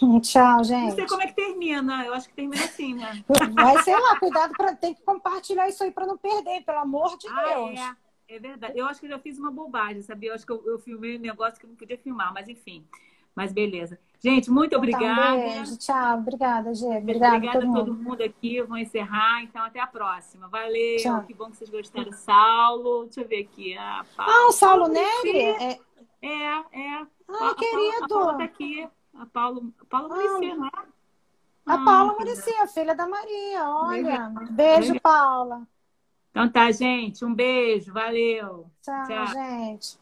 Tchau, 0.22 0.64
gente. 0.64 0.88
Não 0.88 0.94
sei 0.94 1.06
como 1.06 1.22
é 1.22 1.26
que 1.26 1.34
termina. 1.34 2.04
Eu 2.04 2.14
acho 2.14 2.28
que 2.28 2.34
termina 2.34 2.64
assim, 2.64 2.94
né? 2.94 3.24
Mas 3.54 3.84
sei 3.84 3.94
lá, 3.94 4.18
cuidado 4.18 4.52
para 4.56 4.74
ter 4.74 4.94
que 4.94 5.02
compartilhar 5.02 5.68
isso 5.68 5.82
aí 5.82 5.90
para 5.90 6.06
não 6.06 6.16
perder, 6.16 6.62
pelo 6.64 6.78
amor 6.78 7.16
de 7.18 7.28
ah, 7.28 7.44
Deus. 7.44 7.80
É. 7.80 8.36
é 8.36 8.38
verdade. 8.38 8.78
Eu 8.78 8.86
acho 8.86 9.00
que 9.00 9.06
eu 9.06 9.10
já 9.10 9.18
fiz 9.18 9.38
uma 9.38 9.50
bobagem, 9.50 10.02
sabia? 10.02 10.30
Eu 10.30 10.34
acho 10.34 10.46
que 10.46 10.52
eu, 10.52 10.62
eu 10.66 10.78
filmei 10.78 11.16
um 11.16 11.20
negócio 11.20 11.58
que 11.58 11.66
eu 11.66 11.70
não 11.70 11.76
podia 11.76 11.98
filmar, 11.98 12.32
mas 12.32 12.48
enfim. 12.48 12.86
Mas 13.34 13.52
beleza. 13.52 13.98
Gente, 14.20 14.50
muito 14.50 14.76
obrigada. 14.76 15.36
Então, 15.36 15.38
um 15.38 15.54
beijo. 15.54 15.78
Tchau. 15.78 16.18
Obrigada, 16.18 16.74
Gê. 16.74 16.86
Obrigada, 16.86 17.36
obrigada 17.36 17.58
a 17.58 17.72
todo 17.72 17.94
mundo. 17.94 18.20
aqui. 18.20 18.56
Eu 18.56 18.66
vou 18.66 18.76
encerrar. 18.76 19.44
Então, 19.44 19.62
até 19.62 19.78
a 19.78 19.86
próxima. 19.86 20.48
Valeu. 20.48 20.96
Tchau. 20.96 21.22
Que 21.22 21.34
bom 21.34 21.48
que 21.48 21.56
vocês 21.56 21.70
gostaram. 21.70 22.10
Saulo. 22.12 23.04
Deixa 23.04 23.20
eu 23.20 23.28
ver 23.28 23.42
aqui. 23.42 23.78
Ah, 23.78 24.04
ah 24.18 24.46
o 24.48 24.52
Saulo 24.52 24.88
Neri? 24.88 25.38
É, 25.38 25.78
é. 26.20 26.64
é. 26.72 27.06
Ah, 27.28 27.50
a, 27.50 27.54
querido. 27.54 28.04
A 28.04 28.08
Paula 28.08 28.38
tá 28.38 28.44
aqui. 28.44 28.88
A 29.18 29.26
Paula, 29.26 29.62
a 29.80 29.84
Paula 29.84 30.08
Muricy, 30.08 30.54
não 30.54 30.66
é? 30.66 30.70
A 31.66 31.74
ah, 31.74 31.84
Paula 31.84 32.14
Muricy, 32.14 32.54
a 32.54 32.66
filha 32.66 32.94
da 32.94 33.06
Maria. 33.06 33.68
Olha. 33.68 34.32
Beijo, 34.50 34.98
Paula. 35.00 35.66
Então 36.30 36.48
tá, 36.48 36.70
gente. 36.70 37.24
Um 37.24 37.34
beijo. 37.34 37.92
Valeu. 37.92 38.70
Tchau, 38.80 39.06
Tchau. 39.06 39.26
gente. 39.26 39.98